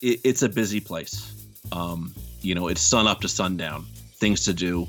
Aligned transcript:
it, 0.00 0.20
it's 0.24 0.42
a 0.42 0.48
busy 0.48 0.80
place. 0.80 1.32
Um, 1.72 2.14
you 2.40 2.54
know, 2.54 2.68
it's 2.68 2.80
sun 2.80 3.06
up 3.06 3.20
to 3.20 3.28
sundown, 3.28 3.86
things 4.14 4.44
to 4.44 4.54
do, 4.54 4.88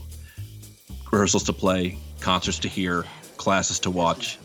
rehearsals 1.12 1.44
to 1.44 1.54
play, 1.54 1.98
concerts 2.20 2.60
to 2.60 2.68
hear, 2.68 3.06
classes 3.38 3.80
to 3.82 3.92
watch. 3.92 4.40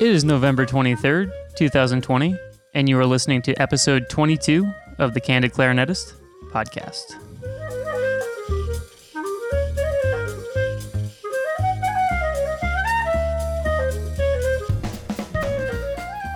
It 0.00 0.08
is 0.08 0.24
November 0.24 0.66
23rd, 0.66 1.30
2020, 1.54 2.36
and 2.74 2.88
you 2.88 2.98
are 2.98 3.06
listening 3.06 3.42
to 3.42 3.54
episode 3.60 4.08
22 4.08 4.70
of 4.98 5.14
the 5.14 5.20
Candid 5.20 5.52
Clarinetist 5.52 6.14
podcast. 6.50 7.16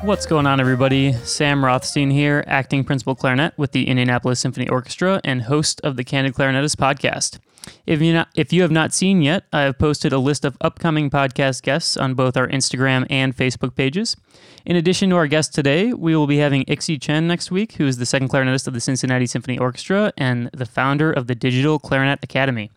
What's 0.04 0.26
going 0.26 0.46
on, 0.46 0.60
everybody? 0.60 1.14
Sam 1.14 1.64
Rothstein 1.64 2.10
here, 2.10 2.44
acting 2.46 2.84
principal 2.84 3.16
clarinet 3.16 3.54
with 3.56 3.72
the 3.72 3.88
Indianapolis 3.88 4.38
Symphony 4.38 4.68
Orchestra 4.68 5.20
and 5.24 5.42
host 5.42 5.80
of 5.82 5.96
the 5.96 6.04
Candid 6.04 6.34
Clarinetist 6.34 6.76
podcast. 6.76 7.40
If 7.86 8.00
you 8.02 8.12
not, 8.12 8.28
if 8.34 8.52
you 8.52 8.62
have 8.62 8.70
not 8.70 8.92
seen 8.92 9.22
yet, 9.22 9.44
I 9.52 9.62
have 9.62 9.78
posted 9.78 10.12
a 10.12 10.18
list 10.18 10.44
of 10.44 10.56
upcoming 10.60 11.10
podcast 11.10 11.62
guests 11.62 11.96
on 11.96 12.14
both 12.14 12.36
our 12.36 12.48
Instagram 12.48 13.06
and 13.10 13.36
Facebook 13.36 13.74
pages. 13.74 14.16
In 14.64 14.76
addition 14.76 15.10
to 15.10 15.16
our 15.16 15.26
guest 15.26 15.54
today, 15.54 15.92
we 15.92 16.16
will 16.16 16.26
be 16.26 16.38
having 16.38 16.64
Ixi 16.64 17.00
Chen 17.00 17.26
next 17.26 17.50
week, 17.50 17.72
who 17.72 17.86
is 17.86 17.98
the 17.98 18.06
second 18.06 18.28
clarinetist 18.30 18.66
of 18.66 18.74
the 18.74 18.80
Cincinnati 18.80 19.26
Symphony 19.26 19.58
Orchestra 19.58 20.12
and 20.16 20.50
the 20.52 20.66
founder 20.66 21.12
of 21.12 21.26
the 21.26 21.34
Digital 21.34 21.78
Clarinet 21.78 22.18
Academy. 22.22 22.70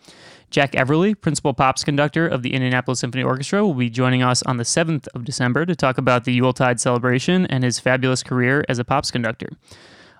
Jack 0.51 0.71
Everly, 0.71 1.19
principal 1.19 1.53
pops 1.53 1.83
conductor 1.83 2.27
of 2.27 2.41
the 2.41 2.53
Indianapolis 2.53 2.99
Symphony 2.99 3.23
Orchestra, 3.23 3.63
will 3.63 3.75
be 3.75 3.89
joining 3.89 4.23
us 4.23 4.41
on 4.43 4.57
the 4.57 4.63
7th 4.63 5.07
of 5.13 5.23
December 5.23 5.65
to 5.65 5.75
talk 5.75 5.99
about 5.99 6.23
the 6.23 6.33
Yuletide 6.33 6.79
celebration 6.79 7.45
and 7.47 7.63
his 7.63 7.79
fabulous 7.79 8.23
career 8.23 8.65
as 8.67 8.79
a 8.79 8.83
pops 8.83 9.11
conductor. 9.11 9.49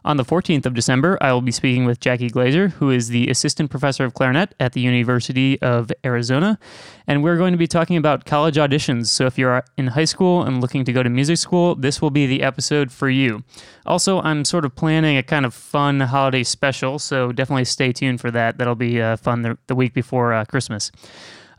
On 0.06 0.18
the 0.18 0.24
14th 0.24 0.66
of 0.66 0.74
December, 0.74 1.18
I 1.22 1.34
will 1.34 1.42
be 1.42 1.52
speaking 1.52 1.86
with 1.86 2.00
Jackie 2.00 2.30
Glazier, 2.30 2.70
who 2.70 2.90
is 2.90 3.10
the 3.10 3.28
assistant 3.28 3.70
professor 3.70 4.06
of 4.06 4.14
clarinet 4.14 4.56
at 4.60 4.74
the 4.74 4.80
University 4.80 5.62
of 5.62 5.92
Arizona. 6.06 6.58
And 7.06 7.22
we're 7.22 7.38
going 7.38 7.52
to 7.52 7.58
be 7.58 7.68
talking 7.68 7.98
about 7.98 8.26
college 8.26 8.56
auditions. 8.56 9.08
So 9.08 9.26
if 9.26 9.38
you're 9.38 9.64
in 9.78 9.88
high 9.88 10.06
school 10.06 10.44
and 10.44 10.62
looking 10.62 10.86
to 10.86 10.94
go 10.94 11.04
to 11.04 11.10
music 11.10 11.38
school, 11.38 11.76
this 11.76 12.02
will 12.02 12.12
be 12.12 12.28
the 12.28 12.44
episode 12.44 12.92
for 12.92 13.10
you. 13.10 13.44
Also, 13.86 14.22
I'm 14.22 14.46
sort 14.46 14.64
of 14.64 14.76
planning 14.76 15.18
a 15.18 15.24
kind 15.24 15.46
of 15.46 15.54
fun 15.54 16.00
holiday 16.00 16.44
special, 16.44 17.00
so 17.00 17.32
definitely 17.32 17.66
stay 17.66 17.92
tuned 17.92 18.22
for 18.22 18.32
that. 18.32 18.58
That'll 18.58 18.76
be 18.76 19.02
uh, 19.02 19.18
fun 19.18 19.42
the, 19.42 19.58
the 19.68 19.76
week 19.76 19.94
before 19.94 20.34
uh, 20.34 20.46
Christmas. 20.46 20.92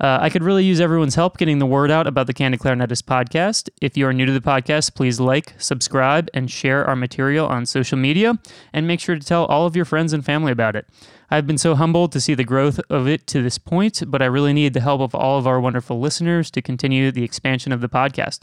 Uh, 0.01 0.19
I 0.19 0.31
could 0.31 0.43
really 0.43 0.65
use 0.65 0.81
everyone's 0.81 1.15
help 1.15 1.37
getting 1.37 1.59
the 1.59 1.67
word 1.67 1.91
out 1.91 2.07
about 2.07 2.27
the 2.27 2.33
Candid 2.33 2.61
Clarinetist 2.61 3.03
podcast. 3.03 3.69
If 3.83 3.99
you 3.99 4.07
are 4.07 4.15
new 4.15 4.25
to 4.25 4.33
the 4.33 4.41
podcast, 4.41 4.95
please 4.95 5.21
like, 5.21 5.55
subscribe, 5.59 6.31
and 6.33 6.51
share 6.51 6.87
our 6.87 6.97
material 6.97 7.47
on 7.47 7.67
social 7.67 7.99
media, 7.99 8.39
and 8.73 8.87
make 8.87 9.01
sure 9.01 9.15
to 9.15 9.25
tell 9.25 9.45
all 9.45 9.67
of 9.67 9.77
your 9.77 9.85
friends 9.85 10.15
and 10.15 10.25
family 10.25 10.53
about 10.53 10.75
it. 10.75 10.89
I've 11.31 11.47
been 11.47 11.59
so 11.59 11.77
humbled 11.77 12.11
to 12.13 12.21
see 12.21 12.35
the 12.35 12.45
growth 12.45 12.81
of 12.91 13.07
it 13.07 13.27
to 13.29 13.43
this 13.43 13.57
point, 13.57 14.03
but 14.07 14.21
I 14.21 14.25
really 14.25 14.53
need 14.53 14.73
the 14.73 14.81
help 14.81 15.01
of 15.01 15.15
all 15.15 15.39
of 15.39 15.47
our 15.47 15.61
wonderful 15.61 16.01
listeners 16.01 16.51
to 16.53 16.63
continue 16.63 17.13
the 17.13 17.23
expansion 17.23 17.71
of 17.71 17.81
the 17.81 17.89
podcast. 17.89 18.41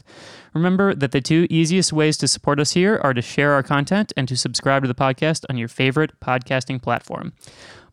Remember 0.54 0.94
that 0.94 1.12
the 1.12 1.20
two 1.20 1.46
easiest 1.50 1.92
ways 1.92 2.16
to 2.18 2.28
support 2.28 2.58
us 2.60 2.72
here 2.72 2.98
are 3.02 3.12
to 3.12 3.20
share 3.20 3.52
our 3.52 3.62
content 3.62 4.12
and 4.16 4.26
to 4.28 4.36
subscribe 4.36 4.82
to 4.84 4.88
the 4.88 4.94
podcast 4.94 5.44
on 5.50 5.58
your 5.58 5.68
favorite 5.68 6.18
podcasting 6.20 6.80
platform. 6.80 7.34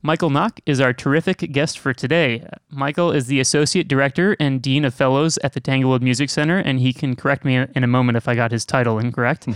Michael 0.05 0.29
Nock 0.29 0.59
is 0.67 0.79
our 0.79 0.93
terrific 0.93 1.51
guest 1.51 1.79
for 1.79 1.91
today. 1.91 2.47
Michael 2.69 3.11
is 3.11 3.25
the 3.25 3.39
Associate 3.39 3.87
Director 3.87 4.37
and 4.39 4.61
Dean 4.61 4.85
of 4.85 4.93
Fellows 4.93 5.39
at 5.43 5.53
the 5.53 5.59
Tanglewood 5.59 6.03
Music 6.03 6.29
Center, 6.29 6.59
and 6.59 6.79
he 6.79 6.93
can 6.93 7.15
correct 7.15 7.43
me 7.43 7.55
in 7.55 7.83
a 7.83 7.87
moment 7.87 8.15
if 8.15 8.27
I 8.27 8.35
got 8.35 8.51
his 8.51 8.65
title 8.65 8.99
incorrect. 8.99 9.47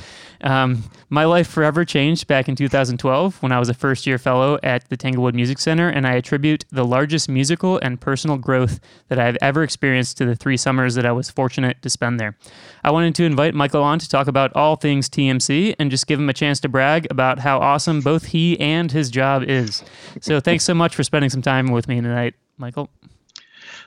um, 0.42 0.84
my 1.10 1.26
life 1.26 1.48
forever 1.48 1.86
changed 1.86 2.26
back 2.26 2.50
in 2.50 2.56
2012 2.56 3.44
when 3.44 3.52
I 3.52 3.60
was 3.60 3.70
a 3.70 3.76
first 3.76 4.08
year 4.08 4.18
fellow 4.18 4.58
at 4.64 4.90
the 4.90 4.98
Tanglewood 4.98 5.36
Music 5.36 5.60
Center, 5.60 5.88
and 5.88 6.08
I 6.08 6.14
attribute 6.14 6.66
the 6.72 6.84
largest 6.84 7.30
musical 7.30 7.78
and 7.78 8.02
personal 8.02 8.38
growth 8.38 8.80
that 9.10 9.20
I've 9.20 9.38
ever 9.44 9.62
experienced 9.62 10.18
to 10.18 10.26
the 10.26 10.36
three 10.36 10.58
summers 10.58 10.96
that 10.96 11.06
I 11.06 11.12
was 11.12 11.30
fortunate 11.30 11.80
to 11.84 11.92
spend 11.92 12.20
there. 12.20 12.36
I 12.84 12.90
wanted 12.90 13.14
to 13.16 13.24
invite 13.24 13.54
Michael 13.54 13.84
on 13.84 14.00
to 14.00 14.10
talk 14.10 14.26
about 14.26 14.56
all 14.56 14.78
things 14.78 15.10
TMC 15.10 15.76
and 15.78 15.92
just 15.92 16.08
give 16.08 16.20
him 16.20 16.30
a 16.30 16.34
chance 16.34 16.60
to 16.62 16.70
brag 16.70 17.06
about 17.12 17.38
how 17.38 17.60
awesome 17.60 18.02
both 18.02 18.26
he 18.26 18.60
and 18.60 18.92
his 18.92 19.12
job 19.12 19.44
is. 19.44 19.84
So 20.22 20.39
thanks 20.40 20.64
so 20.64 20.74
much 20.74 20.96
for 20.96 21.04
spending 21.04 21.30
some 21.30 21.42
time 21.42 21.68
with 21.68 21.88
me 21.88 22.02
tonight, 22.02 22.36
Michael. 22.58 22.90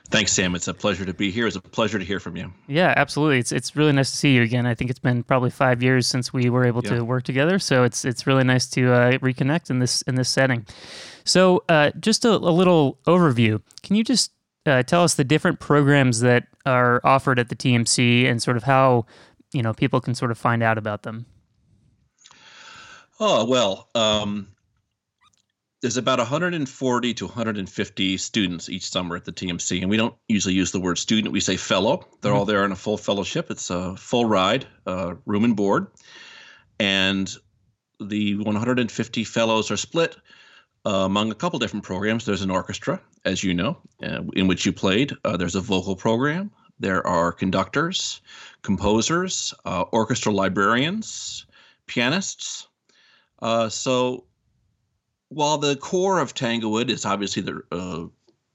Thanks, 0.09 0.31
Sam. 0.31 0.53
It's 0.53 0.67
a 0.67 0.73
pleasure 0.73 1.05
to 1.05 1.13
be 1.13 1.31
here. 1.31 1.47
It's 1.47 1.55
a 1.55 1.61
pleasure 1.61 1.97
to 1.97 2.05
hear 2.05 2.19
from 2.19 2.35
you. 2.35 2.53
Yeah, 2.67 2.93
absolutely. 2.95 3.39
It's 3.39 3.51
it's 3.51 3.75
really 3.75 3.93
nice 3.93 4.11
to 4.11 4.17
see 4.17 4.35
you 4.35 4.43
again. 4.43 4.65
I 4.65 4.75
think 4.75 4.89
it's 4.89 4.99
been 4.99 5.23
probably 5.23 5.49
five 5.49 5.81
years 5.81 6.07
since 6.07 6.33
we 6.33 6.49
were 6.49 6.65
able 6.65 6.83
yeah. 6.83 6.97
to 6.97 7.05
work 7.05 7.23
together, 7.23 7.57
so 7.57 7.83
it's 7.83 8.05
it's 8.05 8.27
really 8.27 8.43
nice 8.43 8.69
to 8.71 8.93
uh, 8.93 9.11
reconnect 9.19 9.69
in 9.69 9.79
this 9.79 10.01
in 10.03 10.15
this 10.15 10.29
setting. 10.29 10.65
So, 11.25 11.63
uh, 11.69 11.91
just 11.99 12.25
a, 12.25 12.31
a, 12.31 12.35
little 12.35 12.99
overview. 13.07 13.61
Can 13.81 13.95
you 13.95 14.03
just 14.03 14.31
uh, 14.65 14.83
tell 14.83 15.03
us 15.03 15.15
the 15.15 15.23
different 15.23 15.61
programs 15.61 16.19
that 16.19 16.47
are 16.65 16.99
offered 17.05 17.39
at 17.39 17.47
the 17.47 17.55
TMC 17.55 18.29
and 18.29 18.43
sort 18.43 18.57
of 18.57 18.63
how 18.63 19.05
you 19.53 19.61
know 19.61 19.73
people 19.73 20.01
can 20.01 20.15
sort 20.15 20.31
of 20.31 20.37
find 20.37 20.61
out 20.61 20.77
about 20.77 21.03
them? 21.03 21.25
Oh 23.19 23.45
well, 23.45 23.89
um, 23.95 24.47
there's 25.83 25.97
about 25.97 26.17
140 26.17 27.13
to 27.13 27.25
150 27.25 28.17
students 28.17 28.69
each 28.69 28.89
summer 28.89 29.17
at 29.17 29.25
the 29.25 29.33
TMC, 29.33 29.81
and 29.81 29.89
we 29.89 29.97
don't 29.97 30.15
usually 30.29 30.53
use 30.53 30.71
the 30.71 30.79
word 30.79 30.97
student. 30.97 31.33
We 31.33 31.41
say 31.41 31.57
fellow. 31.57 32.07
They're 32.21 32.31
mm-hmm. 32.31 32.39
all 32.39 32.45
there 32.45 32.63
on 32.63 32.71
a 32.71 32.75
full 32.77 32.95
fellowship. 32.95 33.51
It's 33.51 33.69
a 33.69 33.93
full 33.97 34.23
ride, 34.23 34.65
uh, 34.87 35.15
room 35.25 35.43
and 35.43 35.57
board, 35.57 35.87
and 36.79 37.29
the 37.99 38.37
150 38.37 39.23
fellows 39.25 39.71
are 39.71 39.77
split 39.77 40.15
uh, 40.85 40.89
among 40.89 41.31
a 41.31 41.35
couple 41.35 41.59
different 41.59 41.83
programs. 41.83 42.23
There's 42.23 42.43
an 42.43 42.49
orchestra, 42.49 43.01
as 43.25 43.43
you 43.43 43.53
know, 43.53 43.77
uh, 44.01 44.21
in 44.37 44.47
which 44.47 44.65
you 44.65 44.71
played. 44.71 45.11
Uh, 45.25 45.35
there's 45.35 45.55
a 45.55 45.61
vocal 45.61 45.97
program. 45.97 46.49
There 46.79 47.05
are 47.05 47.33
conductors, 47.33 48.21
composers, 48.61 49.53
uh, 49.65 49.81
orchestra 49.91 50.31
librarians, 50.31 51.45
pianists. 51.87 52.69
Uh, 53.41 53.67
so 53.67 54.23
while 55.33 55.57
the 55.57 55.75
core 55.75 56.19
of 56.19 56.33
Tanglewood 56.33 56.89
is 56.89 57.05
obviously 57.05 57.41
the 57.41 57.61
uh, 57.71 58.05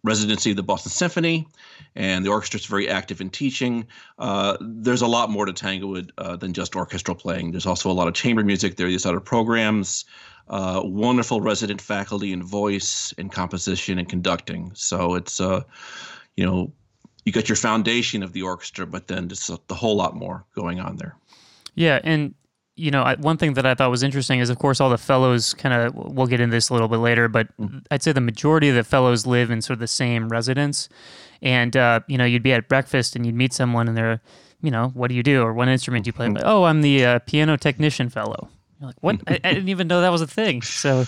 residency 0.04 0.50
of 0.50 0.56
the 0.56 0.62
Boston 0.62 0.90
Symphony, 0.90 1.46
and 1.94 2.24
the 2.24 2.30
orchestra 2.30 2.60
is 2.60 2.66
very 2.66 2.88
active 2.88 3.20
in 3.20 3.30
teaching. 3.30 3.86
Uh, 4.18 4.56
there's 4.60 5.02
a 5.02 5.06
lot 5.06 5.30
more 5.30 5.46
to 5.46 5.52
Tanglewood 5.52 6.12
uh, 6.18 6.36
than 6.36 6.52
just 6.52 6.76
orchestral 6.76 7.16
playing. 7.16 7.50
There's 7.50 7.66
also 7.66 7.90
a 7.90 7.92
lot 7.92 8.08
of 8.08 8.14
chamber 8.14 8.44
music. 8.44 8.76
There 8.76 8.86
are 8.86 8.90
these 8.90 9.06
other 9.06 9.20
programs, 9.20 10.04
uh, 10.48 10.82
wonderful 10.84 11.40
resident 11.40 11.80
faculty 11.80 12.32
in 12.32 12.42
voice 12.42 13.12
and 13.18 13.30
composition 13.30 13.98
and 13.98 14.08
conducting. 14.08 14.70
So 14.74 15.14
it's, 15.14 15.40
uh, 15.40 15.62
you 16.36 16.46
know, 16.46 16.72
you 17.24 17.32
got 17.32 17.48
your 17.48 17.56
foundation 17.56 18.22
of 18.22 18.32
the 18.32 18.42
orchestra, 18.42 18.86
but 18.86 19.08
then 19.08 19.28
just 19.28 19.50
a, 19.50 19.60
a 19.68 19.74
whole 19.74 19.96
lot 19.96 20.14
more 20.14 20.44
going 20.54 20.80
on 20.80 20.96
there. 20.96 21.16
Yeah, 21.74 22.00
and 22.02 22.34
you 22.78 22.90
know, 22.90 23.14
one 23.18 23.36
thing 23.36 23.54
that 23.54 23.66
I 23.66 23.74
thought 23.74 23.90
was 23.90 24.02
interesting 24.02 24.38
is, 24.38 24.50
of 24.50 24.58
course, 24.58 24.80
all 24.80 24.88
the 24.88 24.98
fellows 24.98 25.52
kind 25.54 25.74
of, 25.74 25.94
we'll 25.94 26.26
get 26.26 26.40
into 26.40 26.54
this 26.54 26.68
a 26.68 26.72
little 26.72 26.88
bit 26.88 26.98
later, 26.98 27.28
but 27.28 27.48
mm-hmm. 27.58 27.78
I'd 27.90 28.02
say 28.02 28.12
the 28.12 28.20
majority 28.20 28.68
of 28.68 28.76
the 28.76 28.84
fellows 28.84 29.26
live 29.26 29.50
in 29.50 29.60
sort 29.60 29.74
of 29.74 29.80
the 29.80 29.88
same 29.88 30.28
residence. 30.28 30.88
And, 31.42 31.76
uh, 31.76 32.00
you 32.06 32.16
know, 32.16 32.24
you'd 32.24 32.42
be 32.42 32.52
at 32.52 32.68
breakfast 32.68 33.16
and 33.16 33.26
you'd 33.26 33.34
meet 33.34 33.52
someone 33.52 33.88
and 33.88 33.96
they're, 33.96 34.20
you 34.62 34.70
know, 34.70 34.88
what 34.94 35.08
do 35.08 35.14
you 35.14 35.22
do? 35.22 35.42
Or 35.42 35.52
what 35.52 35.68
instrument 35.68 36.04
do 36.04 36.08
you 36.08 36.12
play? 36.12 36.26
Mm-hmm. 36.26 36.36
Like, 36.36 36.44
oh, 36.46 36.64
I'm 36.64 36.82
the 36.82 37.04
uh, 37.04 37.18
piano 37.20 37.56
technician 37.56 38.08
fellow. 38.08 38.48
You're 38.80 38.88
like, 38.88 38.96
what? 39.00 39.20
I, 39.26 39.40
I 39.42 39.52
didn't 39.54 39.68
even 39.68 39.88
know 39.88 40.00
that 40.00 40.12
was 40.12 40.22
a 40.22 40.26
thing. 40.26 40.62
So, 40.62 41.04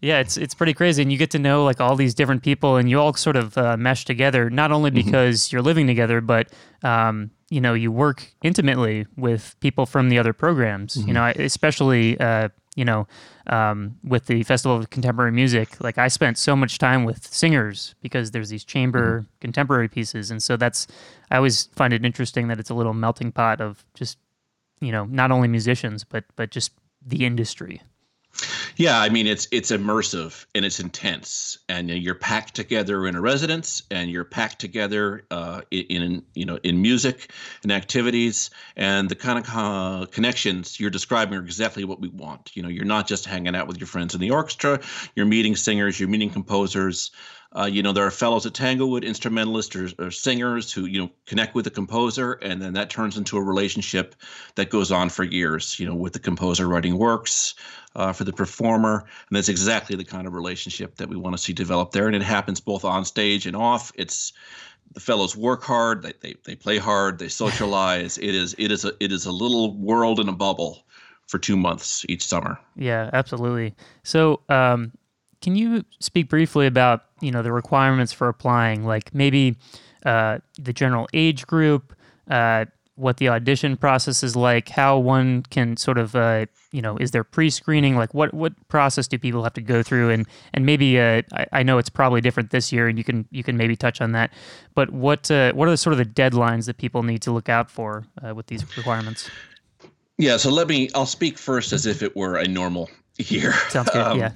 yeah, 0.00 0.20
it's 0.20 0.36
it's 0.36 0.54
pretty 0.54 0.74
crazy, 0.74 1.02
and 1.02 1.10
you 1.10 1.18
get 1.18 1.30
to 1.32 1.38
know 1.38 1.64
like 1.64 1.80
all 1.80 1.96
these 1.96 2.14
different 2.14 2.42
people, 2.42 2.76
and 2.76 2.88
you 2.88 3.00
all 3.00 3.14
sort 3.14 3.36
of 3.36 3.56
uh, 3.58 3.76
mesh 3.76 4.04
together. 4.04 4.50
Not 4.50 4.72
only 4.72 4.90
mm-hmm. 4.90 5.04
because 5.04 5.42
mm-hmm. 5.42 5.56
you're 5.56 5.62
living 5.62 5.86
together, 5.86 6.20
but 6.20 6.48
um, 6.82 7.30
you 7.50 7.60
know 7.60 7.74
you 7.74 7.90
work 7.90 8.32
intimately 8.42 9.06
with 9.16 9.56
people 9.60 9.86
from 9.86 10.08
the 10.08 10.18
other 10.18 10.32
programs 10.32 10.94
mm-hmm. 10.94 11.08
you 11.08 11.14
know 11.14 11.32
especially 11.36 12.18
uh, 12.20 12.48
you 12.76 12.84
know 12.84 13.06
um, 13.46 13.96
with 14.04 14.26
the 14.26 14.42
festival 14.42 14.76
of 14.76 14.90
contemporary 14.90 15.32
music 15.32 15.80
like 15.82 15.98
i 15.98 16.08
spent 16.08 16.36
so 16.36 16.54
much 16.54 16.78
time 16.78 17.04
with 17.04 17.26
singers 17.26 17.94
because 18.02 18.30
there's 18.30 18.50
these 18.50 18.64
chamber 18.64 19.20
mm-hmm. 19.20 19.28
contemporary 19.40 19.88
pieces 19.88 20.30
and 20.30 20.42
so 20.42 20.56
that's 20.56 20.86
i 21.30 21.36
always 21.36 21.64
find 21.74 21.92
it 21.92 22.04
interesting 22.04 22.48
that 22.48 22.58
it's 22.58 22.70
a 22.70 22.74
little 22.74 22.94
melting 22.94 23.32
pot 23.32 23.60
of 23.60 23.84
just 23.94 24.18
you 24.80 24.92
know 24.92 25.04
not 25.06 25.30
only 25.30 25.48
musicians 25.48 26.04
but 26.04 26.24
but 26.36 26.50
just 26.50 26.72
the 27.04 27.24
industry 27.24 27.80
Yeah, 28.76 29.00
I 29.00 29.08
mean 29.08 29.26
it's 29.26 29.48
it's 29.50 29.72
immersive 29.72 30.46
and 30.54 30.64
it's 30.64 30.78
intense, 30.78 31.58
and 31.68 31.90
you're 31.90 32.14
packed 32.14 32.54
together 32.54 33.06
in 33.06 33.16
a 33.16 33.20
residence, 33.20 33.82
and 33.90 34.10
you're 34.10 34.24
packed 34.24 34.60
together 34.60 35.24
uh, 35.30 35.62
in, 35.70 36.22
you 36.34 36.44
know 36.44 36.58
in 36.62 36.80
music 36.80 37.32
and 37.62 37.72
activities, 37.72 38.50
and 38.76 39.08
the 39.08 39.16
kind 39.16 39.38
of 39.38 39.46
uh, 39.52 40.06
connections 40.10 40.78
you're 40.78 40.90
describing 40.90 41.38
are 41.38 41.42
exactly 41.42 41.84
what 41.84 42.00
we 42.00 42.08
want. 42.08 42.52
You 42.54 42.62
know, 42.62 42.68
you're 42.68 42.84
not 42.84 43.08
just 43.08 43.24
hanging 43.24 43.56
out 43.56 43.66
with 43.66 43.78
your 43.78 43.88
friends 43.88 44.14
in 44.14 44.20
the 44.20 44.30
orchestra, 44.30 44.80
you're 45.16 45.26
meeting 45.26 45.56
singers, 45.56 45.98
you're 45.98 46.08
meeting 46.08 46.30
composers. 46.30 47.10
Uh, 47.56 47.64
you 47.64 47.82
know, 47.82 47.92
there 47.92 48.04
are 48.04 48.10
fellows 48.10 48.44
at 48.44 48.52
Tanglewood, 48.52 49.04
instrumentalists 49.04 49.74
or, 49.74 49.88
or, 49.98 50.10
singers 50.10 50.70
who, 50.70 50.84
you 50.84 51.00
know, 51.00 51.10
connect 51.24 51.54
with 51.54 51.64
the 51.64 51.70
composer, 51.70 52.32
and 52.32 52.60
then 52.60 52.74
that 52.74 52.90
turns 52.90 53.16
into 53.16 53.38
a 53.38 53.42
relationship 53.42 54.14
that 54.56 54.68
goes 54.68 54.92
on 54.92 55.08
for 55.08 55.24
years, 55.24 55.80
you 55.80 55.86
know, 55.86 55.94
with 55.94 56.12
the 56.12 56.18
composer 56.18 56.68
writing 56.68 56.98
works 56.98 57.54
uh, 57.96 58.12
for 58.12 58.24
the 58.24 58.34
performer. 58.34 58.98
And 59.28 59.36
that's 59.36 59.48
exactly 59.48 59.96
the 59.96 60.04
kind 60.04 60.26
of 60.26 60.34
relationship 60.34 60.96
that 60.96 61.08
we 61.08 61.16
want 61.16 61.36
to 61.36 61.42
see 61.42 61.54
develop 61.54 61.92
there. 61.92 62.06
And 62.06 62.14
it 62.14 62.22
happens 62.22 62.60
both 62.60 62.84
on 62.84 63.06
stage 63.06 63.46
and 63.46 63.56
off. 63.56 63.92
It's 63.94 64.34
the 64.92 65.00
fellows 65.00 65.34
work 65.34 65.62
hard, 65.62 66.02
they, 66.02 66.12
they, 66.20 66.34
they 66.44 66.54
play 66.54 66.78
hard, 66.78 67.18
they 67.18 67.28
socialize. 67.28 68.18
it 68.18 68.34
is 68.34 68.54
it 68.58 68.70
is 68.70 68.84
a 68.84 68.92
it 69.00 69.12
is 69.12 69.26
a 69.26 69.32
little 69.32 69.76
world 69.76 70.20
in 70.20 70.28
a 70.28 70.32
bubble 70.32 70.84
for 71.26 71.38
two 71.38 71.56
months 71.56 72.04
each 72.08 72.24
summer. 72.24 72.58
Yeah, 72.76 73.10
absolutely. 73.12 73.74
So 74.02 74.40
um, 74.48 74.92
can 75.42 75.56
you 75.56 75.84
speak 76.00 76.28
briefly 76.28 76.66
about 76.66 77.04
you 77.20 77.30
know 77.30 77.42
the 77.42 77.52
requirements 77.52 78.12
for 78.12 78.28
applying, 78.28 78.84
like 78.84 79.14
maybe 79.14 79.56
uh, 80.04 80.38
the 80.58 80.72
general 80.72 81.08
age 81.12 81.46
group, 81.46 81.94
uh, 82.30 82.64
what 82.96 83.18
the 83.18 83.28
audition 83.28 83.76
process 83.76 84.24
is 84.24 84.34
like, 84.34 84.68
how 84.68 84.98
one 84.98 85.42
can 85.50 85.76
sort 85.76 85.98
of 85.98 86.16
uh, 86.16 86.46
you 86.72 86.82
know 86.82 86.96
is 86.98 87.12
there 87.12 87.24
pre-screening, 87.24 87.96
like 87.96 88.12
what 88.14 88.34
what 88.34 88.52
process 88.68 89.06
do 89.06 89.18
people 89.18 89.42
have 89.44 89.54
to 89.54 89.60
go 89.60 89.82
through, 89.82 90.10
and 90.10 90.26
and 90.52 90.66
maybe 90.66 90.98
uh, 90.98 91.22
I, 91.32 91.46
I, 91.52 91.62
know 91.62 91.78
it's 91.78 91.90
probably 91.90 92.20
different 92.20 92.50
this 92.50 92.72
year, 92.72 92.88
and 92.88 92.98
you 92.98 93.04
can 93.04 93.26
you 93.30 93.42
can 93.42 93.56
maybe 93.56 93.76
touch 93.76 94.00
on 94.00 94.12
that, 94.12 94.32
but 94.74 94.90
what 94.90 95.30
uh, 95.30 95.52
what 95.52 95.68
are 95.68 95.70
the 95.70 95.76
sort 95.76 95.92
of 95.92 95.98
the 95.98 96.04
deadlines 96.04 96.66
that 96.66 96.76
people 96.76 97.02
need 97.02 97.22
to 97.22 97.32
look 97.32 97.48
out 97.48 97.70
for 97.70 98.04
uh, 98.26 98.34
with 98.34 98.46
these 98.48 98.64
requirements? 98.76 99.30
Yeah, 100.18 100.36
so 100.36 100.50
let 100.50 100.66
me. 100.66 100.90
I'll 100.94 101.06
speak 101.06 101.38
first 101.38 101.72
as 101.72 101.86
if 101.86 102.02
it 102.02 102.16
were 102.16 102.36
a 102.36 102.48
normal 102.48 102.90
year. 103.18 103.52
Sounds 103.68 103.90
good. 103.90 103.98
Um, 104.06 104.18
yeah 104.18 104.32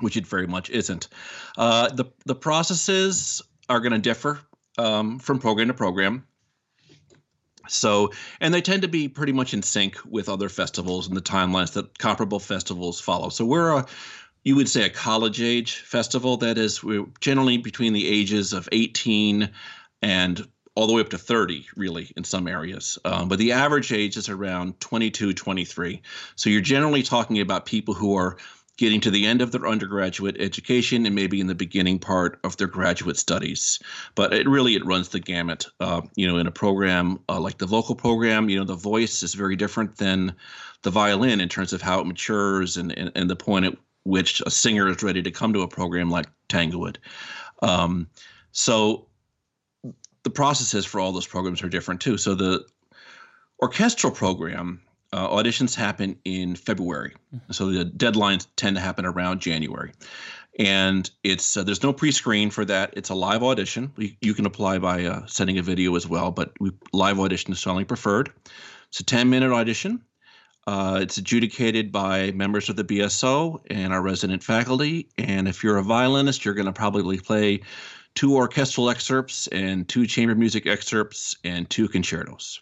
which 0.00 0.16
it 0.16 0.26
very 0.26 0.46
much 0.46 0.70
isn't. 0.70 1.08
Uh, 1.56 1.88
the 1.88 2.06
the 2.24 2.34
processes 2.34 3.42
are 3.68 3.80
going 3.80 3.92
to 3.92 3.98
differ 3.98 4.40
um, 4.78 5.18
from 5.18 5.38
program 5.38 5.68
to 5.68 5.74
program. 5.74 6.26
So, 7.68 8.12
and 8.40 8.54
they 8.54 8.60
tend 8.60 8.82
to 8.82 8.88
be 8.88 9.08
pretty 9.08 9.32
much 9.32 9.52
in 9.52 9.62
sync 9.62 9.98
with 10.04 10.28
other 10.28 10.48
festivals 10.48 11.08
and 11.08 11.16
the 11.16 11.22
timelines 11.22 11.72
that 11.72 11.98
comparable 11.98 12.38
festivals 12.38 13.00
follow. 13.00 13.28
So 13.28 13.44
we're 13.44 13.78
a, 13.78 13.86
you 14.44 14.54
would 14.54 14.68
say 14.68 14.84
a 14.84 14.90
college 14.90 15.42
age 15.42 15.76
festival. 15.80 16.36
That 16.36 16.58
is, 16.58 16.84
we're 16.84 17.06
generally 17.20 17.58
between 17.58 17.92
the 17.92 18.06
ages 18.06 18.52
of 18.52 18.68
18 18.70 19.50
and 20.02 20.46
all 20.76 20.86
the 20.86 20.92
way 20.92 21.00
up 21.00 21.08
to 21.08 21.18
30 21.18 21.66
really 21.74 22.12
in 22.16 22.22
some 22.22 22.46
areas 22.46 22.98
um, 23.06 23.28
but 23.28 23.38
the 23.38 23.52
average 23.52 23.92
age 23.92 24.16
is 24.18 24.28
around 24.28 24.78
22 24.78 25.32
23 25.32 26.02
so 26.36 26.50
you're 26.50 26.60
generally 26.60 27.02
talking 27.02 27.40
about 27.40 27.64
people 27.64 27.94
who 27.94 28.14
are 28.14 28.36
getting 28.76 29.00
to 29.00 29.10
the 29.10 29.26
end 29.26 29.40
of 29.40 29.52
their 29.52 29.66
undergraduate 29.66 30.36
education 30.38 31.06
and 31.06 31.14
maybe 31.14 31.40
in 31.40 31.46
the 31.46 31.54
beginning 31.54 31.98
part 31.98 32.38
of 32.44 32.56
their 32.56 32.66
graduate 32.66 33.16
studies. 33.16 33.78
But 34.14 34.34
it 34.34 34.48
really 34.48 34.74
it 34.74 34.84
runs 34.84 35.08
the 35.08 35.20
gamut. 35.20 35.66
Uh, 35.80 36.02
you 36.14 36.26
know, 36.26 36.36
in 36.38 36.46
a 36.46 36.52
program 36.52 37.18
uh, 37.28 37.40
like 37.40 37.58
the 37.58 37.66
vocal 37.66 37.94
program, 37.94 38.48
you 38.48 38.58
know, 38.58 38.64
the 38.64 38.74
voice 38.74 39.22
is 39.22 39.34
very 39.34 39.56
different 39.56 39.96
than 39.96 40.34
the 40.82 40.90
violin 40.90 41.40
in 41.40 41.48
terms 41.48 41.72
of 41.72 41.82
how 41.82 42.00
it 42.00 42.06
matures 42.06 42.76
and 42.76 42.96
and, 42.98 43.12
and 43.14 43.30
the 43.30 43.36
point 43.36 43.64
at 43.64 43.76
which 44.04 44.40
a 44.46 44.50
singer 44.50 44.88
is 44.88 45.02
ready 45.02 45.22
to 45.22 45.30
come 45.30 45.52
to 45.52 45.62
a 45.62 45.68
program 45.68 46.10
like 46.10 46.26
Tanglewood. 46.48 46.98
Um, 47.62 48.08
so 48.52 49.06
the 50.22 50.30
processes 50.30 50.86
for 50.86 51.00
all 51.00 51.12
those 51.12 51.26
programs 51.26 51.62
are 51.62 51.68
different 51.68 52.00
too. 52.00 52.16
So 52.16 52.34
the 52.34 52.64
orchestral 53.60 54.12
program 54.12 54.80
uh, 55.16 55.28
auditions 55.28 55.74
happen 55.74 56.18
in 56.24 56.54
February, 56.54 57.14
mm-hmm. 57.34 57.50
so 57.50 57.70
the 57.70 57.86
deadlines 57.86 58.46
tend 58.56 58.76
to 58.76 58.82
happen 58.82 59.06
around 59.06 59.40
January. 59.40 59.92
And 60.58 61.10
it's 61.24 61.56
uh, 61.56 61.62
there's 61.62 61.82
no 61.82 61.92
pre-screen 61.92 62.50
for 62.50 62.64
that. 62.66 62.92
It's 62.96 63.08
a 63.08 63.14
live 63.14 63.42
audition. 63.42 63.92
We, 63.96 64.18
you 64.20 64.34
can 64.34 64.44
apply 64.44 64.78
by 64.78 65.04
uh, 65.04 65.26
sending 65.26 65.58
a 65.58 65.62
video 65.62 65.96
as 65.96 66.06
well, 66.06 66.30
but 66.30 66.52
we, 66.60 66.70
live 66.92 67.18
audition 67.18 67.52
is 67.52 67.58
strongly 67.58 67.84
preferred. 67.84 68.30
It's 68.88 69.00
a 69.00 69.04
10-minute 69.04 69.52
audition. 69.52 70.02
Uh, 70.66 70.98
it's 71.00 71.16
adjudicated 71.16 71.92
by 71.92 72.32
members 72.32 72.68
of 72.68 72.76
the 72.76 72.84
BSO 72.84 73.60
and 73.70 73.92
our 73.92 74.02
resident 74.02 74.42
faculty. 74.42 75.08
And 75.16 75.48
if 75.48 75.62
you're 75.62 75.78
a 75.78 75.82
violinist, 75.82 76.44
you're 76.44 76.54
going 76.54 76.66
to 76.66 76.72
probably 76.72 77.18
play 77.18 77.60
two 78.14 78.34
orchestral 78.34 78.90
excerpts 78.90 79.46
and 79.48 79.88
two 79.88 80.06
chamber 80.06 80.34
music 80.34 80.66
excerpts 80.66 81.36
and 81.44 81.70
two 81.70 81.88
concertos. 81.88 82.60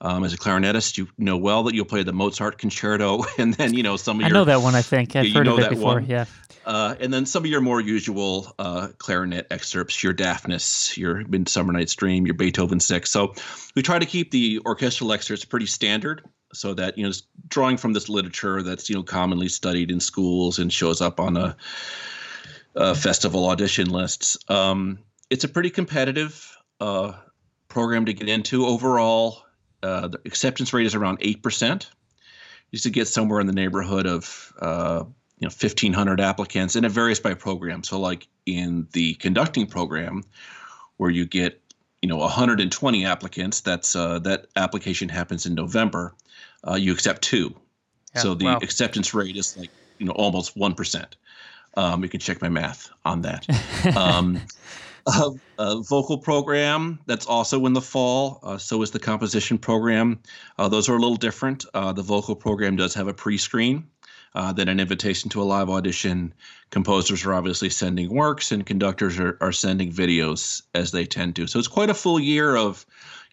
Um, 0.00 0.22
as 0.22 0.32
a 0.32 0.38
clarinetist, 0.38 0.96
you 0.96 1.08
know 1.18 1.36
well 1.36 1.64
that 1.64 1.74
you'll 1.74 1.84
play 1.84 2.04
the 2.04 2.12
Mozart 2.12 2.58
concerto, 2.58 3.24
and 3.38 3.52
then 3.54 3.74
you 3.74 3.82
know 3.82 3.96
some 3.96 4.18
of 4.18 4.20
your. 4.20 4.28
I 4.28 4.30
know 4.30 4.44
that 4.44 4.62
one. 4.62 4.74
I 4.74 4.82
think 4.82 5.16
I've 5.16 5.32
heard 5.32 5.48
of 5.48 5.58
it 5.58 5.70
before. 5.70 5.94
One. 5.94 6.06
Yeah. 6.06 6.26
Uh, 6.64 6.94
and 7.00 7.12
then 7.12 7.24
some 7.24 7.44
of 7.44 7.50
your 7.50 7.62
more 7.62 7.80
usual 7.80 8.54
uh, 8.58 8.88
clarinet 8.98 9.46
excerpts, 9.50 10.02
your 10.02 10.12
Daphnis, 10.12 10.96
your 10.98 11.26
Midsummer 11.26 11.72
Night's 11.72 11.94
Dream, 11.94 12.26
your 12.26 12.34
Beethoven 12.34 12.78
Six. 12.78 13.10
So 13.10 13.34
we 13.74 13.82
try 13.82 13.98
to 13.98 14.04
keep 14.04 14.30
the 14.30 14.60
orchestral 14.66 15.12
excerpts 15.12 15.46
pretty 15.46 15.66
standard, 15.66 16.22
so 16.52 16.74
that 16.74 16.98
you 16.98 17.06
know, 17.06 17.12
drawing 17.48 17.76
from 17.76 17.92
this 17.92 18.08
literature 18.08 18.62
that's 18.62 18.88
you 18.88 18.96
know 18.96 19.02
commonly 19.02 19.48
studied 19.48 19.90
in 19.90 19.98
schools 19.98 20.58
and 20.58 20.72
shows 20.72 21.00
up 21.00 21.20
on 21.20 21.36
a, 21.36 21.56
a 22.74 22.94
festival 22.94 23.48
audition 23.48 23.88
lists. 23.90 24.36
Um, 24.48 24.98
it's 25.30 25.44
a 25.44 25.48
pretty 25.48 25.70
competitive 25.70 26.56
uh, 26.80 27.14
program 27.68 28.06
to 28.06 28.12
get 28.12 28.28
into 28.28 28.66
overall 28.66 29.42
uh, 29.82 30.08
the 30.08 30.20
acceptance 30.24 30.72
rate 30.72 30.86
is 30.86 30.94
around 30.94 31.20
8%. 31.20 31.86
Used 32.70 32.84
to 32.84 32.90
get 32.90 33.08
somewhere 33.08 33.40
in 33.40 33.46
the 33.46 33.52
neighborhood 33.52 34.06
of 34.06 34.52
uh, 34.60 35.04
you 35.38 35.46
know 35.46 35.52
1,500 35.52 36.20
applicants, 36.20 36.76
and 36.76 36.84
it 36.84 36.90
varies 36.90 37.20
by 37.20 37.32
program. 37.32 37.82
So, 37.82 37.98
like 37.98 38.28
in 38.44 38.88
the 38.92 39.14
conducting 39.14 39.66
program, 39.66 40.24
where 40.98 41.10
you 41.10 41.24
get 41.24 41.62
you 42.02 42.08
know 42.08 42.18
120 42.18 43.06
applicants, 43.06 43.60
that's 43.60 43.96
uh, 43.96 44.18
that 44.20 44.48
application 44.56 45.08
happens 45.08 45.46
in 45.46 45.54
November. 45.54 46.14
Uh, 46.66 46.74
you 46.74 46.92
accept 46.92 47.22
two, 47.22 47.54
yeah, 48.14 48.20
so 48.20 48.34
the 48.34 48.46
wow. 48.46 48.58
acceptance 48.58 49.14
rate 49.14 49.36
is 49.36 49.56
like 49.56 49.70
you 49.96 50.04
know 50.04 50.12
almost 50.12 50.54
one 50.54 50.74
percent. 50.74 51.16
Um, 51.74 52.02
you 52.02 52.08
can 52.08 52.20
check 52.20 52.42
my 52.42 52.48
math 52.48 52.90
on 53.04 53.22
that. 53.22 53.46
Um, 53.96 54.40
a, 55.08 55.30
a, 55.58 55.82
vocal 55.82 56.18
program 56.18 56.98
that's 57.06 57.26
also 57.26 57.64
in 57.66 57.72
the 57.72 57.80
fall. 57.80 58.40
Uh, 58.42 58.58
so 58.58 58.82
is 58.82 58.90
the 58.90 58.98
composition 58.98 59.58
program. 59.58 60.20
Uh, 60.58 60.68
those 60.68 60.88
are 60.88 60.96
a 60.96 60.98
little 60.98 61.16
different. 61.16 61.64
Uh, 61.74 61.92
the 61.92 62.02
vocal 62.02 62.36
program 62.36 62.76
does 62.76 62.94
have 62.94 63.08
a 63.08 63.14
pre-screen. 63.14 63.88
Uh, 64.34 64.52
then 64.52 64.68
an 64.68 64.78
invitation 64.78 65.30
to 65.30 65.42
a 65.42 65.44
live 65.44 65.70
audition. 65.70 66.32
Composers 66.70 67.24
are 67.24 67.32
obviously 67.32 67.70
sending 67.70 68.14
works, 68.14 68.52
and 68.52 68.66
conductors 68.66 69.18
are, 69.18 69.38
are 69.40 69.52
sending 69.52 69.90
videos 69.90 70.62
as 70.74 70.92
they 70.92 71.06
tend 71.06 71.34
to. 71.36 71.46
So 71.46 71.58
it's 71.58 71.66
quite 71.66 71.90
a 71.90 71.94
full 71.94 72.20
year 72.20 72.54
of, 72.54 72.84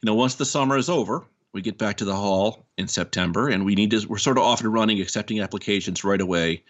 you 0.01 0.07
know, 0.07 0.15
once 0.15 0.35
the 0.35 0.45
summer 0.45 0.77
is 0.77 0.89
over, 0.89 1.25
we 1.51 1.61
get 1.61 1.77
back 1.77 1.97
to 1.97 2.05
the 2.05 2.15
hall 2.15 2.65
in 2.77 2.87
September, 2.87 3.49
and 3.49 3.65
we 3.65 3.75
need 3.75 3.91
to. 3.91 4.05
We're 4.07 4.17
sort 4.17 4.37
of 4.37 4.43
off 4.43 4.61
and 4.61 4.73
running, 4.73 5.01
accepting 5.01 5.41
applications 5.41 6.03
right 6.03 6.21
away 6.21 6.63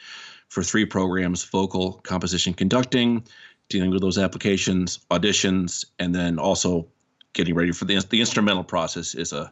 for 0.48 0.64
three 0.64 0.86
programs: 0.86 1.44
vocal, 1.44 1.94
composition, 2.04 2.54
conducting, 2.54 3.26
dealing 3.70 3.92
with 3.92 4.02
those 4.02 4.18
applications, 4.18 5.00
auditions, 5.12 5.86
and 6.00 6.14
then 6.14 6.40
also 6.40 6.88
getting 7.34 7.56
ready 7.56 7.72
for 7.72 7.86
the 7.86 8.00
the 8.10 8.20
instrumental 8.20 8.64
process 8.64 9.16
is 9.16 9.34
a 9.34 9.52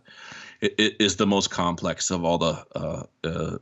it, 0.61 0.95
is 0.99 1.17
the 1.17 1.27
most 1.27 1.51
complex 1.51 2.11
of 2.11 2.23
all 2.23 2.37
the 2.37 2.65
uh, 2.75 3.03
uh, 3.23 3.57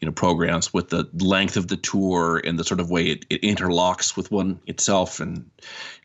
you 0.00 0.06
know 0.06 0.12
programs 0.12 0.72
with 0.74 0.90
the 0.90 1.08
length 1.14 1.56
of 1.56 1.68
the 1.68 1.76
tour 1.76 2.40
and 2.44 2.58
the 2.58 2.64
sort 2.64 2.80
of 2.80 2.90
way 2.90 3.06
it, 3.06 3.26
it 3.30 3.42
interlocks 3.42 4.16
with 4.16 4.30
one 4.30 4.60
itself 4.66 5.20
and 5.20 5.50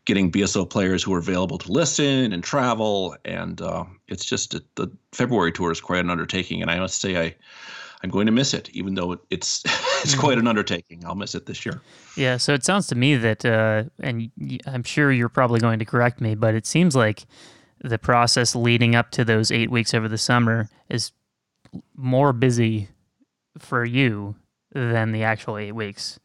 getting 0.04 0.32
BSO 0.32 0.68
players 0.68 1.02
who 1.02 1.12
are 1.14 1.18
available 1.18 1.58
to 1.58 1.70
listen 1.70 2.32
and 2.32 2.42
travel. 2.42 3.16
And 3.24 3.60
uh, 3.60 3.84
it's 4.08 4.24
just 4.24 4.56
the 4.76 4.90
February 5.12 5.52
tour 5.52 5.70
is 5.70 5.80
quite 5.80 6.00
an 6.00 6.10
undertaking. 6.10 6.62
And 6.62 6.70
I 6.70 6.78
must 6.78 7.00
say 7.00 7.20
I 7.20 7.34
I'm 8.02 8.10
going 8.10 8.26
to 8.26 8.32
miss 8.32 8.52
it, 8.54 8.68
even 8.70 8.94
though 8.94 9.18
it's 9.30 9.62
it's 10.02 10.14
quite 10.14 10.38
an 10.38 10.46
undertaking. 10.46 11.04
I'll 11.06 11.14
miss 11.14 11.34
it 11.34 11.46
this 11.46 11.64
year. 11.64 11.80
Yeah. 12.16 12.36
So 12.36 12.52
it 12.54 12.64
sounds 12.64 12.86
to 12.88 12.94
me 12.94 13.16
that, 13.16 13.44
uh, 13.44 13.84
and 14.00 14.30
I'm 14.66 14.82
sure 14.82 15.12
you're 15.12 15.28
probably 15.28 15.60
going 15.60 15.78
to 15.78 15.84
correct 15.84 16.20
me, 16.20 16.34
but 16.34 16.54
it 16.54 16.66
seems 16.66 16.94
like 16.94 17.26
the 17.80 17.98
process 17.98 18.54
leading 18.54 18.94
up 18.94 19.10
to 19.12 19.24
those 19.24 19.50
eight 19.50 19.70
weeks 19.70 19.94
over 19.94 20.08
the 20.08 20.18
summer 20.18 20.68
is 20.88 21.12
more 21.96 22.32
busy 22.32 22.88
for 23.58 23.84
you 23.84 24.36
than 24.72 25.12
the 25.12 25.22
actual 25.22 25.58
eight 25.58 25.72
weeks. 25.72 26.18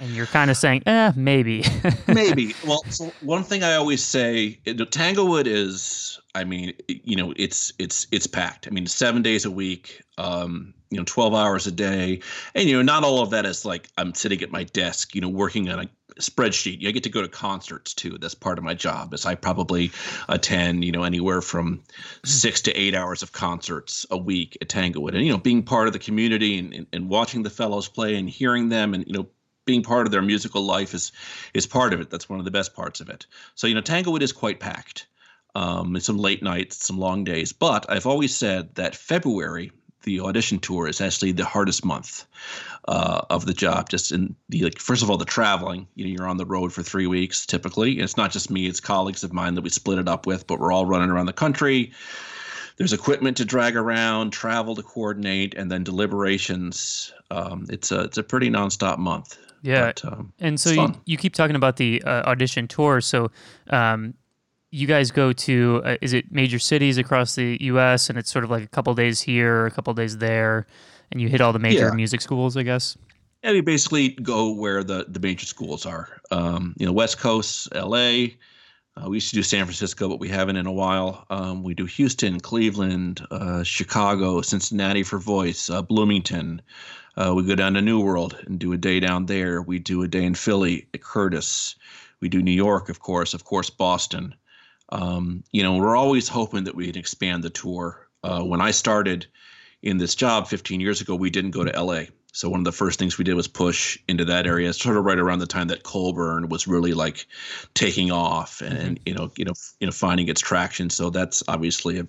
And 0.00 0.10
you're 0.10 0.26
kind 0.26 0.50
of 0.50 0.56
saying, 0.56 0.82
eh, 0.86 1.12
maybe. 1.14 1.64
maybe. 2.08 2.54
Well, 2.66 2.82
so 2.90 3.12
one 3.20 3.44
thing 3.44 3.62
I 3.62 3.74
always 3.74 4.02
say, 4.02 4.58
Tanglewood 4.90 5.46
is, 5.46 6.20
I 6.34 6.42
mean, 6.42 6.72
you 6.88 7.14
know, 7.14 7.32
it's 7.36 7.72
it's 7.78 8.08
it's 8.10 8.26
packed. 8.26 8.66
I 8.66 8.70
mean, 8.70 8.88
seven 8.88 9.22
days 9.22 9.44
a 9.44 9.52
week, 9.52 10.02
um, 10.18 10.74
you 10.90 10.98
know, 10.98 11.04
twelve 11.04 11.32
hours 11.32 11.68
a 11.68 11.70
day, 11.70 12.20
and 12.56 12.68
you 12.68 12.74
know, 12.74 12.82
not 12.82 13.04
all 13.04 13.22
of 13.22 13.30
that 13.30 13.46
is 13.46 13.64
like 13.64 13.88
I'm 13.96 14.14
sitting 14.14 14.42
at 14.42 14.50
my 14.50 14.64
desk, 14.64 15.14
you 15.14 15.20
know, 15.20 15.28
working 15.28 15.68
on 15.68 15.78
a 15.78 15.88
spreadsheet. 16.20 16.86
I 16.86 16.90
get 16.90 17.04
to 17.04 17.08
go 17.08 17.22
to 17.22 17.28
concerts 17.28 17.94
too. 17.94 18.18
That's 18.18 18.34
part 18.34 18.58
of 18.58 18.64
my 18.64 18.74
job. 18.74 19.14
Is 19.14 19.26
I 19.26 19.36
probably 19.36 19.92
attend, 20.28 20.84
you 20.84 20.90
know, 20.90 21.04
anywhere 21.04 21.40
from 21.40 21.84
six 22.24 22.60
to 22.62 22.72
eight 22.72 22.96
hours 22.96 23.22
of 23.22 23.30
concerts 23.30 24.06
a 24.10 24.16
week 24.16 24.58
at 24.60 24.68
Tanglewood, 24.68 25.14
and 25.14 25.24
you 25.24 25.30
know, 25.30 25.38
being 25.38 25.62
part 25.62 25.86
of 25.86 25.92
the 25.92 26.00
community 26.00 26.58
and, 26.58 26.74
and, 26.74 26.86
and 26.92 27.08
watching 27.08 27.44
the 27.44 27.50
fellows 27.50 27.88
play 27.88 28.16
and 28.16 28.28
hearing 28.28 28.70
them, 28.70 28.92
and 28.92 29.06
you 29.06 29.12
know, 29.12 29.28
being 29.64 29.82
part 29.82 30.06
of 30.06 30.12
their 30.12 30.22
musical 30.22 30.64
life 30.64 30.94
is 30.94 31.12
is 31.52 31.66
part 31.66 31.92
of 31.92 32.00
it. 32.00 32.10
That's 32.10 32.28
one 32.28 32.38
of 32.38 32.44
the 32.44 32.50
best 32.50 32.74
parts 32.74 33.00
of 33.00 33.08
it. 33.08 33.26
So 33.54 33.66
you 33.66 33.74
know, 33.74 33.80
Tanglewood 33.80 34.22
is 34.22 34.32
quite 34.32 34.60
packed. 34.60 35.06
Um, 35.56 35.98
some 36.00 36.18
late 36.18 36.42
nights, 36.42 36.84
some 36.84 36.98
long 36.98 37.22
days. 37.22 37.52
But 37.52 37.86
I've 37.88 38.06
always 38.06 38.36
said 38.36 38.74
that 38.74 38.96
February, 38.96 39.70
the 40.02 40.18
audition 40.18 40.58
tour, 40.58 40.88
is 40.88 41.00
actually 41.00 41.30
the 41.30 41.44
hardest 41.44 41.84
month 41.84 42.26
uh, 42.88 43.20
of 43.30 43.46
the 43.46 43.52
job. 43.52 43.88
Just 43.88 44.10
in 44.10 44.34
the 44.48 44.64
like, 44.64 44.80
first 44.80 45.04
of 45.04 45.10
all, 45.10 45.16
the 45.16 45.24
traveling. 45.24 45.86
You 45.94 46.04
know, 46.04 46.10
you're 46.10 46.28
on 46.28 46.38
the 46.38 46.44
road 46.44 46.72
for 46.72 46.82
three 46.82 47.06
weeks 47.06 47.46
typically. 47.46 47.92
And 47.92 48.02
it's 48.02 48.16
not 48.16 48.32
just 48.32 48.50
me; 48.50 48.66
it's 48.66 48.80
colleagues 48.80 49.22
of 49.22 49.32
mine 49.32 49.54
that 49.54 49.62
we 49.62 49.70
split 49.70 49.98
it 49.98 50.08
up 50.08 50.26
with. 50.26 50.46
But 50.46 50.58
we're 50.58 50.72
all 50.72 50.86
running 50.86 51.10
around 51.10 51.26
the 51.26 51.32
country. 51.32 51.92
There's 52.76 52.92
equipment 52.92 53.36
to 53.36 53.44
drag 53.44 53.76
around, 53.76 54.32
travel 54.32 54.74
to 54.74 54.82
coordinate, 54.82 55.54
and 55.54 55.70
then 55.70 55.84
deliberations. 55.84 57.12
Um, 57.30 57.66
it's 57.70 57.92
a 57.92 58.00
it's 58.00 58.18
a 58.18 58.24
pretty 58.24 58.50
nonstop 58.50 58.98
month. 58.98 59.38
Yeah, 59.64 59.86
but, 59.86 60.04
um, 60.04 60.32
and 60.40 60.60
so 60.60 60.70
you, 60.70 60.94
you 61.06 61.16
keep 61.16 61.34
talking 61.34 61.56
about 61.56 61.78
the 61.78 62.02
uh, 62.02 62.22
audition 62.24 62.68
tour. 62.68 63.00
So 63.00 63.30
um, 63.70 64.12
you 64.70 64.86
guys 64.86 65.10
go 65.10 65.32
to 65.32 65.80
uh, 65.86 65.96
is 66.02 66.12
it 66.12 66.30
major 66.30 66.58
cities 66.58 66.98
across 66.98 67.34
the 67.34 67.56
U.S. 67.62 68.10
and 68.10 68.18
it's 68.18 68.30
sort 68.30 68.44
of 68.44 68.50
like 68.50 68.62
a 68.62 68.68
couple 68.68 68.92
days 68.94 69.22
here, 69.22 69.64
a 69.64 69.70
couple 69.70 69.94
days 69.94 70.18
there, 70.18 70.66
and 71.10 71.22
you 71.22 71.30
hit 71.30 71.40
all 71.40 71.54
the 71.54 71.58
major 71.58 71.88
yeah. 71.88 71.94
music 71.94 72.20
schools, 72.20 72.58
I 72.58 72.62
guess. 72.62 72.98
Yeah, 73.42 73.52
we 73.52 73.62
basically 73.62 74.10
go 74.10 74.52
where 74.52 74.84
the 74.84 75.06
the 75.08 75.18
major 75.18 75.46
schools 75.46 75.86
are. 75.86 76.20
Um, 76.30 76.74
you 76.76 76.84
know, 76.84 76.92
West 76.92 77.18
Coast, 77.18 77.68
L.A. 77.72 78.36
Uh, 78.96 79.08
we 79.08 79.16
used 79.16 79.30
to 79.30 79.36
do 79.36 79.42
San 79.42 79.64
Francisco, 79.64 80.10
but 80.10 80.20
we 80.20 80.28
haven't 80.28 80.56
in 80.56 80.66
a 80.66 80.72
while. 80.72 81.24
Um, 81.30 81.62
we 81.62 81.72
do 81.72 81.86
Houston, 81.86 82.38
Cleveland, 82.38 83.26
uh, 83.30 83.62
Chicago, 83.62 84.42
Cincinnati 84.42 85.02
for 85.02 85.18
voice, 85.18 85.70
uh, 85.70 85.80
Bloomington. 85.80 86.60
Uh, 87.16 87.32
we 87.34 87.44
go 87.44 87.54
down 87.54 87.74
to 87.74 87.82
New 87.82 88.00
World 88.00 88.36
and 88.46 88.58
do 88.58 88.72
a 88.72 88.76
day 88.76 89.00
down 89.00 89.26
there. 89.26 89.62
We 89.62 89.78
do 89.78 90.02
a 90.02 90.08
day 90.08 90.24
in 90.24 90.34
Philly 90.34 90.88
at 90.92 91.02
Curtis. 91.02 91.76
We 92.20 92.28
do 92.28 92.42
New 92.42 92.52
York, 92.52 92.88
of 92.88 93.00
course, 93.00 93.34
of 93.34 93.44
course, 93.44 93.70
Boston. 93.70 94.34
Um, 94.90 95.44
you 95.52 95.62
know, 95.62 95.76
we're 95.76 95.96
always 95.96 96.28
hoping 96.28 96.64
that 96.64 96.74
we 96.74 96.86
can 96.86 96.98
expand 96.98 97.42
the 97.44 97.50
tour. 97.50 98.08
Uh, 98.22 98.42
when 98.42 98.60
I 98.60 98.70
started 98.70 99.26
in 99.82 99.98
this 99.98 100.14
job 100.14 100.48
15 100.48 100.80
years 100.80 101.00
ago, 101.00 101.14
we 101.14 101.30
didn't 101.30 101.52
go 101.52 101.64
to 101.64 101.82
LA. 101.82 102.04
So 102.32 102.48
one 102.48 102.60
of 102.60 102.64
the 102.64 102.72
first 102.72 102.98
things 102.98 103.16
we 103.16 103.24
did 103.24 103.34
was 103.34 103.46
push 103.46 103.96
into 104.08 104.24
that 104.24 104.46
area, 104.46 104.72
sort 104.72 104.96
of 104.96 105.04
right 105.04 105.18
around 105.18 105.38
the 105.38 105.46
time 105.46 105.68
that 105.68 105.84
Colburn 105.84 106.48
was 106.48 106.66
really 106.66 106.92
like 106.92 107.26
taking 107.74 108.10
off 108.10 108.60
and, 108.60 108.98
mm-hmm. 108.98 109.02
you 109.06 109.14
know, 109.14 109.30
you 109.36 109.44
know, 109.44 109.54
you 109.78 109.86
know, 109.86 109.92
finding 109.92 110.28
its 110.28 110.40
traction. 110.40 110.90
So 110.90 111.10
that's 111.10 111.44
obviously 111.46 111.98
a 112.00 112.08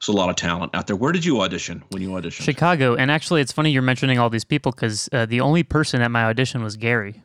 there's 0.00 0.08
a 0.08 0.16
lot 0.16 0.30
of 0.30 0.36
talent 0.36 0.74
out 0.74 0.86
there. 0.86 0.96
Where 0.96 1.12
did 1.12 1.24
you 1.24 1.40
audition 1.40 1.82
when 1.90 2.02
you 2.02 2.10
auditioned? 2.10 2.42
Chicago. 2.42 2.94
And 2.94 3.10
actually, 3.10 3.40
it's 3.40 3.52
funny 3.52 3.70
you're 3.70 3.82
mentioning 3.82 4.18
all 4.18 4.30
these 4.30 4.44
people 4.44 4.72
because 4.72 5.08
uh, 5.12 5.26
the 5.26 5.40
only 5.40 5.62
person 5.62 6.02
at 6.02 6.10
my 6.10 6.24
audition 6.24 6.62
was 6.62 6.76
Gary. 6.76 7.22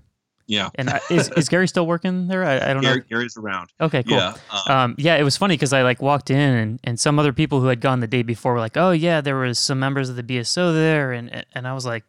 Yeah. 0.48 0.70
And 0.75 0.89
I, 0.89 1.00
is, 1.10 1.30
is 1.38 1.48
Gary 1.50 1.68
still 1.68 1.88
working 1.88 2.27
there? 2.27 2.44
I, 2.44 2.56
I 2.56 2.74
don't 2.74 2.82
Gary, 2.82 2.98
know. 2.98 3.03
Gary's 3.10 3.38
around. 3.38 3.70
Okay, 3.80 4.03
cool. 4.03 4.18
Yeah. 4.18 4.34
Um, 4.68 4.75
um, 4.75 4.96
yeah, 4.98 5.15
it 5.15 5.24
was 5.24 5.38
funny 5.38 5.56
because 5.56 5.72
I 5.72 5.84
like 5.84 6.01
walked 6.01 6.30
in 6.30 6.38
and, 6.38 6.80
and 6.84 7.00
some 7.00 7.18
other 7.20 7.32
people 7.32 7.62
who 7.62 7.68
had 7.68 7.80
gone 7.80 8.00
the 8.01 8.08
day 8.08 8.24
before 8.24 8.53
were 8.53 8.60
like, 8.60 8.75
oh 8.75 8.92
yeah, 8.92 9.22
there 9.22 9.38
was 9.38 9.58
some 9.58 9.80
members 9.80 10.10
of 10.10 10.15
the 10.15 10.24
BSO 10.24 10.74
there, 10.74 11.13
and 11.13 11.46
and 11.53 11.68
I 11.68 11.74
was 11.74 11.86
like, 11.86 12.03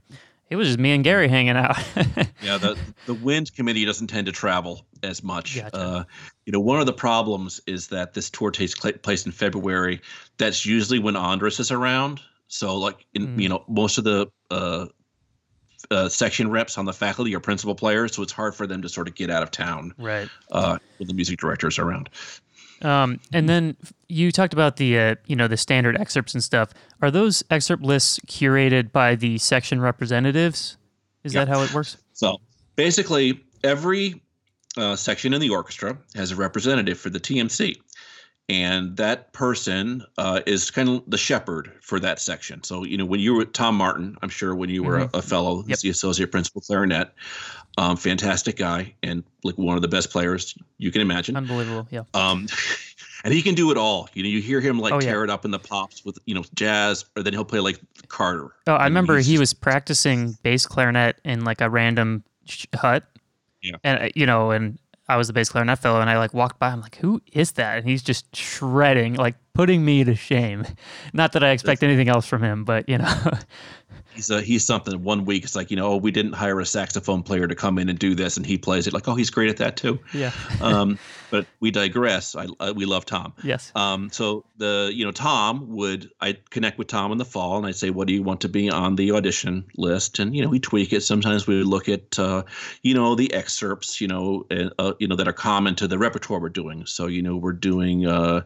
it 0.51 0.57
was 0.57 0.69
just 0.69 0.79
me 0.79 0.93
and 0.93 1.03
Gary 1.03 1.29
hanging 1.29 1.57
out. 1.57 1.77
yeah, 2.43 2.59
the 2.59 2.79
the 3.07 3.15
wind 3.15 3.55
committee 3.55 3.85
doesn't 3.85 4.09
tend 4.09 4.27
to 4.27 4.33
travel 4.33 4.87
as 5.03 5.23
much. 5.23 5.57
Gotcha. 5.57 5.77
Uh, 5.77 6.05
you 6.47 6.53
know, 6.53 6.61
one 6.61 6.81
of 6.81 6.87
the 6.87 6.93
problems 6.93 7.61
is 7.67 7.89
that 7.89 8.15
this 8.15 8.31
tour 8.31 8.51
takes 8.51 8.75
place 8.75 9.27
in 9.27 9.33
February. 9.33 10.01
That's 10.39 10.67
usually 10.67 10.99
when 10.99 11.15
Andris 11.15 11.61
is 11.61 11.71
around. 11.71 12.21
So, 12.49 12.77
like, 12.77 13.07
in, 13.15 13.29
mm. 13.29 13.43
you 13.43 13.49
know, 13.49 13.65
most 13.69 13.99
of 13.99 14.05
the 14.05 14.27
uh, 14.51 14.87
uh, 15.91 16.09
section 16.09 16.51
reps 16.51 16.79
on 16.79 16.85
the 16.85 16.93
faculty 16.93 17.35
are 17.35 17.41
principal 17.41 17.75
players, 17.75 18.15
so 18.15 18.23
it's 18.23 18.33
hard 18.33 18.55
for 18.55 18.67
them 18.67 18.83
to 18.83 18.89
sort 18.89 19.09
of 19.09 19.15
get 19.15 19.31
out 19.31 19.43
of 19.43 19.51
town. 19.51 19.95
Right. 19.99 20.29
Uh, 20.53 20.79
when 20.99 21.09
the 21.09 21.15
music 21.15 21.39
directors 21.39 21.79
around. 21.79 22.11
Um, 22.83 23.21
and 23.33 23.49
then 23.49 23.77
you 24.09 24.31
talked 24.33 24.53
about 24.53 24.77
the 24.77 24.99
uh, 24.99 25.15
you 25.27 25.37
know 25.37 25.49
the 25.49 25.57
standard 25.57 25.99
excerpts 25.99 26.35
and 26.35 26.43
stuff. 26.43 26.71
Are 27.03 27.11
those 27.11 27.43
excerpt 27.51 27.83
lists 27.83 28.21
curated 28.27 28.93
by 28.93 29.15
the 29.15 29.39
section 29.39 29.81
representatives? 29.81 30.77
Is 31.25 31.33
that 31.33 31.49
how 31.49 31.63
it 31.63 31.73
works? 31.73 31.97
So 32.13 32.41
basically, 32.77 33.43
every 33.63 34.23
uh, 34.77 34.97
section 34.97 35.33
in 35.33 35.41
the 35.41 35.51
orchestra 35.51 35.97
has 36.15 36.31
a 36.31 36.37
representative 36.37 36.99
for 36.99 37.11
the 37.11 37.21
TMC, 37.21 37.77
and 38.49 38.97
that 38.97 39.33
person 39.33 40.05
uh, 40.19 40.41
is 40.47 40.71
kind 40.71 40.89
of 40.89 41.03
the 41.07 41.17
shepherd 41.17 41.73
for 41.81 41.99
that 42.01 42.21
section. 42.21 42.63
So 42.63 42.85
you 42.85 42.97
know 42.97 43.07
when 43.07 43.21
you 43.21 43.35
were 43.35 43.45
Tom 43.47 43.77
Martin, 43.77 44.17
I'm 44.23 44.29
sure 44.29 44.55
when 44.55 44.71
you 44.71 44.83
were 44.83 44.99
mm-hmm. 44.99 45.17
a, 45.17 45.21
a, 45.21 45.23
fellow, 45.23 45.65
yep. 45.67 45.79
the 45.79 45.89
associate 45.91 46.31
principal 46.31 46.61
clarinet, 46.61 47.13
um, 47.77 47.97
fantastic 47.97 48.57
guy 48.57 48.95
and 49.03 49.25
like 49.43 49.57
one 49.59 49.77
of 49.77 49.83
the 49.83 49.89
best 49.89 50.11
players 50.11 50.57
you 50.79 50.91
can 50.91 51.01
imagine. 51.01 51.37
Unbelievable, 51.37 51.87
yeah. 51.91 52.03
Um, 52.15 52.47
and 53.25 53.33
he 53.33 53.43
can 53.43 53.55
do 53.55 53.71
it 53.71 53.77
all. 53.77 54.09
You 54.15 54.23
know, 54.23 54.29
you 54.29 54.41
hear 54.41 54.61
him 54.61 54.79
like 54.79 54.93
oh, 54.93 55.01
tear 55.01 55.19
yeah. 55.19 55.25
it 55.25 55.31
up 55.31 55.45
in 55.45 55.51
the 55.51 55.59
pops 55.59 56.05
with 56.05 56.19
you 56.27 56.35
know 56.35 56.45
jazz, 56.55 57.05
or 57.17 57.23
then 57.23 57.33
he'll 57.33 57.45
play 57.45 57.61
like 57.61 57.81
Carter. 58.09 58.51
Oh, 58.67 58.75
I 58.75 58.85
remember 58.85 59.19
he 59.19 59.39
was 59.39 59.53
practicing 59.53 60.37
bass 60.43 60.67
clarinet 60.67 61.21
in 61.25 61.45
like 61.45 61.61
a 61.61 61.69
random 61.69 62.23
sh- 62.47 62.67
hut. 62.75 63.05
Yeah. 63.63 63.77
And 63.83 64.03
uh, 64.03 64.09
you 64.15 64.27
know, 64.27 64.51
and 64.51 64.79
I 65.09 65.17
was 65.17 65.27
the 65.27 65.33
bass 65.33 65.49
clarinet 65.49 65.79
fellow, 65.79 66.01
and 66.01 66.09
I 66.09 66.19
like 66.19 66.33
walked 66.33 66.59
by. 66.59 66.69
I'm 66.69 66.81
like, 66.81 66.97
who 66.97 67.21
is 67.33 67.53
that? 67.53 67.79
And 67.79 67.89
he's 67.89 68.03
just 68.03 68.35
shredding, 68.37 69.15
like 69.15 69.35
putting 69.53 69.85
me 69.85 70.05
to 70.05 70.15
shame. 70.15 70.67
Not 71.13 71.33
that 71.33 71.43
I 71.43 71.51
expect 71.51 71.83
anything 71.83 72.09
else 72.09 72.27
from 72.27 72.43
him, 72.43 72.65
but 72.65 72.89
you 72.89 72.99
know. 72.99 73.31
he's 74.15 74.31
a, 74.31 74.41
he's 74.41 74.65
something. 74.65 75.03
One 75.03 75.25
week 75.25 75.45
it's 75.45 75.57
like 75.57 75.71
you 75.71 75.77
know, 75.77 75.93
oh, 75.93 75.97
we 75.97 76.11
didn't 76.11 76.33
hire 76.33 76.61
a 76.61 76.67
saxophone 76.67 77.23
player 77.23 77.47
to 77.47 77.55
come 77.55 77.79
in 77.79 77.89
and 77.89 77.99
do 77.99 78.15
this, 78.15 78.37
and 78.37 78.47
he 78.47 78.59
plays 78.59 78.87
it. 78.87 78.93
Like, 78.93 79.09
oh, 79.09 79.15
he's 79.15 79.31
great 79.31 79.51
at 79.51 79.59
that 79.59 79.77
too. 79.77 79.99
Yeah. 80.13 80.33
um, 80.61 80.99
but 81.31 81.47
we 81.61 81.71
digress. 81.71 82.37
I, 82.37 82.47
I, 82.61 82.71
we 82.71 82.85
love 82.85 83.05
Tom. 83.05 83.33
Yes. 83.43 83.73
Um, 83.75 84.11
so 84.11 84.45
the 84.57 84.91
you 84.93 85.05
know 85.05 85.13
Tom 85.13 85.69
would 85.75 86.11
I 86.21 86.39
connect 86.51 86.79
with 86.79 86.89
Tom 86.89 87.13
in 87.13 87.19
the 87.19 87.25
fall, 87.25 87.59
and 87.59 87.67
I'd 87.67 87.77
say, 87.77 87.91
what 87.91 88.07
do 88.09 88.15
you 88.15 88.23
want 88.23 88.41
to 88.43 88.49
be 88.49 88.71
on 88.71 88.97
the 88.97 89.13
audition 89.13 89.65
list? 89.77 90.19
And 90.19 90.35
you 90.35 90.43
know 90.43 90.49
we 90.49 90.61
tweak 90.61 90.93
it. 90.93 91.03
Sometimes 91.03 91.47
we 91.47 91.63
look 91.63 91.89
at 91.89 92.19
uh, 92.19 92.45
you 92.83 92.95
know 92.95 93.15
the 93.15 93.33
excerpts, 93.33 94.01
you 94.01 94.09
know, 94.09 94.47
uh, 94.79 94.95
you 94.99 95.09
know 95.09 95.17
that 95.17 95.29
are 95.29 95.33
common 95.33 95.75
to 95.77 95.89
the 95.89 95.99
repertoire 95.99 96.41
we're 96.41 96.49
doing. 96.49 96.87
So 96.87 97.07
you 97.07 97.23
know 97.23 97.37
we're 97.37 97.53
doing. 97.53 98.07
Uh, 98.07 98.43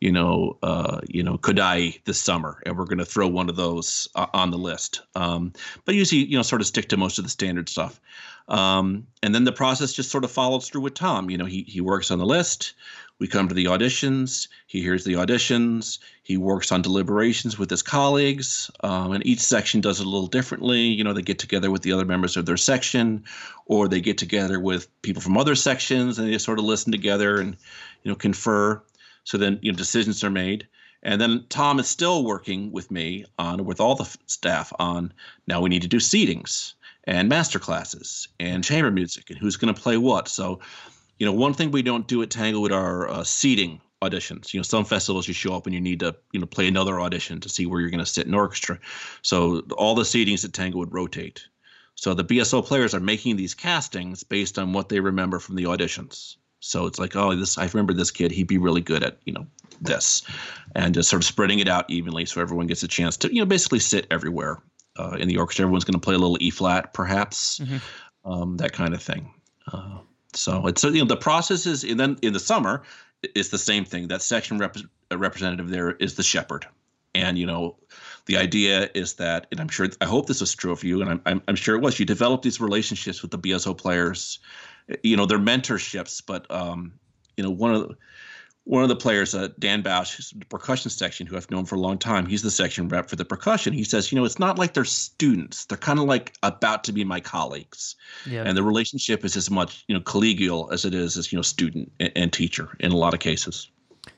you 0.00 0.12
know, 0.12 0.56
uh, 0.62 1.00
you 1.08 1.22
know, 1.22 1.38
Kodály 1.38 2.00
this 2.04 2.20
summer, 2.20 2.62
and 2.64 2.76
we're 2.76 2.84
going 2.84 2.98
to 2.98 3.04
throw 3.04 3.28
one 3.28 3.48
of 3.48 3.56
those 3.56 4.08
uh, 4.14 4.26
on 4.32 4.50
the 4.50 4.58
list. 4.58 5.02
Um, 5.14 5.52
but 5.84 5.94
usually, 5.94 6.24
you 6.24 6.36
know, 6.36 6.42
sort 6.42 6.60
of 6.60 6.66
stick 6.66 6.88
to 6.90 6.96
most 6.96 7.18
of 7.18 7.24
the 7.24 7.30
standard 7.30 7.68
stuff. 7.68 8.00
Um, 8.48 9.06
and 9.22 9.34
then 9.34 9.44
the 9.44 9.52
process 9.52 9.92
just 9.92 10.10
sort 10.10 10.24
of 10.24 10.30
follows 10.30 10.68
through 10.68 10.80
with 10.80 10.94
Tom. 10.94 11.30
You 11.30 11.38
know, 11.38 11.44
he 11.44 11.62
he 11.62 11.80
works 11.80 12.10
on 12.10 12.18
the 12.18 12.26
list. 12.26 12.74
We 13.18 13.26
come 13.26 13.48
to 13.48 13.54
the 13.54 13.64
auditions. 13.64 14.46
He 14.68 14.80
hears 14.80 15.04
the 15.04 15.14
auditions. 15.14 15.98
He 16.22 16.36
works 16.36 16.70
on 16.70 16.82
deliberations 16.82 17.58
with 17.58 17.68
his 17.68 17.82
colleagues. 17.82 18.70
Um, 18.80 19.12
and 19.12 19.26
each 19.26 19.40
section 19.40 19.80
does 19.80 20.00
it 20.00 20.06
a 20.06 20.08
little 20.08 20.28
differently. 20.28 20.82
You 20.82 21.02
know, 21.02 21.12
they 21.12 21.22
get 21.22 21.40
together 21.40 21.70
with 21.70 21.82
the 21.82 21.92
other 21.92 22.04
members 22.04 22.36
of 22.36 22.46
their 22.46 22.56
section, 22.56 23.24
or 23.66 23.88
they 23.88 24.00
get 24.00 24.18
together 24.18 24.60
with 24.60 24.86
people 25.02 25.20
from 25.20 25.36
other 25.36 25.56
sections, 25.56 26.18
and 26.18 26.32
they 26.32 26.38
sort 26.38 26.60
of 26.60 26.64
listen 26.64 26.92
together 26.92 27.40
and 27.40 27.56
you 28.04 28.10
know 28.10 28.16
confer. 28.16 28.80
So 29.28 29.36
then 29.36 29.58
you 29.60 29.70
know 29.70 29.76
decisions 29.76 30.24
are 30.24 30.30
made. 30.30 30.66
And 31.02 31.20
then 31.20 31.44
Tom 31.50 31.78
is 31.78 31.86
still 31.86 32.24
working 32.24 32.72
with 32.72 32.90
me 32.90 33.26
on 33.38 33.66
with 33.66 33.78
all 33.78 33.94
the 33.94 34.08
staff 34.24 34.72
on 34.78 35.12
now 35.46 35.60
we 35.60 35.68
need 35.68 35.82
to 35.82 35.96
do 35.96 35.98
seatings 35.98 36.72
and 37.04 37.28
master 37.28 37.58
classes 37.58 38.28
and 38.40 38.64
chamber 38.64 38.90
music 38.90 39.28
and 39.28 39.38
who's 39.38 39.58
going 39.58 39.74
to 39.74 39.78
play 39.78 39.98
what. 39.98 40.28
So, 40.28 40.60
you 41.18 41.26
know, 41.26 41.32
one 41.34 41.52
thing 41.52 41.70
we 41.70 41.82
don't 41.82 42.08
do 42.08 42.22
at 42.22 42.30
Tanglewood 42.30 42.72
are 42.72 43.06
uh, 43.06 43.22
seating 43.22 43.82
auditions. 44.00 44.54
You 44.54 44.60
know, 44.60 44.64
some 44.64 44.86
festivals 44.86 45.28
you 45.28 45.34
show 45.34 45.54
up 45.54 45.66
and 45.66 45.74
you 45.74 45.80
need 45.82 46.00
to, 46.00 46.16
you 46.32 46.40
know, 46.40 46.46
play 46.46 46.66
another 46.66 46.98
audition 46.98 47.38
to 47.40 47.50
see 47.50 47.66
where 47.66 47.82
you're 47.82 47.90
going 47.90 47.98
to 47.98 48.06
sit 48.06 48.26
in 48.26 48.32
orchestra. 48.32 48.78
So 49.20 49.60
all 49.76 49.94
the 49.94 50.04
seatings 50.04 50.46
at 50.46 50.54
Tanglewood 50.54 50.94
rotate. 50.94 51.46
So 51.96 52.14
the 52.14 52.24
BSO 52.24 52.64
players 52.64 52.94
are 52.94 53.00
making 53.00 53.36
these 53.36 53.52
castings 53.52 54.24
based 54.24 54.58
on 54.58 54.72
what 54.72 54.88
they 54.88 55.00
remember 55.00 55.38
from 55.38 55.56
the 55.56 55.64
auditions. 55.64 56.36
So 56.60 56.86
it's 56.86 56.98
like, 56.98 57.14
oh, 57.16 57.34
this 57.34 57.58
I 57.58 57.66
remember 57.66 57.92
this 57.92 58.10
kid. 58.10 58.32
He'd 58.32 58.48
be 58.48 58.58
really 58.58 58.80
good 58.80 59.02
at 59.02 59.18
you 59.24 59.32
know 59.32 59.46
this, 59.80 60.22
and 60.74 60.94
just 60.94 61.08
sort 61.08 61.22
of 61.22 61.26
spreading 61.26 61.60
it 61.60 61.68
out 61.68 61.88
evenly 61.88 62.26
so 62.26 62.40
everyone 62.40 62.66
gets 62.66 62.82
a 62.82 62.88
chance 62.88 63.16
to 63.18 63.32
you 63.32 63.40
know 63.40 63.46
basically 63.46 63.78
sit 63.78 64.06
everywhere 64.10 64.58
uh, 64.96 65.16
in 65.18 65.28
the 65.28 65.38
orchestra. 65.38 65.64
Everyone's 65.64 65.84
going 65.84 65.94
to 65.94 66.04
play 66.04 66.14
a 66.14 66.18
little 66.18 66.38
E 66.40 66.50
flat, 66.50 66.92
perhaps. 66.92 67.60
Mm-hmm. 67.60 68.30
um, 68.30 68.56
that 68.56 68.72
kind 68.72 68.94
of 68.94 69.02
thing. 69.02 69.32
Uh, 69.72 69.98
so 70.34 70.66
it's 70.66 70.82
so 70.82 70.88
you 70.88 71.00
know 71.00 71.06
the 71.06 71.16
process 71.16 71.66
is 71.66 71.84
and 71.84 71.98
then 71.98 72.18
in 72.22 72.32
the 72.32 72.40
summer 72.40 72.82
it's 73.22 73.48
the 73.48 73.58
same 73.58 73.84
thing. 73.84 74.08
That 74.08 74.22
section 74.22 74.58
rep- 74.58 74.76
representative 75.12 75.70
there 75.70 75.92
is 75.92 76.14
the 76.14 76.22
shepherd, 76.22 76.66
and 77.14 77.38
you 77.38 77.46
know 77.46 77.76
the 78.26 78.36
idea 78.36 78.90
is 78.94 79.14
that, 79.14 79.46
and 79.50 79.60
I'm 79.60 79.68
sure 79.68 79.88
I 80.00 80.04
hope 80.04 80.26
this 80.26 80.40
was 80.40 80.54
true 80.54 80.72
of 80.72 80.84
you, 80.84 81.00
and 81.00 81.10
I'm 81.10 81.22
I'm, 81.26 81.42
I'm 81.48 81.56
sure 81.56 81.76
it 81.76 81.82
was. 81.82 81.98
You 81.98 82.06
develop 82.06 82.42
these 82.42 82.60
relationships 82.60 83.22
with 83.22 83.30
the 83.30 83.38
BSO 83.38 83.76
players, 83.76 84.38
you 85.02 85.16
know, 85.16 85.26
they're 85.26 85.38
mentorships, 85.38 86.22
but 86.24 86.50
um, 86.50 86.92
you 87.36 87.44
know 87.44 87.50
one 87.50 87.74
of 87.74 87.88
the 87.88 87.96
one 88.68 88.82
of 88.82 88.90
the 88.90 88.96
players, 88.96 89.34
uh, 89.34 89.48
Dan 89.58 89.82
Bauch, 89.82 90.38
the 90.38 90.44
percussion 90.44 90.90
section, 90.90 91.26
who 91.26 91.38
I've 91.38 91.50
known 91.50 91.64
for 91.64 91.76
a 91.76 91.80
long 91.80 91.96
time, 91.96 92.26
he's 92.26 92.42
the 92.42 92.50
section 92.50 92.86
rep 92.88 93.08
for 93.08 93.16
the 93.16 93.24
percussion. 93.24 93.72
He 93.72 93.82
says, 93.82 94.12
you 94.12 94.18
know, 94.18 94.26
it's 94.26 94.38
not 94.38 94.58
like 94.58 94.74
they're 94.74 94.84
students; 94.84 95.64
they're 95.64 95.78
kind 95.78 95.98
of 95.98 96.04
like 96.04 96.34
about 96.42 96.84
to 96.84 96.92
be 96.92 97.02
my 97.02 97.18
colleagues, 97.18 97.96
yeah. 98.26 98.42
and 98.44 98.56
the 98.56 98.62
relationship 98.62 99.24
is 99.24 99.36
as 99.36 99.50
much 99.50 99.84
you 99.88 99.94
know 99.94 100.02
collegial 100.02 100.70
as 100.72 100.84
it 100.84 100.92
is 100.92 101.16
as 101.16 101.32
you 101.32 101.38
know 101.38 101.42
student 101.42 101.90
and, 101.98 102.12
and 102.14 102.32
teacher 102.32 102.76
in 102.80 102.92
a 102.92 102.96
lot 102.96 103.14
of 103.14 103.20
cases. 103.20 103.70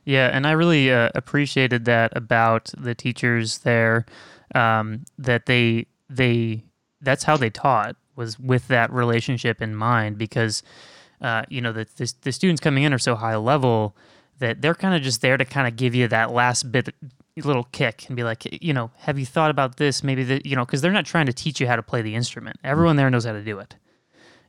Yeah, 0.04 0.30
and 0.32 0.46
I 0.46 0.52
really 0.52 0.92
uh, 0.92 1.10
appreciated 1.14 1.84
that 1.84 2.16
about 2.16 2.72
the 2.76 2.94
teachers 2.94 3.58
there, 3.58 4.04
um, 4.54 5.04
that 5.18 5.46
they 5.46 5.86
they 6.08 6.64
that's 7.00 7.22
how 7.22 7.36
they 7.36 7.50
taught 7.50 7.96
was 8.16 8.38
with 8.38 8.68
that 8.68 8.92
relationship 8.92 9.62
in 9.62 9.74
mind 9.74 10.18
because. 10.18 10.62
Uh, 11.22 11.44
you 11.50 11.60
know 11.60 11.70
the, 11.70 11.86
the, 11.96 12.10
the 12.22 12.32
students 12.32 12.62
coming 12.62 12.82
in 12.82 12.94
are 12.94 12.98
so 12.98 13.14
high 13.14 13.36
level 13.36 13.94
that 14.38 14.62
they're 14.62 14.74
kind 14.74 14.94
of 14.94 15.02
just 15.02 15.20
there 15.20 15.36
to 15.36 15.44
kind 15.44 15.68
of 15.68 15.76
give 15.76 15.94
you 15.94 16.08
that 16.08 16.32
last 16.32 16.72
bit 16.72 16.94
little 17.44 17.64
kick 17.72 18.06
and 18.08 18.16
be 18.16 18.24
like 18.24 18.62
you 18.62 18.72
know 18.72 18.90
have 18.98 19.18
you 19.18 19.24
thought 19.24 19.50
about 19.50 19.76
this 19.76 20.02
maybe 20.02 20.24
that 20.24 20.44
you 20.44 20.56
know 20.56 20.64
because 20.64 20.80
they're 20.80 20.92
not 20.92 21.06
trying 21.06 21.26
to 21.26 21.32
teach 21.32 21.60
you 21.60 21.66
how 21.66 21.76
to 21.76 21.82
play 21.82 22.02
the 22.02 22.14
instrument 22.14 22.56
everyone 22.64 22.96
there 22.96 23.08
knows 23.10 23.24
how 23.24 23.32
to 23.32 23.42
do 23.42 23.58
it 23.58 23.76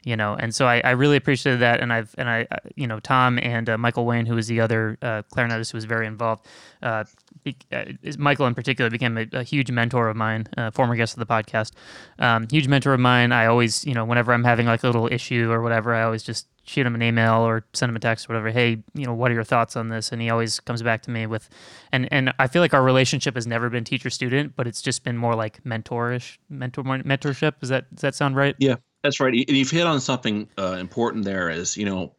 you 0.03 0.15
know 0.15 0.35
and 0.39 0.53
so 0.53 0.65
i, 0.65 0.81
I 0.83 0.91
really 0.91 1.17
appreciated 1.17 1.59
that. 1.61 1.79
And 1.79 1.93
i've 1.93 2.13
and 2.17 2.29
i 2.29 2.47
you 2.75 2.87
know 2.87 2.99
tom 2.99 3.39
and 3.39 3.69
uh, 3.69 3.77
michael 3.77 4.05
wayne 4.05 4.25
who 4.25 4.35
was 4.35 4.47
the 4.47 4.59
other 4.59 4.97
uh, 5.01 5.23
clarinetist 5.33 5.71
who 5.71 5.77
was 5.77 5.85
very 5.85 6.07
involved 6.07 6.45
uh, 6.81 7.03
be, 7.43 7.55
uh, 7.71 7.85
michael 8.17 8.47
in 8.47 8.55
particular 8.55 8.89
became 8.89 9.17
a, 9.17 9.27
a 9.33 9.43
huge 9.43 9.71
mentor 9.71 10.09
of 10.09 10.15
mine 10.15 10.47
uh, 10.57 10.71
former 10.71 10.95
guest 10.95 11.13
of 11.13 11.19
the 11.19 11.25
podcast. 11.25 11.71
Um, 12.19 12.47
huge 12.49 12.67
mentor 12.67 12.93
of 12.93 12.99
mine. 12.99 13.31
I 13.31 13.45
always 13.45 13.85
you 13.85 13.93
know 13.93 14.05
whenever 14.05 14.33
i'm 14.33 14.43
having 14.43 14.65
like 14.65 14.83
a 14.83 14.87
little 14.87 15.07
issue 15.11 15.51
or 15.51 15.61
whatever 15.61 15.93
i 15.93 16.03
always 16.03 16.23
just 16.23 16.47
shoot 16.63 16.85
him 16.85 16.93
an 16.93 17.01
email 17.01 17.41
or 17.41 17.65
send 17.73 17.89
him 17.89 17.95
a 17.95 17.99
text 17.99 18.29
or 18.29 18.33
whatever 18.33 18.49
hey 18.49 18.77
you 18.93 19.05
know 19.05 19.13
what 19.13 19.31
are 19.31 19.33
your 19.33 19.43
thoughts 19.43 19.75
on 19.75 19.89
this? 19.89 20.11
And 20.11 20.21
he 20.21 20.29
always 20.29 20.59
comes 20.59 20.81
back 20.83 21.01
to 21.03 21.11
me 21.11 21.25
with 21.25 21.49
and 21.91 22.07
and 22.11 22.33
i 22.39 22.47
feel 22.47 22.61
like 22.61 22.73
our 22.73 22.83
relationship 22.83 23.35
has 23.35 23.47
never 23.47 23.69
been 23.69 23.83
teacher 23.83 24.09
student 24.09 24.55
but 24.55 24.67
it's 24.67 24.81
just 24.81 25.03
been 25.03 25.17
more 25.17 25.35
like 25.35 25.63
mentorish 25.63 26.37
mentor 26.49 26.83
mentorship. 26.83 27.59
Does 27.59 27.69
that 27.69 27.93
does 27.93 28.01
that 28.01 28.15
sound 28.15 28.35
right? 28.35 28.55
Yeah 28.59 28.75
that's 29.03 29.19
right. 29.19 29.33
And 29.33 29.57
you've 29.57 29.71
hit 29.71 29.87
on 29.87 29.99
something 29.99 30.49
uh, 30.57 30.77
important 30.79 31.25
there 31.25 31.49
is, 31.49 31.77
you 31.77 31.85
know, 31.85 32.13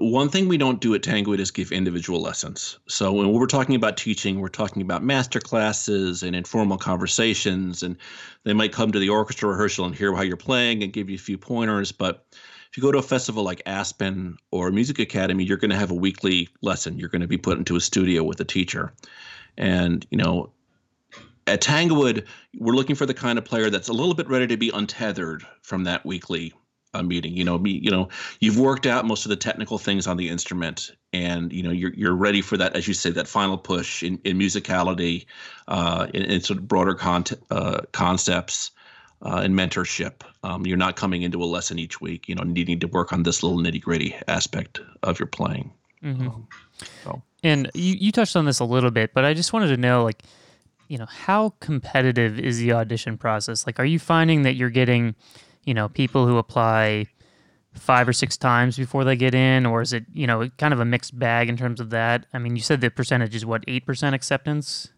one 0.00 0.30
thing 0.30 0.48
we 0.48 0.56
don't 0.56 0.80
do 0.80 0.94
at 0.94 1.02
Tanglewood 1.02 1.40
is 1.40 1.50
give 1.50 1.72
individual 1.72 2.22
lessons. 2.22 2.78
So 2.88 3.12
when 3.12 3.30
we're 3.32 3.46
talking 3.46 3.74
about 3.74 3.98
teaching, 3.98 4.40
we're 4.40 4.48
talking 4.48 4.80
about 4.80 5.04
master 5.04 5.40
classes 5.40 6.22
and 6.22 6.34
informal 6.34 6.78
conversations, 6.78 7.82
and 7.82 7.96
they 8.44 8.54
might 8.54 8.72
come 8.72 8.92
to 8.92 8.98
the 8.98 9.10
orchestra 9.10 9.50
rehearsal 9.50 9.84
and 9.84 9.94
hear 9.94 10.14
how 10.14 10.22
you're 10.22 10.38
playing 10.38 10.82
and 10.82 10.92
give 10.92 11.10
you 11.10 11.16
a 11.16 11.18
few 11.18 11.36
pointers. 11.36 11.92
But 11.92 12.24
if 12.70 12.78
you 12.78 12.82
go 12.82 12.90
to 12.90 12.98
a 12.98 13.02
festival 13.02 13.42
like 13.42 13.60
Aspen 13.66 14.38
or 14.50 14.70
Music 14.70 14.98
Academy, 14.98 15.44
you're 15.44 15.58
going 15.58 15.70
to 15.70 15.76
have 15.76 15.90
a 15.90 15.94
weekly 15.94 16.48
lesson. 16.62 16.98
You're 16.98 17.10
going 17.10 17.20
to 17.20 17.28
be 17.28 17.38
put 17.38 17.58
into 17.58 17.76
a 17.76 17.80
studio 17.80 18.24
with 18.24 18.40
a 18.40 18.44
teacher, 18.46 18.94
and 19.58 20.06
you 20.10 20.16
know 20.16 20.50
at 21.48 21.60
Tanglewood, 21.60 22.24
we're 22.58 22.74
looking 22.74 22.96
for 22.96 23.06
the 23.06 23.14
kind 23.14 23.38
of 23.38 23.44
player 23.44 23.70
that's 23.70 23.88
a 23.88 23.92
little 23.92 24.14
bit 24.14 24.28
ready 24.28 24.46
to 24.46 24.56
be 24.56 24.70
untethered 24.70 25.44
from 25.62 25.84
that 25.84 26.04
weekly 26.06 26.52
uh, 26.94 27.02
meeting. 27.02 27.36
You 27.36 27.44
know, 27.44 27.58
me, 27.58 27.80
you 27.82 27.90
know, 27.90 28.08
you've 28.40 28.58
worked 28.58 28.86
out 28.86 29.04
most 29.04 29.24
of 29.24 29.30
the 29.30 29.36
technical 29.36 29.78
things 29.78 30.06
on 30.06 30.16
the 30.16 30.28
instrument, 30.28 30.92
and 31.12 31.52
you 31.52 31.62
know, 31.62 31.70
you're 31.70 31.94
you're 31.94 32.14
ready 32.14 32.42
for 32.42 32.56
that, 32.56 32.76
as 32.76 32.86
you 32.86 32.94
say, 32.94 33.10
that 33.10 33.26
final 33.26 33.58
push 33.58 34.02
in, 34.02 34.20
in 34.24 34.38
musicality, 34.38 35.26
uh, 35.66 36.06
in, 36.14 36.22
in 36.22 36.40
sort 36.40 36.58
of 36.58 36.68
broader 36.68 36.94
con- 36.94 37.24
uh, 37.50 37.80
concepts. 37.92 38.70
Uh, 39.20 39.40
and 39.42 39.52
mentorship. 39.52 40.22
Um, 40.44 40.64
you're 40.64 40.76
not 40.76 40.94
coming 40.94 41.22
into 41.22 41.42
a 41.42 41.44
lesson 41.44 41.80
each 41.80 42.00
week, 42.00 42.28
you 42.28 42.36
know, 42.36 42.44
needing 42.44 42.78
to 42.78 42.86
work 42.86 43.12
on 43.12 43.24
this 43.24 43.42
little 43.42 43.58
nitty 43.58 43.82
gritty 43.82 44.14
aspect 44.28 44.80
of 45.02 45.18
your 45.18 45.26
playing. 45.26 45.72
Mm-hmm. 46.04 46.28
Um, 46.28 46.46
so. 47.02 47.20
And 47.42 47.68
you, 47.74 47.96
you 47.98 48.12
touched 48.12 48.36
on 48.36 48.44
this 48.44 48.60
a 48.60 48.64
little 48.64 48.92
bit, 48.92 49.14
but 49.14 49.24
I 49.24 49.34
just 49.34 49.52
wanted 49.52 49.74
to 49.74 49.76
know, 49.76 50.04
like, 50.04 50.22
you 50.88 50.98
know, 50.98 51.06
how 51.06 51.54
competitive 51.60 52.38
is 52.38 52.58
the 52.58 52.72
audition 52.72 53.16
process? 53.16 53.66
Like, 53.66 53.78
are 53.78 53.84
you 53.84 53.98
finding 53.98 54.42
that 54.42 54.54
you're 54.54 54.70
getting, 54.70 55.14
you 55.64 55.74
know, 55.74 55.88
people 55.88 56.26
who 56.26 56.38
apply 56.38 57.06
five 57.74 58.08
or 58.08 58.12
six 58.12 58.36
times 58.36 58.76
before 58.76 59.04
they 59.04 59.16
get 59.16 59.34
in, 59.34 59.66
or 59.66 59.82
is 59.82 59.92
it, 59.92 60.04
you 60.12 60.26
know, 60.26 60.48
kind 60.58 60.74
of 60.74 60.80
a 60.80 60.84
mixed 60.84 61.18
bag 61.18 61.48
in 61.48 61.56
terms 61.56 61.80
of 61.80 61.90
that? 61.90 62.26
I 62.32 62.38
mean, 62.38 62.56
you 62.56 62.62
said 62.62 62.80
the 62.80 62.90
percentage 62.90 63.34
is 63.34 63.46
what, 63.46 63.64
8% 63.66 64.14
acceptance? 64.14 64.88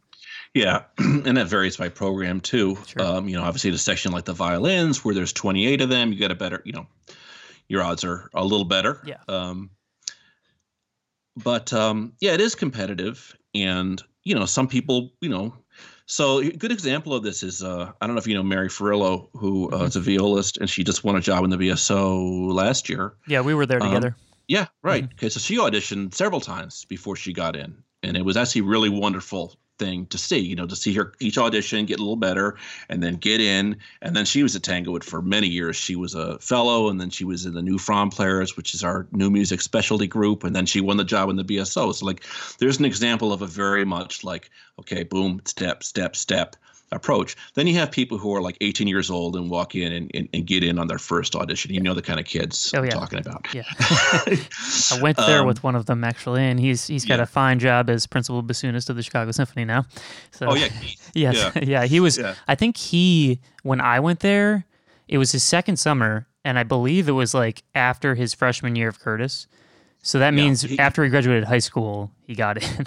Yeah, 0.55 0.83
and 0.99 1.37
that 1.37 1.49
varies 1.49 1.77
by 1.77 1.89
program 1.89 2.41
too. 2.41 2.79
Sure. 2.87 3.03
Um, 3.03 3.29
you 3.29 3.37
know, 3.37 3.43
obviously, 3.43 3.71
the 3.71 3.79
section 3.79 4.13
like 4.13 4.25
the 4.25 4.33
violins, 4.33 5.05
where 5.05 5.15
there's 5.15 5.33
28 5.33 5.81
of 5.81 5.89
them, 5.89 6.13
you 6.13 6.19
get 6.19 6.31
a 6.31 6.37
better, 6.37 6.63
you 6.65 6.73
know, 6.73 6.87
your 7.69 7.83
odds 7.83 8.05
are 8.05 8.29
a 8.35 8.45
little 8.45 8.65
better. 8.65 9.03
Yeah. 9.07 9.19
Um, 9.29 9.71
but 11.37 11.73
um, 11.73 12.15
yeah, 12.21 12.33
it 12.33 12.41
is 12.41 12.55
competitive, 12.55 13.37
and 13.55 14.03
you 14.25 14.35
know, 14.35 14.45
some 14.45 14.67
people, 14.67 15.13
you 15.21 15.29
know, 15.29 15.55
so 16.11 16.41
a 16.41 16.51
good 16.51 16.73
example 16.73 17.15
of 17.15 17.23
this 17.23 17.45
is 17.45 17.63
uh, 17.63 17.93
I 18.01 18.07
don't 18.07 18.17
know 18.17 18.19
if 18.19 18.27
you 18.27 18.35
know 18.35 18.43
Mary 18.43 18.69
Ferrillo, 18.69 19.29
who 19.33 19.71
uh, 19.71 19.77
mm-hmm. 19.77 19.85
is 19.85 19.97
a 19.97 20.01
violist, 20.01 20.57
and 20.57 20.69
she 20.69 20.83
just 20.83 21.05
won 21.05 21.15
a 21.15 21.21
job 21.21 21.45
in 21.45 21.51
the 21.51 21.57
BSO 21.57 22.53
last 22.53 22.89
year. 22.89 23.15
Yeah, 23.29 23.43
we 23.43 23.55
were 23.55 23.65
there 23.65 23.81
um, 23.81 23.89
together. 23.89 24.17
Yeah, 24.49 24.67
right. 24.83 25.05
Mm-hmm. 25.05 25.15
Okay, 25.15 25.29
so 25.29 25.39
she 25.39 25.57
auditioned 25.59 26.13
several 26.15 26.41
times 26.41 26.85
before 26.87 27.15
she 27.15 27.33
got 27.33 27.55
in, 27.55 27.85
and 28.03 28.17
it 28.17 28.25
was 28.25 28.37
actually 28.37 28.63
really 28.63 28.89
wonderful 28.89 29.55
thing 29.81 30.07
to 30.07 30.19
see, 30.19 30.39
you 30.39 30.55
know, 30.55 30.67
to 30.67 30.77
see 30.77 30.95
her 30.95 31.13
each 31.19 31.39
audition 31.39 31.87
get 31.87 31.99
a 31.99 32.03
little 32.03 32.15
better 32.15 32.57
and 32.89 33.03
then 33.03 33.17
get 33.17 33.41
in. 33.41 33.77
And 34.03 34.15
then 34.15 34.25
she 34.25 34.45
was 34.45 34.55
at 34.55 34.63
Tanglewood 34.63 35.03
for 35.03 35.23
many 35.23 35.49
years. 35.49 35.75
She 35.75 35.97
was 35.97 36.15
a 36.15 36.39
fellow 36.39 36.89
and 36.89 37.01
then 37.01 37.11
she 37.11 37.25
was 37.25 37.47
in 37.47 37.55
the 37.55 37.63
New 37.63 37.79
Fromm 37.79 38.11
Players, 38.11 38.57
which 38.57 38.75
is 38.75 38.85
our 38.85 39.09
new 39.11 39.31
music 39.31 39.61
specialty 39.61 40.07
group. 40.07 40.45
And 40.45 40.55
then 40.55 40.67
she 40.67 40.81
won 40.81 40.99
the 40.99 41.05
job 41.05 41.31
in 41.31 41.37
the 41.37 41.45
BSO. 41.45 41.95
So, 41.95 42.07
like, 42.07 42.25
there's 42.59 42.79
an 42.79 42.85
example 42.85 43.33
of 43.33 43.43
a 43.43 43.47
very 43.47 43.85
much 43.85 44.23
like, 44.23 44.51
okay, 44.79 45.03
boom, 45.03 45.41
step, 45.47 45.83
step, 45.83 46.15
step 46.15 46.57
approach. 46.93 47.37
Then 47.55 47.67
you 47.67 47.75
have 47.75 47.91
people 47.91 48.19
who 48.19 48.35
are 48.35 48.43
like 48.43 48.57
18 48.61 48.89
years 48.89 49.11
old 49.11 49.37
and 49.37 49.49
walk 49.49 49.75
in 49.75 49.93
and, 49.93 50.11
and, 50.15 50.29
and 50.33 50.47
get 50.47 50.65
in 50.65 50.79
on 50.79 50.89
their 50.89 50.99
first 50.99 51.37
audition. 51.37 51.73
You 51.73 51.81
know 51.81 51.95
the 51.95 52.03
kind 52.03 52.19
of 52.19 52.27
kids 52.27 52.73
oh, 52.75 52.83
yeah. 52.83 52.93
I'm 52.93 53.01
talking 53.01 53.19
about. 53.19 53.47
Yeah. 53.55 53.63
I 53.79 54.99
went 55.01 55.17
there 55.17 55.41
um, 55.41 55.47
with 55.47 55.63
one 55.63 55.77
of 55.77 55.87
them 55.87 56.05
actually, 56.05 56.43
and 56.43 56.59
he's 56.59 56.87
he's 56.87 57.05
got 57.05 57.19
yeah. 57.19 57.25
a 57.25 57.27
fine 57.27 57.59
job 57.59 57.89
as 57.89 58.07
principal 58.07 58.43
bassoonist 58.43 58.91
of 58.91 58.97
the 58.97 59.03
Chicago 59.03 59.31
Symphony 59.31 59.65
now. 59.65 59.85
So, 60.33 60.49
oh 60.51 60.55
yeah. 60.55 60.69
yes. 61.15 61.37
Yeah. 61.57 61.63
yeah. 61.63 61.87
He 61.87 62.01
was. 62.01 62.19
I 62.49 62.55
think 62.55 62.77
he 62.77 63.41
when 63.63 63.81
I 63.81 64.01
went 64.01 64.21
there, 64.21 64.67
it 65.09 65.19
was 65.19 65.33
his 65.33 65.43
second 65.43 65.79
summer, 65.79 66.27
and 66.45 66.59
I 66.59 66.65
believe 66.65 67.09
it 67.09 67.13
was 67.13 67.35
like 67.35 67.63
after 67.75 68.15
his 68.15 68.35
freshman 68.35 68.77
year 68.77 68.89
of 68.89 68.99
Curtis. 68.99 69.47
So 70.03 70.19
that 70.19 70.33
means 70.33 70.63
he, 70.63 70.79
after 70.79 71.05
he 71.05 71.11
graduated 71.11 71.45
high 71.45 71.59
school, 71.59 72.11
he 72.27 72.35
got 72.35 72.63
in. 72.63 72.87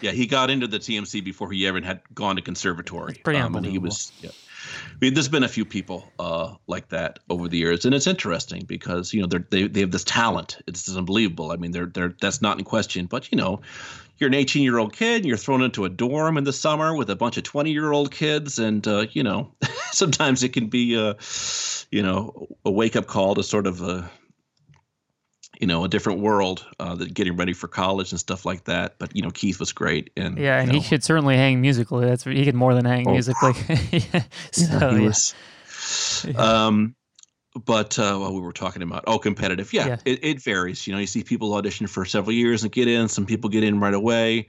Yeah, 0.00 0.12
he 0.12 0.26
got 0.26 0.50
into 0.50 0.66
the 0.66 0.78
TMC 0.78 1.24
before 1.24 1.50
he 1.50 1.66
ever 1.66 1.80
had 1.80 2.00
gone 2.14 2.36
to 2.36 2.42
conservatory. 2.42 3.12
That's 3.12 3.22
pretty 3.22 3.40
um, 3.40 3.54
and 3.56 3.66
he 3.66 3.78
was. 3.78 4.12
Yeah. 4.20 4.30
I 4.30 4.96
mean, 5.00 5.14
there's 5.14 5.28
been 5.28 5.42
a 5.42 5.48
few 5.48 5.64
people 5.64 6.10
uh, 6.18 6.54
like 6.66 6.88
that 6.90 7.18
over 7.28 7.48
the 7.48 7.56
years, 7.56 7.84
and 7.84 7.94
it's 7.94 8.06
interesting 8.06 8.64
because 8.66 9.12
you 9.14 9.22
know 9.22 9.26
they 9.26 9.66
they 9.66 9.80
have 9.80 9.90
this 9.90 10.04
talent. 10.04 10.58
It's 10.66 10.94
unbelievable. 10.94 11.50
I 11.52 11.56
mean, 11.56 11.72
they're 11.72 11.86
they're 11.86 12.14
that's 12.20 12.42
not 12.42 12.58
in 12.58 12.64
question. 12.64 13.06
But 13.06 13.32
you 13.32 13.38
know, 13.38 13.62
you're 14.18 14.28
an 14.28 14.34
18 14.34 14.62
year 14.62 14.78
old 14.78 14.92
kid, 14.92 15.16
and 15.16 15.26
you're 15.26 15.36
thrown 15.36 15.62
into 15.62 15.84
a 15.84 15.88
dorm 15.88 16.36
in 16.36 16.44
the 16.44 16.52
summer 16.52 16.94
with 16.94 17.10
a 17.10 17.16
bunch 17.16 17.38
of 17.38 17.42
20 17.42 17.72
year 17.72 17.90
old 17.90 18.12
kids, 18.12 18.58
and 18.58 18.86
uh, 18.86 19.06
you 19.10 19.22
know, 19.22 19.52
sometimes 19.92 20.42
it 20.42 20.52
can 20.52 20.68
be, 20.68 20.96
uh, 20.96 21.14
you 21.90 22.02
know, 22.02 22.48
a 22.64 22.70
wake 22.70 22.96
up 22.96 23.06
call 23.06 23.34
to 23.34 23.42
sort 23.42 23.66
of 23.66 23.82
uh, 23.82 24.02
you 25.60 25.66
know 25.66 25.84
a 25.84 25.88
different 25.88 26.20
world 26.20 26.66
uh, 26.78 26.94
that 26.96 27.12
getting 27.14 27.36
ready 27.36 27.52
for 27.52 27.68
college 27.68 28.12
and 28.12 28.18
stuff 28.18 28.44
like 28.44 28.64
that. 28.64 28.98
But 28.98 29.14
you 29.14 29.22
know 29.22 29.30
keith 29.30 29.60
was 29.60 29.72
great 29.72 30.10
and 30.16 30.38
yeah 30.38 30.60
and 30.60 30.72
he 30.72 30.78
know, 30.78 30.84
could 30.88 31.04
certainly 31.04 31.36
hang 31.36 31.60
musically. 31.60 32.06
That's 32.06 32.24
he 32.24 32.44
could 32.44 32.54
more 32.54 32.74
than 32.74 32.86
hang 32.86 33.06
oh, 33.06 33.12
musically. 33.12 33.52
so 34.50 34.64
yeah, 34.78 34.98
he 34.98 35.06
was, 35.06 35.34
um 36.36 36.96
but 37.64 37.98
uh, 37.98 38.16
well, 38.20 38.32
we 38.32 38.40
were 38.40 38.52
talking 38.52 38.82
about 38.82 39.04
oh 39.06 39.18
competitive. 39.18 39.72
Yeah, 39.72 39.86
yeah. 39.86 39.96
It, 40.04 40.24
it 40.24 40.42
varies. 40.42 40.86
You 40.86 40.94
know 40.94 41.00
you 41.00 41.06
see 41.06 41.24
people 41.24 41.52
audition 41.54 41.86
for 41.88 42.04
several 42.04 42.32
years 42.32 42.62
and 42.62 42.72
get 42.72 42.88
in. 42.88 43.08
Some 43.08 43.26
people 43.26 43.50
get 43.50 43.64
in 43.64 43.80
right 43.80 43.94
away 43.94 44.48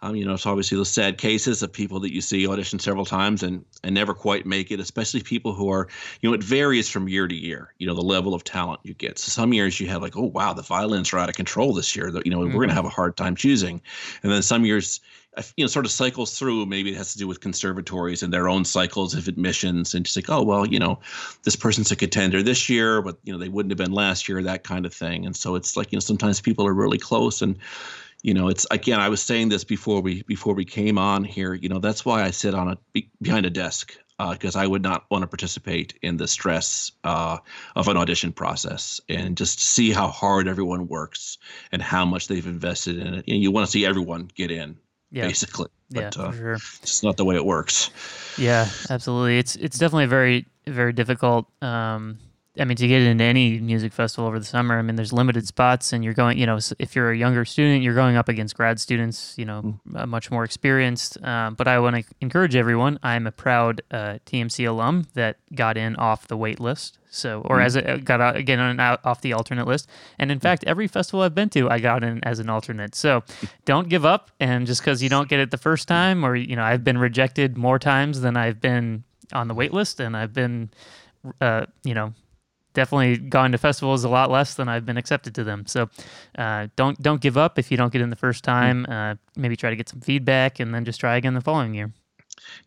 Um, 0.00 0.14
you 0.14 0.24
know, 0.24 0.34
it's 0.34 0.46
obviously 0.46 0.76
those 0.76 0.90
sad 0.90 1.18
cases 1.18 1.62
of 1.62 1.72
people 1.72 1.98
that 2.00 2.14
you 2.14 2.20
see 2.20 2.46
audition 2.46 2.78
several 2.78 3.04
times 3.04 3.42
and 3.42 3.64
and 3.82 3.94
never 3.94 4.14
quite 4.14 4.46
make 4.46 4.70
it, 4.70 4.78
especially 4.78 5.22
people 5.22 5.54
who 5.54 5.70
are, 5.70 5.88
you 6.20 6.30
know, 6.30 6.34
it 6.34 6.42
varies 6.42 6.88
from 6.88 7.08
year 7.08 7.26
to 7.26 7.34
year. 7.34 7.74
You 7.78 7.86
know, 7.88 7.94
the 7.94 8.02
level 8.02 8.32
of 8.32 8.44
talent 8.44 8.80
you 8.84 8.94
get. 8.94 9.18
So 9.18 9.30
some 9.30 9.52
years 9.52 9.80
you 9.80 9.88
have 9.88 10.02
like, 10.02 10.16
oh 10.16 10.26
wow, 10.26 10.52
the 10.52 10.62
violins 10.62 11.12
are 11.12 11.18
out 11.18 11.28
of 11.28 11.34
control 11.34 11.74
this 11.74 11.96
year. 11.96 12.08
You 12.24 12.30
know, 12.30 12.38
mm-hmm. 12.38 12.48
we're 12.48 12.60
going 12.60 12.68
to 12.68 12.74
have 12.74 12.84
a 12.84 12.90
hard 12.90 13.16
time 13.16 13.34
choosing, 13.34 13.80
and 14.22 14.30
then 14.30 14.42
some 14.42 14.64
years 14.64 15.00
you 15.56 15.64
know, 15.64 15.68
sort 15.68 15.84
of 15.84 15.92
cycles 15.92 16.38
through. 16.38 16.66
Maybe 16.66 16.90
it 16.90 16.96
has 16.96 17.12
to 17.12 17.18
do 17.18 17.26
with 17.26 17.40
conservatories 17.40 18.22
and 18.22 18.32
their 18.32 18.48
own 18.48 18.64
cycles 18.64 19.14
of 19.14 19.28
admissions, 19.28 19.94
and 19.94 20.04
just 20.04 20.16
like, 20.16 20.30
oh 20.30 20.42
well, 20.42 20.66
you 20.66 20.78
know, 20.78 20.98
this 21.44 21.56
person's 21.56 21.92
a 21.92 21.96
contender 21.96 22.42
this 22.42 22.68
year, 22.68 23.02
but 23.02 23.18
you 23.24 23.32
know 23.32 23.38
they 23.38 23.48
wouldn't 23.48 23.70
have 23.70 23.78
been 23.78 23.92
last 23.92 24.28
year, 24.28 24.42
that 24.42 24.64
kind 24.64 24.86
of 24.86 24.92
thing. 24.92 25.26
And 25.26 25.36
so 25.36 25.54
it's 25.54 25.76
like 25.76 25.92
you 25.92 25.96
know 25.96 26.00
sometimes 26.00 26.40
people 26.40 26.66
are 26.66 26.74
really 26.74 26.98
close, 26.98 27.42
and 27.42 27.56
you 28.22 28.34
know 28.34 28.48
it's 28.48 28.66
again 28.70 29.00
I 29.00 29.08
was 29.08 29.22
saying 29.22 29.48
this 29.48 29.64
before 29.64 30.00
we 30.00 30.22
before 30.22 30.54
we 30.54 30.64
came 30.64 30.98
on 30.98 31.24
here. 31.24 31.54
You 31.54 31.68
know 31.68 31.78
that's 31.78 32.04
why 32.04 32.22
I 32.22 32.30
sit 32.30 32.54
on 32.54 32.68
a 32.68 33.02
behind 33.20 33.46
a 33.46 33.50
desk 33.50 33.96
because 34.30 34.56
uh, 34.56 34.60
I 34.60 34.66
would 34.66 34.82
not 34.82 35.04
want 35.10 35.22
to 35.22 35.28
participate 35.28 35.94
in 36.02 36.16
the 36.16 36.26
stress 36.26 36.90
uh, 37.04 37.38
of 37.76 37.86
an 37.86 37.96
audition 37.96 38.32
process 38.32 39.00
and 39.08 39.36
just 39.36 39.60
see 39.60 39.92
how 39.92 40.08
hard 40.08 40.48
everyone 40.48 40.88
works 40.88 41.38
and 41.70 41.80
how 41.80 42.04
much 42.04 42.26
they've 42.26 42.46
invested 42.46 42.98
in 42.98 43.14
it. 43.14 43.28
You, 43.28 43.34
know, 43.34 43.40
you 43.40 43.50
want 43.52 43.66
to 43.66 43.70
see 43.70 43.86
everyone 43.86 44.28
get 44.34 44.50
in, 44.50 44.76
yeah. 45.12 45.28
basically. 45.28 45.68
But, 45.90 46.16
yeah, 46.16 46.22
uh, 46.22 46.32
sure. 46.32 46.54
It's 46.54 47.02
not 47.04 47.16
the 47.16 47.24
way 47.24 47.36
it 47.36 47.44
works. 47.44 47.90
Yeah, 48.36 48.68
absolutely. 48.90 49.38
It's 49.38 49.56
it's 49.56 49.78
definitely 49.78 50.06
very 50.06 50.46
very 50.66 50.92
difficult 50.92 51.46
um, 51.62 52.18
I 52.58 52.64
mean, 52.64 52.76
to 52.76 52.88
get 52.88 53.02
into 53.02 53.22
any 53.22 53.58
music 53.60 53.92
festival 53.92 54.26
over 54.26 54.38
the 54.38 54.44
summer, 54.44 54.78
I 54.78 54.82
mean, 54.82 54.96
there's 54.96 55.12
limited 55.12 55.46
spots, 55.46 55.92
and 55.92 56.02
you're 56.02 56.14
going, 56.14 56.38
you 56.38 56.46
know, 56.46 56.58
if 56.78 56.96
you're 56.96 57.10
a 57.12 57.16
younger 57.16 57.44
student, 57.44 57.82
you're 57.82 57.94
going 57.94 58.16
up 58.16 58.28
against 58.28 58.56
grad 58.56 58.80
students, 58.80 59.34
you 59.36 59.44
know, 59.44 59.80
mm. 59.88 60.08
much 60.08 60.30
more 60.30 60.44
experienced. 60.44 61.22
Um, 61.22 61.54
but 61.54 61.68
I 61.68 61.78
want 61.78 61.96
to 61.96 62.04
encourage 62.20 62.56
everyone. 62.56 62.98
I'm 63.02 63.26
a 63.26 63.32
proud 63.32 63.82
uh, 63.90 64.18
TMC 64.26 64.68
alum 64.68 65.06
that 65.14 65.36
got 65.54 65.76
in 65.76 65.96
off 65.96 66.26
the 66.26 66.36
wait 66.36 66.58
list, 66.58 66.98
so 67.10 67.42
or 67.42 67.58
mm. 67.58 67.64
as 67.64 67.76
a, 67.76 67.98
got 67.98 68.20
out, 68.20 68.36
again 68.36 68.58
on, 68.58 68.80
out, 68.80 69.00
off 69.04 69.20
the 69.20 69.32
alternate 69.32 69.66
list. 69.66 69.88
And 70.18 70.30
in 70.32 70.38
mm. 70.38 70.42
fact, 70.42 70.64
every 70.66 70.88
festival 70.88 71.22
I've 71.22 71.34
been 71.34 71.50
to, 71.50 71.70
I 71.70 71.78
got 71.78 72.02
in 72.02 72.22
as 72.24 72.40
an 72.40 72.48
alternate. 72.48 72.94
So 72.94 73.22
don't 73.64 73.88
give 73.88 74.04
up, 74.04 74.30
and 74.40 74.66
just 74.66 74.80
because 74.80 75.02
you 75.02 75.08
don't 75.08 75.28
get 75.28 75.38
it 75.38 75.50
the 75.50 75.58
first 75.58 75.86
time, 75.86 76.24
or 76.24 76.34
you 76.34 76.56
know, 76.56 76.64
I've 76.64 76.82
been 76.82 76.98
rejected 76.98 77.56
more 77.56 77.78
times 77.78 78.20
than 78.20 78.36
I've 78.36 78.60
been 78.60 79.04
on 79.32 79.48
the 79.48 79.54
wait 79.54 79.72
list, 79.72 80.00
and 80.00 80.16
I've 80.16 80.32
been, 80.32 80.70
uh, 81.40 81.66
you 81.84 81.94
know 81.94 82.14
definitely 82.78 83.18
gone 83.18 83.50
to 83.50 83.58
festivals 83.58 84.04
a 84.04 84.08
lot 84.08 84.30
less 84.30 84.54
than 84.54 84.68
I've 84.68 84.86
been 84.86 84.96
accepted 84.96 85.34
to 85.34 85.42
them. 85.42 85.66
So 85.66 85.90
uh, 86.38 86.68
don't 86.76 87.00
don't 87.02 87.20
give 87.20 87.36
up 87.36 87.58
if 87.58 87.72
you 87.72 87.76
don't 87.76 87.92
get 87.92 88.00
in 88.00 88.10
the 88.10 88.16
first 88.16 88.44
time. 88.44 88.86
Uh, 88.88 89.16
maybe 89.36 89.56
try 89.56 89.70
to 89.70 89.76
get 89.76 89.88
some 89.88 90.00
feedback 90.00 90.60
and 90.60 90.72
then 90.72 90.84
just 90.84 91.00
try 91.00 91.16
again 91.16 91.34
the 91.34 91.40
following 91.40 91.74
year. 91.74 91.92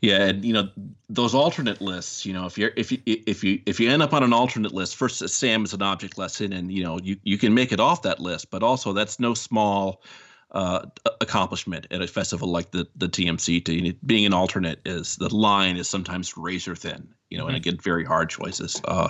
Yeah, 0.01 0.27
and 0.27 0.43
you 0.43 0.51
know 0.51 0.69
those 1.09 1.33
alternate 1.33 1.79
lists. 1.79 2.25
You 2.25 2.33
know, 2.33 2.45
if 2.45 2.57
you're 2.57 2.71
if 2.75 2.91
you 2.91 2.99
if 3.05 3.41
you 3.41 3.61
if 3.65 3.79
you 3.79 3.89
end 3.89 4.01
up 4.01 4.13
on 4.13 4.21
an 4.21 4.33
alternate 4.33 4.73
list, 4.73 4.97
first 4.97 5.27
SAM 5.27 5.63
is 5.63 5.73
an 5.73 5.81
object 5.81 6.17
lesson, 6.17 6.51
and 6.51 6.71
you 6.71 6.83
know 6.83 6.99
you 7.01 7.15
you 7.23 7.37
can 7.37 7.53
make 7.53 7.71
it 7.71 7.79
off 7.79 8.01
that 8.01 8.19
list, 8.19 8.51
but 8.51 8.63
also 8.63 8.91
that's 8.91 9.17
no 9.17 9.33
small 9.33 10.03
uh, 10.51 10.85
accomplishment 11.21 11.87
at 11.91 12.01
a 12.01 12.07
festival 12.07 12.49
like 12.49 12.71
the 12.71 12.85
the 12.97 13.07
TMC. 13.07 13.63
To 13.65 13.93
being 14.05 14.25
an 14.25 14.33
alternate 14.33 14.81
is 14.85 15.15
the 15.15 15.33
line 15.33 15.77
is 15.77 15.87
sometimes 15.87 16.37
razor 16.37 16.75
thin, 16.75 17.07
you 17.29 17.37
know, 17.37 17.45
mm-hmm. 17.45 17.55
and 17.55 17.65
again 17.65 17.77
very 17.77 18.03
hard 18.03 18.29
choices. 18.29 18.81
Uh, 18.85 19.09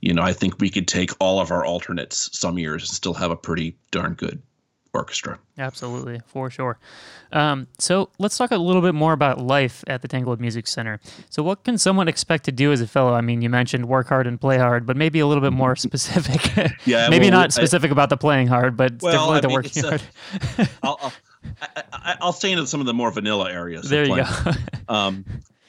you 0.00 0.14
know, 0.14 0.22
I 0.22 0.32
think 0.32 0.60
we 0.60 0.70
could 0.70 0.88
take 0.88 1.10
all 1.20 1.40
of 1.40 1.50
our 1.50 1.64
alternates 1.64 2.30
some 2.38 2.58
years 2.58 2.82
and 2.82 2.90
still 2.90 3.14
have 3.14 3.30
a 3.30 3.36
pretty 3.36 3.76
darn 3.90 4.14
good 4.14 4.40
orchestra. 4.94 5.38
Absolutely, 5.58 6.20
for 6.26 6.50
sure. 6.50 6.78
Um, 7.32 7.66
so 7.78 8.10
let's 8.18 8.36
talk 8.36 8.50
a 8.50 8.56
little 8.56 8.82
bit 8.82 8.94
more 8.94 9.12
about 9.12 9.40
life 9.40 9.84
at 9.86 10.02
the 10.02 10.08
Tanglewood 10.08 10.40
Music 10.40 10.66
Center. 10.66 11.00
So, 11.30 11.42
what 11.42 11.64
can 11.64 11.78
someone 11.78 12.08
expect 12.08 12.44
to 12.44 12.52
do 12.52 12.72
as 12.72 12.80
a 12.80 12.86
fellow? 12.86 13.12
I 13.14 13.20
mean, 13.20 13.42
you 13.42 13.50
mentioned 13.50 13.86
work 13.86 14.08
hard 14.08 14.26
and 14.26 14.40
play 14.40 14.58
hard, 14.58 14.86
but 14.86 14.96
maybe 14.96 15.20
a 15.20 15.26
little 15.26 15.42
bit 15.42 15.52
more 15.52 15.76
specific. 15.88 16.72
yeah, 16.84 17.08
maybe 17.08 17.30
well, 17.30 17.40
not 17.40 17.52
specific 17.52 17.90
I, 17.90 17.92
about 17.92 18.10
the 18.10 18.16
playing 18.16 18.46
hard, 18.46 18.76
but 18.76 19.00
well, 19.02 19.12
definitely 19.12 19.36
I 19.36 19.40
the 19.40 19.48
working 19.48 19.84
hard. 19.84 20.02
I'll, 20.82 20.98
I'll, 21.02 21.12
I, 21.92 22.16
will 22.20 22.32
stay 22.32 22.52
into 22.52 22.66
some 22.66 22.80
of 22.80 22.86
the 22.86 22.94
more 22.94 23.10
vanilla 23.10 23.50
areas. 23.50 23.88
There 23.88 24.04
you 24.04 24.16
go. 24.16 24.52
um, 24.88 25.24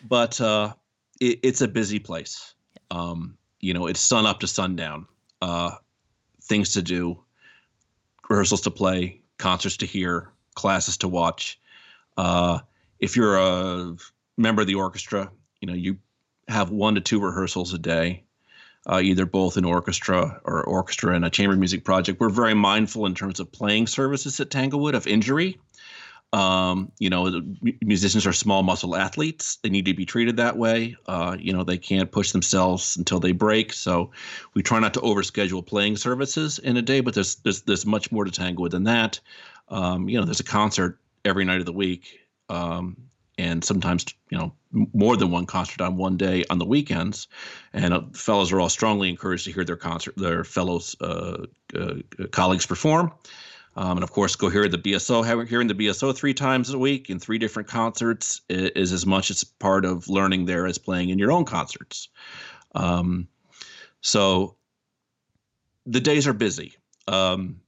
but 0.08 0.40
uh, 0.40 0.74
it, 1.20 1.40
it's 1.44 1.62
a 1.62 1.68
busy 1.68 2.00
place. 2.00 2.54
Um, 2.92 3.38
you 3.60 3.74
know, 3.74 3.88
it's 3.88 4.00
sun 4.00 4.26
up 4.26 4.40
to 4.40 4.48
sundown. 4.48 5.08
Uh, 5.42 5.72
things 6.44 6.74
to 6.74 6.82
do, 6.82 7.24
rehearsals 8.30 8.62
to 8.62 8.72
play, 8.72 9.22
concerts 9.38 9.78
to 9.78 9.86
hear, 9.86 10.32
classes 10.56 10.98
to 10.98 11.08
watch. 11.08 11.60
Uh, 12.18 12.60
if 13.00 13.16
you're 13.16 13.38
a 13.38 13.96
member 14.38 14.62
of 14.62 14.68
the 14.68 14.76
orchestra, 14.76 15.32
you 15.62 15.68
know 15.68 15.74
you 15.74 15.98
have 16.48 16.72
one 16.72 16.96
to 16.96 17.02
two 17.02 17.22
rehearsals 17.22 17.74
a 17.74 17.78
day, 17.78 18.24
uh, 18.90 19.00
either 19.02 19.26
both 19.26 19.56
in 19.56 19.66
orchestra 19.66 20.42
or 20.44 20.64
orchestra 20.64 21.16
and 21.16 21.24
a 21.24 21.30
chamber 21.30 21.56
music 21.56 21.86
project. 21.86 22.20
We're 22.20 22.30
very 22.30 22.54
mindful 22.54 23.06
in 23.06 23.16
terms 23.16 23.40
of 23.40 23.52
playing 23.52 23.88
services 23.88 24.40
at 24.40 24.50
Tanglewood 24.50 24.96
of 24.96 25.08
injury. 25.08 25.60
Um, 26.32 26.92
you 27.00 27.10
know, 27.10 27.42
musicians 27.82 28.28
are 28.28 28.34
small 28.34 28.62
muscle 28.62 28.96
athletes. 28.96 29.58
They 29.64 29.70
need 29.70 29.86
to 29.86 29.96
be 29.96 30.06
treated 30.06 30.38
that 30.38 30.58
way. 30.58 30.96
Uh, 31.08 31.36
you 31.40 31.52
know, 31.52 31.64
they 31.64 31.78
can't 31.78 32.12
push 32.12 32.32
themselves 32.32 32.98
until 32.98 33.20
they 33.20 33.32
break. 33.32 33.74
So 33.74 34.12
we 34.54 34.62
try 34.62 34.80
not 34.80 34.94
to 34.94 35.00
overschedule 35.00 35.66
playing 35.66 35.98
services 35.98 36.60
in 36.60 36.78
a 36.78 36.84
day, 36.84 37.02
but 37.02 37.16
there's 37.16 37.36
there's, 37.38 37.62
there's 37.64 37.86
much 37.86 38.12
more 38.12 38.26
to 38.26 38.32
Tanglewood 38.32 38.72
than 38.72 38.84
that. 38.84 39.20
Um, 39.70 40.08
you 40.08 40.20
know, 40.20 40.26
there's 40.26 40.40
a 40.40 40.44
concert 40.44 41.00
every 41.26 41.46
night 41.46 41.60
of 41.60 41.66
the 41.66 41.74
week. 41.74 42.20
Um, 42.50 42.98
and 43.40 43.64
sometimes, 43.64 44.06
you 44.30 44.38
know, 44.38 44.54
more 44.94 45.16
than 45.16 45.32
one 45.32 45.46
concert 45.46 45.82
on 45.82 45.96
one 45.96 46.18
day 46.18 46.44
on 46.50 46.60
the 46.60 46.66
weekends. 46.66 47.28
And 47.74 47.94
uh, 47.94 48.02
fellows 48.14 48.52
are 48.52 48.60
all 48.60 48.70
strongly 48.70 49.10
encouraged 49.10 49.46
to 49.46 49.52
hear 49.54 49.64
their 49.64 49.78
concert, 49.78 50.16
their 50.18 50.44
fellows, 50.44 50.96
uh, 51.00 51.46
uh, 51.74 51.96
colleagues 52.32 52.66
perform. 52.66 53.14
Um, 53.80 53.92
and 53.92 54.04
of 54.04 54.12
course, 54.12 54.36
go 54.36 54.50
hear 54.50 54.68
the 54.68 54.78
BSO. 54.78 55.48
Hearing 55.48 55.70
the 55.70 55.74
BSO 55.74 56.14
three 56.14 56.34
times 56.34 56.70
a 56.70 56.78
week 56.78 57.10
in 57.10 57.18
three 57.18 57.38
different 57.38 57.70
concerts 57.70 58.42
is, 58.50 58.92
as 58.92 59.06
much 59.06 59.32
as 59.32 59.46
part 59.46 59.86
of 59.86 60.10
learning 60.10 60.46
there 60.46 60.68
as 60.68 60.78
playing 60.78 61.12
in 61.12 61.18
your 61.18 61.32
own 61.32 61.46
concerts. 61.46 62.10
Um, 62.76 63.30
so 64.02 64.58
the 65.86 66.02
days 66.02 66.28
are 66.28 66.34
busy. 66.34 66.76
Um, 67.08 67.62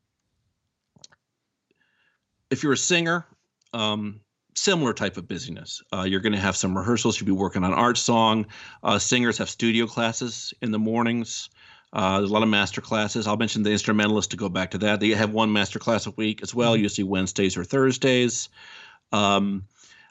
if 2.50 2.62
you're 2.62 2.74
a 2.74 2.78
singer, 2.78 3.26
um, 3.72 4.20
similar 4.54 4.94
type 4.94 5.16
of 5.16 5.30
busyness. 5.30 5.82
Uh, 5.94 6.04
you're 6.04 6.20
going 6.20 6.34
to 6.34 6.40
have 6.40 6.58
some 6.58 6.78
rehearsals. 6.78 7.22
You'll 7.22 7.28
be 7.28 7.42
working 7.42 7.64
on 7.64 7.74
art 7.74 7.98
song. 7.98 8.48
Uh, 8.84 9.00
singers 9.00 9.38
have 9.38 9.50
studio 9.50 9.88
classes 9.88 10.54
in 10.62 10.72
the 10.72 10.80
mornings. 10.80 11.50
Uh, 11.94 12.20
there's 12.20 12.30
a 12.30 12.34
lot 12.34 12.44
of 12.44 12.50
master 12.50 12.82
classes. 12.82 13.28
I'll 13.28 13.38
mention 13.38 13.64
the 13.64 13.72
instrumentalist 13.72 14.32
to 14.32 14.38
go 14.38 14.50
back 14.50 14.72
to 14.72 14.78
that. 14.80 15.00
They 15.00 15.10
have 15.10 15.32
one 15.32 15.52
master 15.52 15.80
class 15.80 16.08
a 16.08 16.12
week 16.12 16.42
as 16.42 16.56
well, 16.56 16.74
mm-hmm. 16.74 16.84
usually 16.84 17.04
Wednesdays 17.04 17.58
or 17.58 17.64
Thursdays. 17.64 18.50
Um, 19.12 19.66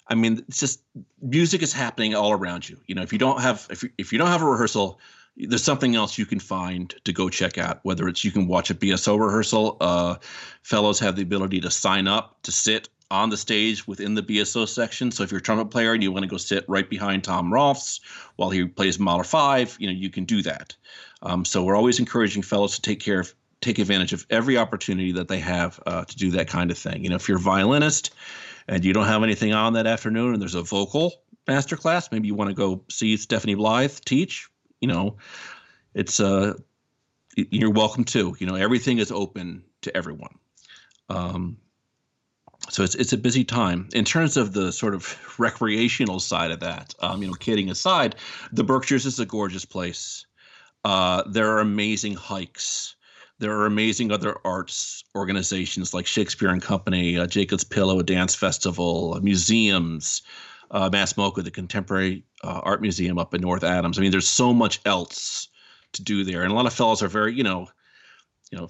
I 0.07 0.15
mean, 0.15 0.45
it's 0.49 0.61
just 0.61 0.83
music 1.23 1.63
is 1.63 1.73
happening 1.73 2.15
all 2.15 2.33
around 2.33 2.69
you. 2.69 2.79
You 2.87 2.97
know, 2.97 3.03
if 3.03 3.13
you 3.13 3.19
don't 3.19 3.41
have 3.41 3.67
if 3.71 3.83
you, 3.83 3.91
if 3.97 4.13
you 4.13 4.19
don't 4.19 4.29
have 4.29 4.43
a 4.43 4.47
rehearsal, 4.47 4.99
there's 5.37 5.63
something 5.63 5.95
else 5.95 6.19
you 6.19 6.27
can 6.27 6.41
find 6.41 6.95
to 7.05 7.13
go 7.13 7.29
check 7.29 7.57
out. 7.57 7.81
Whether 7.85 8.09
it's 8.09 8.25
you 8.25 8.33
can 8.33 8.47
watch 8.47 8.71
a 8.71 8.75
BSO 8.75 9.19
rehearsal. 9.19 9.77
Uh, 9.81 10.17
fellows 10.63 10.99
have 10.99 11.17
the 11.17 11.23
ability 11.23 11.61
to 11.61 11.71
sign 11.71 12.09
up 12.09 12.43
to 12.43 12.53
sit 12.53 12.89
on 13.11 13.31
the 13.31 13.37
stage 13.37 13.87
within 13.87 14.15
the 14.15 14.23
BSO 14.23 14.69
section. 14.69 15.11
So 15.11 15.23
if 15.23 15.33
you're 15.33 15.41
a 15.41 15.43
trumpet 15.43 15.71
player 15.71 15.93
and 15.93 16.03
you 16.03 16.13
want 16.13 16.25
to 16.25 16.29
go 16.29 16.37
sit 16.37 16.65
right 16.69 16.89
behind 16.89 17.25
Tom 17.25 17.53
Rolfs 17.53 18.01
while 18.37 18.51
he 18.51 18.67
plays 18.67 18.99
Mahler 18.99 19.25
Five, 19.25 19.77
you 19.79 19.87
know 19.87 19.93
you 19.93 20.11
can 20.11 20.25
do 20.25 20.43
that. 20.43 20.75
Um, 21.23 21.45
so 21.45 21.63
we're 21.63 21.77
always 21.77 21.99
encouraging 21.99 22.43
fellows 22.43 22.75
to 22.77 22.83
take 22.83 23.01
care 23.01 23.21
of, 23.21 23.35
take 23.61 23.79
advantage 23.79 24.13
of 24.13 24.27
every 24.31 24.57
opportunity 24.57 25.13
that 25.13 25.29
they 25.29 25.41
have 25.41 25.81
uh, 25.87 26.05
to 26.05 26.17
do 26.17 26.31
that 26.33 26.49
kind 26.49 26.71
of 26.71 26.79
thing. 26.79 27.05
You 27.05 27.11
know, 27.11 27.17
if 27.17 27.29
you're 27.29 27.39
a 27.39 27.41
violinist 27.41 28.11
and 28.69 28.85
you 28.85 28.93
don't 28.93 29.07
have 29.07 29.23
anything 29.23 29.53
on 29.53 29.75
that 29.75 29.87
afternoon, 29.87 30.33
and 30.33 30.41
there's 30.41 30.55
a 30.55 30.63
vocal 30.63 31.13
master 31.47 31.77
class, 31.77 32.11
maybe 32.11 32.27
you 32.27 32.35
want 32.35 32.49
to 32.49 32.55
go 32.55 32.85
see 32.89 33.17
Stephanie 33.17 33.55
Blythe 33.55 33.99
teach. 34.05 34.49
You 34.81 34.89
know, 34.89 35.17
it's 35.95 36.21
uh, 36.21 36.55
you're 37.37 37.71
welcome 37.71 38.05
to. 38.05 38.35
You 38.39 38.47
know, 38.47 38.55
everything 38.55 38.99
is 38.99 39.13
open 39.13 39.65
to 39.83 39.95
everyone. 39.95 40.39
Um, 41.09 41.59
so 42.69 42.83
it's 42.83 42.95
it's 42.95 43.13
a 43.13 43.19
busy 43.19 43.45
time 43.45 43.89
in 43.93 44.05
terms 44.05 44.37
of 44.37 44.53
the 44.53 44.73
sort 44.73 44.95
of 44.95 45.19
recreational 45.39 46.21
side 46.21 46.51
of 46.51 46.61
that. 46.61 46.95
Um, 47.01 47.23
you 47.23 47.29
know, 47.29 47.35
kidding 47.35 47.71
aside, 47.71 48.17
the 48.53 48.65
Berkshires 48.65 49.07
is 49.07 49.19
a 49.19 49.27
gorgeous 49.27 49.65
place. 49.65 50.27
Uh, 50.85 51.23
there 51.27 51.51
are 51.51 51.61
amazing 51.61 52.15
hikes. 52.15 52.95
There 53.39 53.53
are 53.59 53.67
amazing 53.67 54.13
other 54.13 54.37
arts 54.45 55.05
organizations 55.15 55.95
like 55.95 56.07
Shakespeare 56.07 56.51
and 56.51 56.63
Company, 56.63 57.19
uh, 57.19 57.27
Jacob's 57.27 57.65
Pillow, 57.65 57.99
a 57.99 58.03
dance 58.03 58.35
festival, 58.35 59.15
uh, 59.15 59.21
museums, 59.21 60.23
uh, 60.71 60.91
MoCA, 60.91 61.43
the 61.43 61.51
Contemporary 61.51 62.25
uh, 62.45 62.61
Art 62.63 62.81
Museum 62.81 63.19
up 63.19 63.35
in 63.35 63.41
North 63.41 63.65
Adams. 63.65 63.99
I 63.99 64.03
mean, 64.03 64.11
there's 64.11 64.29
so 64.29 64.53
much 64.53 64.81
else 64.85 65.49
to 65.93 66.03
do 66.03 66.23
there, 66.25 66.43
and 66.43 66.53
a 66.53 66.55
lot 66.55 66.67
of 66.67 66.73
fellows 66.73 67.03
are 67.03 67.09
very, 67.09 67.35
you 67.35 67.43
know, 67.43 67.67
you 68.51 68.59
know, 68.59 68.69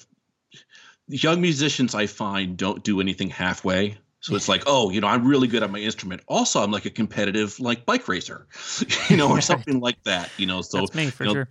young 1.09 1.41
musicians 1.41 1.95
I 1.95 2.07
find 2.07 2.57
don't 2.57 2.83
do 2.85 3.01
anything 3.01 3.31
halfway. 3.31 3.99
So 4.23 4.37
it's 4.37 4.51
like, 4.51 4.65
oh, 4.67 4.91
you 4.91 5.01
know, 5.01 5.07
I'm 5.07 5.27
really 5.27 5.49
good 5.49 5.63
at 5.63 5.71
my 5.71 5.79
instrument. 5.79 6.21
Also, 6.29 6.63
I'm 6.63 6.71
like 6.71 6.85
a 6.85 6.91
competitive 6.91 7.59
like 7.59 7.87
bike 7.87 8.07
racer, 8.07 8.47
you 9.09 9.17
know, 9.17 9.31
or 9.31 9.41
something 9.41 9.81
like 9.81 10.03
that. 10.05 10.31
You 10.37 10.45
know, 10.45 10.61
so 10.61 10.81
That's 10.81 10.95
me 10.95 11.09
for 11.09 11.25
you 11.25 11.29
know, 11.29 11.35
sure. 11.35 11.49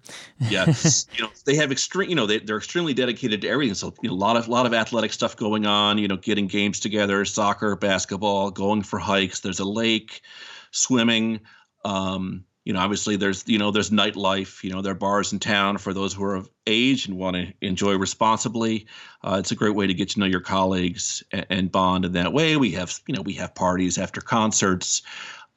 yeah, 0.49 0.65
you 1.13 1.23
know, 1.23 1.32
they 1.45 1.55
have 1.55 1.71
extreme, 1.71 2.10
you 2.10 2.15
know, 2.15 2.27
they, 2.27 2.38
they're 2.39 2.58
extremely 2.58 2.93
dedicated 2.93 3.41
to 3.41 3.49
everything. 3.49 3.73
So 3.73 3.91
you 4.03 4.10
know, 4.10 4.15
a 4.15 4.17
lot 4.17 4.38
of 4.38 4.47
lot 4.47 4.67
of 4.67 4.73
athletic 4.75 5.13
stuff 5.13 5.36
going 5.36 5.65
on. 5.65 5.97
You 5.97 6.08
know, 6.08 6.17
getting 6.17 6.45
games 6.45 6.79
together, 6.79 7.25
soccer, 7.25 7.75
basketball, 7.75 8.51
going 8.51 8.84
for 8.84 8.99
hikes. 8.99 9.39
There's 9.39 9.60
a 9.60 9.65
lake, 9.65 10.21
swimming. 10.69 11.39
Um, 11.84 12.45
you 12.69 12.73
know, 12.73 12.82
obviously 12.82 13.15
there's 13.15 13.43
you 13.47 13.58
know 13.58 13.71
there's 13.71 13.89
nightlife. 13.89 14.63
You 14.63 14.69
know, 14.69 14.84
there 14.84 14.91
are 14.91 14.95
bars 14.95 15.34
in 15.34 15.39
town 15.39 15.79
for 15.79 15.91
those 15.91 16.13
who 16.13 16.23
are 16.23 16.36
of 16.36 16.47
age 16.67 17.08
and 17.08 17.17
want 17.17 17.36
to 17.36 17.51
enjoy 17.62 17.97
responsibly. 17.97 18.86
Uh, 19.23 19.38
it's 19.39 19.51
a 19.51 19.55
great 19.55 19.73
way 19.73 19.88
to 19.88 19.93
get 19.95 20.10
to 20.10 20.19
know 20.19 20.27
your 20.27 20.39
colleagues 20.39 21.23
and, 21.32 21.47
and 21.49 21.71
bond 21.71 22.05
in 22.05 22.12
that 22.12 22.32
way. 22.32 22.58
We 22.58 22.69
have 22.73 22.99
you 23.08 23.15
know 23.15 23.23
we 23.23 23.34
have 23.34 23.55
parties 23.55 23.97
after 23.97 24.21
concerts. 24.21 25.01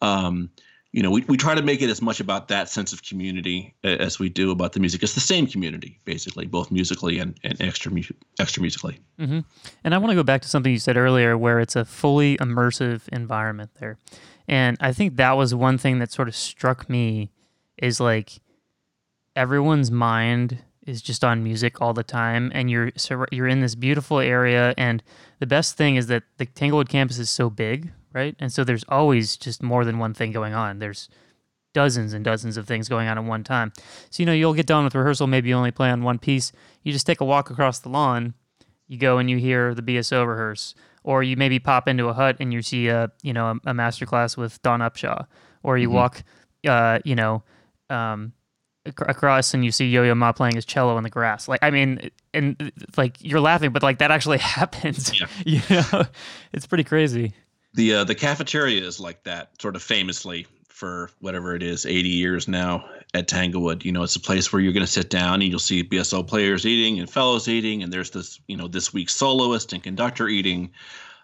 Um, 0.01 0.48
you 0.92 1.03
know, 1.03 1.11
we, 1.11 1.22
we 1.22 1.37
try 1.37 1.55
to 1.55 1.62
make 1.62 1.83
it 1.83 1.90
as 1.90 2.01
much 2.01 2.18
about 2.20 2.48
that 2.48 2.70
sense 2.70 2.94
of 2.94 3.03
community 3.03 3.75
as 3.83 4.18
we 4.18 4.31
do 4.31 4.51
about 4.51 4.72
the 4.72 4.81
music. 4.81 5.03
It's 5.03 5.14
the 5.14 5.20
same 5.20 5.46
community, 5.46 5.98
basically, 6.05 6.46
both 6.46 6.70
musically 6.70 7.18
and, 7.18 7.38
and 7.44 7.61
extra 7.61 7.90
mu- 7.90 8.03
extra 8.38 8.62
musically. 8.62 9.01
hmm 9.18 9.40
And 9.85 9.94
I 9.94 9.98
want 9.98 10.11
to 10.11 10.14
go 10.14 10.22
back 10.22 10.40
to 10.42 10.48
something 10.48 10.72
you 10.72 10.79
said 10.79 10.96
earlier, 10.96 11.37
where 11.37 11.61
it's 11.61 11.77
a 11.77 11.85
fully 11.85 12.38
immersive 12.38 13.09
environment 13.09 13.70
there, 13.81 13.98
and 14.53 14.77
I 14.81 14.93
think 14.93 15.17
that 15.17 15.33
was 15.33 15.55
one 15.55 15.79
thing 15.79 15.99
that 16.01 16.12
sort 16.12 16.29
of 16.29 16.37
struck 16.37 16.91
me, 16.91 17.31
is 17.79 18.01
like 18.01 18.43
everyone's 19.35 19.91
mind 19.91 20.59
is 20.87 21.01
just 21.01 21.25
on 21.25 21.43
music 21.43 21.81
all 21.81 21.95
the 21.95 22.03
time, 22.03 22.53
and 22.55 22.71
you're 22.71 22.93
so 22.97 23.25
you're 23.33 23.49
in 23.49 23.61
this 23.61 23.75
beautiful 23.75 24.19
area, 24.19 24.75
and 24.77 25.03
the 25.38 25.47
best 25.47 25.79
thing 25.79 25.97
is 25.97 26.09
that 26.09 26.25
the 26.37 26.45
Tanglewood 26.45 26.91
campus 26.91 27.19
is 27.19 27.31
so 27.31 27.49
big, 27.49 27.93
right? 28.12 28.37
And 28.38 28.53
so 28.53 28.62
there's 28.62 28.85
always 28.91 29.38
just 29.38 29.62
more 29.62 29.87
than 29.87 29.99
one 29.99 30.12
thing 30.12 30.33
going 30.33 30.53
on. 30.53 30.81
There's 30.81 31.09
dozens 31.73 32.12
and 32.12 32.23
dozens 32.23 32.59
of 32.59 32.67
things 32.67 32.91
going 32.91 33.09
on 33.09 33.17
at 33.17 33.25
one 33.25 33.45
time. 33.45 33.73
So 34.11 34.23
you 34.23 34.27
know 34.27 34.35
you'll 34.35 34.53
get 34.53 34.67
done 34.67 34.85
with 34.85 34.95
rehearsal, 34.95 35.29
maybe 35.29 35.49
you 35.49 35.55
only 35.55 35.71
play 35.71 35.88
on 35.88 36.03
one 36.03 36.19
piece. 36.19 36.53
You 36.83 36.93
just 36.93 37.07
take 37.07 37.23
a 37.23 37.25
walk 37.25 37.49
across 37.49 37.79
the 37.79 37.88
lawn 37.88 38.35
you 38.93 38.99
go 38.99 39.17
and 39.17 39.31
you 39.31 39.38
hear 39.38 39.75
the 39.75 39.81
BSO 39.81 40.27
rehearse, 40.27 40.75
or 41.05 41.23
you 41.23 41.37
maybe 41.37 41.59
pop 41.59 41.88
into 41.88 42.09
a 42.09 42.12
hut 42.12 42.37
and 42.41 42.53
you 42.53 42.62
see 42.62 42.88
a 42.88 43.11
you 43.23 43.33
know 43.33 43.59
a, 43.65 43.71
a 43.71 43.75
master 43.75 44.07
class 44.07 44.37
with 44.37 44.61
Dawn 44.62 44.81
Upshaw, 44.81 45.27
or 45.62 45.79
you 45.79 45.88
Mhm. 45.88 45.93
walk, 45.93 46.23
uh, 46.67 46.99
you 47.05 47.15
know, 47.15 47.43
um, 47.91 48.33
ac- 48.87 48.95
across 49.01 49.55
and 49.55 49.65
you 49.65 49.73
see 49.73 49.88
Yo 49.88 50.03
Yo 50.03 50.15
Ma 50.15 50.33
playing 50.33 50.55
his 50.55 50.65
cello 50.65 50.97
in 50.97 51.03
the 51.05 51.11
grass. 51.11 51.49
Like 51.49 51.62
I 51.62 51.71
mean, 51.71 52.11
and 52.35 52.73
like 52.97 53.17
you're 53.21 53.41
laughing, 53.41 53.71
but 53.73 53.83
like 53.83 53.99
that 53.99 54.11
actually 54.11 54.38
happens. 54.59 55.19
Yeah. 55.19 55.27
you 55.47 55.61
know, 55.71 56.05
it's 56.53 56.67
pretty 56.67 56.85
crazy. 56.85 57.35
The 57.75 57.95
uh, 57.95 58.05
the 58.05 58.15
cafeteria 58.15 58.85
is 58.85 59.01
like 59.01 59.23
that, 59.25 59.61
sort 59.61 59.77
of 59.77 59.83
famously 59.83 60.47
for 60.69 61.11
whatever 61.21 61.55
it 61.55 61.62
is, 61.62 61.87
80 61.87 62.09
years 62.09 62.49
now 62.49 62.85
at 63.14 63.29
Tanglewood. 63.29 63.85
You 63.85 63.92
know, 63.92 64.03
it's 64.03 64.16
a 64.16 64.20
place 64.20 64.53
where 64.53 64.61
you're 64.61 64.72
going 64.72 64.87
to 64.87 64.90
sit 64.90 65.11
down 65.11 65.35
and 65.35 65.44
you'll 65.44 65.59
see 65.59 65.85
BSO 65.85 66.27
players 66.27 66.66
eating 66.66 66.98
and 66.98 67.09
fellows 67.09 67.48
eating, 67.48 67.83
and 67.83 67.92
there's 67.92 68.11
this, 68.11 68.40
you 68.46 68.57
know, 68.57 68.68
this 68.68 68.92
week's 68.92 69.14
soloist 69.14 69.72
and 69.72 69.83
conductor 69.83 70.29
eating. 70.29 70.70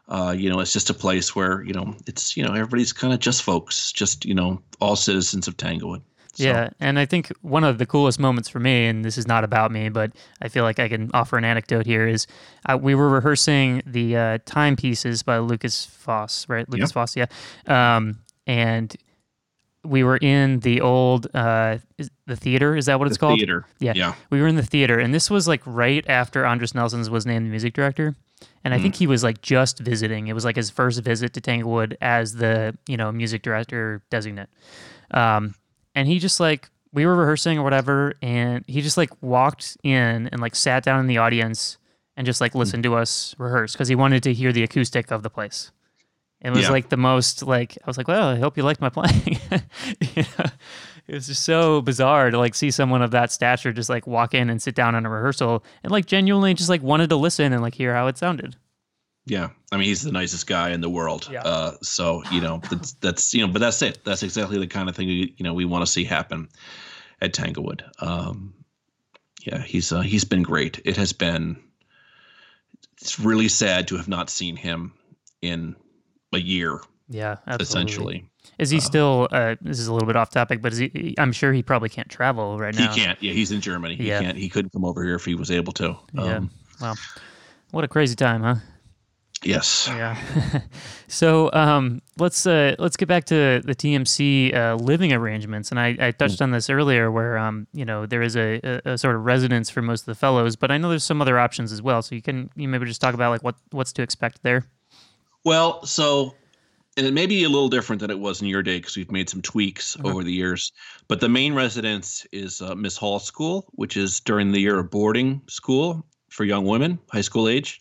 Uh, 0.08 0.34
you 0.36 0.48
know, 0.48 0.60
it's 0.60 0.72
just 0.72 0.88
a 0.88 0.94
place 0.94 1.36
where 1.36 1.62
you 1.62 1.74
know 1.74 1.94
it's 2.06 2.36
you 2.36 2.42
know 2.42 2.52
everybody's 2.52 2.92
kind 2.92 3.12
of 3.12 3.20
just 3.20 3.42
folks, 3.42 3.92
just 3.92 4.24
you 4.24 4.34
know 4.34 4.60
all 4.80 4.96
citizens 4.96 5.46
of 5.46 5.56
Tanglewood. 5.56 6.02
So, 6.32 6.44
Yeah, 6.44 6.70
and 6.78 7.00
I 7.00 7.04
think 7.04 7.32
one 7.42 7.64
of 7.64 7.78
the 7.78 7.84
coolest 7.84 8.20
moments 8.20 8.48
for 8.48 8.60
me, 8.60 8.86
and 8.86 9.04
this 9.04 9.18
is 9.18 9.26
not 9.26 9.42
about 9.42 9.72
me, 9.72 9.88
but 9.88 10.12
I 10.40 10.48
feel 10.48 10.62
like 10.62 10.78
I 10.78 10.88
can 10.88 11.10
offer 11.12 11.36
an 11.36 11.44
anecdote 11.44 11.84
here, 11.84 12.06
is 12.06 12.28
uh, 12.66 12.78
we 12.80 12.94
were 12.94 13.08
rehearsing 13.08 13.82
the 13.84 14.16
uh, 14.16 14.38
timepieces 14.46 15.24
by 15.24 15.38
Lukas 15.38 15.84
Foss, 15.84 16.48
right? 16.48 16.68
Lukas 16.70 16.92
Foss, 16.92 17.16
yeah. 17.16 17.26
Um, 17.66 18.20
and 18.46 18.96
we 19.84 20.02
were 20.04 20.16
in 20.16 20.60
the 20.60 20.80
old 20.80 21.28
uh, 21.34 21.78
is, 21.96 22.10
the 22.26 22.36
theater. 22.36 22.76
Is 22.76 22.86
that 22.86 22.98
what 22.98 23.06
the 23.06 23.10
it's 23.10 23.18
called? 23.18 23.38
theater. 23.38 23.64
Yeah. 23.78 23.92
yeah, 23.94 24.14
We 24.30 24.40
were 24.40 24.48
in 24.48 24.56
the 24.56 24.62
theater, 24.62 24.98
and 24.98 25.14
this 25.14 25.30
was 25.30 25.46
like 25.48 25.62
right 25.64 26.04
after 26.08 26.42
Andris 26.42 26.74
Nelsons 26.74 27.08
was 27.10 27.26
named 27.26 27.46
the 27.46 27.50
music 27.50 27.74
director. 27.74 28.16
And 28.64 28.74
I 28.74 28.78
think 28.78 28.94
he 28.94 29.06
was 29.06 29.24
like 29.24 29.40
just 29.40 29.78
visiting. 29.78 30.28
It 30.28 30.32
was 30.32 30.44
like 30.44 30.54
his 30.56 30.70
first 30.70 31.02
visit 31.02 31.32
to 31.32 31.40
Tanglewood 31.40 31.96
as 32.00 32.34
the 32.34 32.76
you 32.86 32.96
know 32.96 33.10
music 33.10 33.42
director 33.42 34.02
designate. 34.10 34.48
Um, 35.10 35.54
and 35.94 36.06
he 36.06 36.18
just 36.18 36.38
like 36.38 36.68
we 36.92 37.06
were 37.06 37.16
rehearsing 37.16 37.58
or 37.58 37.62
whatever, 37.62 38.14
and 38.22 38.64
he 38.66 38.80
just 38.80 38.96
like 38.96 39.10
walked 39.20 39.76
in 39.82 40.28
and 40.28 40.40
like 40.40 40.54
sat 40.54 40.82
down 40.82 41.00
in 41.00 41.06
the 41.06 41.18
audience 41.18 41.78
and 42.16 42.26
just 42.26 42.40
like 42.40 42.54
listened 42.54 42.82
to 42.82 42.94
us 42.94 43.34
rehearse 43.38 43.72
because 43.72 43.88
he 43.88 43.94
wanted 43.94 44.22
to 44.24 44.34
hear 44.34 44.52
the 44.52 44.62
acoustic 44.62 45.10
of 45.10 45.22
the 45.22 45.30
place. 45.30 45.70
It 46.40 46.50
was 46.50 46.62
Yeah. 46.62 46.70
like 46.70 46.88
the 46.88 46.96
most 46.96 47.42
like 47.42 47.76
I 47.82 47.86
was 47.86 47.96
like, 47.98 48.08
well, 48.08 48.28
I 48.28 48.36
hope 48.38 48.56
you 48.56 48.62
liked 48.62 48.80
my 48.80 48.88
playing. 48.90 49.38
you 50.00 50.22
know? 50.38 50.44
It 51.08 51.14
was 51.14 51.26
just 51.26 51.42
so 51.44 51.80
bizarre 51.80 52.30
to 52.30 52.38
like 52.38 52.54
see 52.54 52.70
someone 52.70 53.00
of 53.02 53.12
that 53.12 53.32
stature 53.32 53.72
just 53.72 53.88
like 53.88 54.06
walk 54.06 54.34
in 54.34 54.50
and 54.50 54.60
sit 54.60 54.74
down 54.74 54.94
on 54.94 55.06
a 55.06 55.10
rehearsal 55.10 55.64
and 55.82 55.90
like 55.90 56.04
genuinely 56.06 56.52
just 56.54 56.68
like 56.68 56.82
wanted 56.82 57.08
to 57.10 57.16
listen 57.16 57.52
and 57.52 57.62
like 57.62 57.74
hear 57.74 57.94
how 57.94 58.06
it 58.08 58.18
sounded. 58.18 58.56
Yeah, 59.24 59.48
I 59.72 59.76
mean 59.76 59.86
he's 59.86 60.02
the 60.02 60.12
nicest 60.12 60.46
guy 60.46 60.70
in 60.70 60.80
the 60.80 60.88
world. 60.90 61.28
Yeah. 61.30 61.42
Uh, 61.42 61.76
so 61.82 62.22
you 62.30 62.40
know 62.40 62.60
that's 62.70 62.92
that's 62.92 63.34
you 63.34 63.46
know, 63.46 63.52
but 63.52 63.60
that's 63.60 63.80
it. 63.82 64.04
That's 64.04 64.22
exactly 64.22 64.58
the 64.58 64.66
kind 64.66 64.88
of 64.88 64.94
thing 64.96 65.08
we, 65.08 65.34
you 65.38 65.44
know 65.44 65.54
we 65.54 65.64
want 65.64 65.84
to 65.84 65.90
see 65.90 66.04
happen 66.04 66.48
at 67.20 67.32
Tanglewood. 67.32 67.82
Um, 68.00 68.54
yeah, 69.44 69.62
he's 69.62 69.90
uh, 69.92 70.00
he's 70.02 70.24
been 70.24 70.42
great. 70.42 70.80
It 70.84 70.96
has 70.98 71.12
been. 71.12 71.56
It's 73.00 73.18
really 73.18 73.48
sad 73.48 73.88
to 73.88 73.96
have 73.96 74.08
not 74.08 74.28
seen 74.28 74.56
him 74.56 74.92
in 75.40 75.76
a 76.32 76.38
year, 76.38 76.80
Yeah, 77.08 77.36
absolutely. 77.46 77.62
essentially. 77.62 78.30
Is 78.58 78.70
he 78.70 78.78
Uh, 78.78 78.80
still? 78.80 79.28
Uh, 79.30 79.56
this 79.60 79.78
is 79.78 79.86
a 79.88 79.92
little 79.92 80.06
bit 80.06 80.16
off 80.16 80.30
topic, 80.30 80.60
but 80.62 80.72
is 80.72 80.78
he? 80.78 81.14
I'm 81.18 81.32
sure 81.32 81.52
he 81.52 81.62
probably 81.62 81.88
can't 81.88 82.08
travel 82.08 82.58
right 82.58 82.74
now. 82.74 82.92
He 82.92 83.00
can't. 83.00 83.22
Yeah, 83.22 83.32
he's 83.32 83.50
in 83.52 83.60
Germany. 83.60 83.96
He 83.96 84.08
Yeah. 84.08 84.20
can't. 84.20 84.36
He 84.36 84.48
couldn't 84.48 84.70
come 84.72 84.84
over 84.84 85.04
here 85.04 85.14
if 85.14 85.24
he 85.24 85.34
was 85.34 85.50
able 85.50 85.72
to. 85.74 85.96
Yeah. 86.12 86.36
Um, 86.36 86.50
Wow, 86.80 86.94
what 87.72 87.84
a 87.84 87.88
crazy 87.88 88.14
time, 88.14 88.42
huh? 88.42 88.56
yes. 89.42 89.88
Yeah. 89.88 90.16
so 91.08 91.50
um, 91.52 92.02
let's 92.18 92.46
uh, 92.46 92.74
let's 92.78 92.96
get 92.96 93.08
back 93.08 93.24
to 93.26 93.60
the 93.64 93.74
TMC 93.74 94.54
uh, 94.54 94.74
living 94.76 95.12
arrangements, 95.12 95.70
and 95.70 95.78
I, 95.80 95.96
I 96.00 96.10
touched 96.12 96.40
on 96.42 96.50
this 96.52 96.70
earlier, 96.70 97.10
where 97.10 97.36
um, 97.38 97.66
you 97.72 97.84
know 97.84 98.06
there 98.06 98.22
is 98.22 98.36
a, 98.36 98.60
a, 98.62 98.92
a 98.92 98.98
sort 98.98 99.16
of 99.16 99.24
residence 99.24 99.70
for 99.70 99.82
most 99.82 100.02
of 100.02 100.06
the 100.06 100.14
fellows, 100.14 100.56
but 100.56 100.70
I 100.70 100.78
know 100.78 100.88
there's 100.88 101.04
some 101.04 101.20
other 101.22 101.38
options 101.38 101.72
as 101.72 101.82
well. 101.82 102.00
So 102.02 102.14
you 102.14 102.22
can 102.22 102.50
you 102.56 102.68
maybe 102.68 102.86
just 102.86 103.00
talk 103.00 103.14
about 103.14 103.30
like 103.30 103.42
what 103.42 103.56
what's 103.70 103.92
to 103.94 104.02
expect 104.02 104.42
there. 104.42 104.64
Well, 105.48 105.86
so 105.86 106.34
and 106.98 107.06
it 107.06 107.14
may 107.14 107.24
be 107.24 107.44
a 107.44 107.48
little 107.48 107.70
different 107.70 108.00
than 108.00 108.10
it 108.10 108.18
was 108.18 108.42
in 108.42 108.48
your 108.48 108.62
day 108.62 108.76
because 108.78 108.98
we've 108.98 109.10
made 109.10 109.30
some 109.30 109.40
tweaks 109.40 109.98
Okay. 109.98 110.06
over 110.06 110.22
the 110.22 110.32
years. 110.32 110.72
But 111.06 111.20
the 111.20 111.28
main 111.30 111.54
residence 111.54 112.26
is 112.32 112.60
uh, 112.60 112.74
Miss 112.74 112.98
Hall 112.98 113.18
School, 113.18 113.66
which 113.72 113.96
is 113.96 114.20
during 114.20 114.52
the 114.52 114.60
year 114.60 114.78
of 114.78 114.90
boarding 114.90 115.40
school 115.48 116.04
for 116.28 116.44
young 116.44 116.66
women, 116.66 116.98
high 117.10 117.22
school 117.22 117.48
age, 117.48 117.80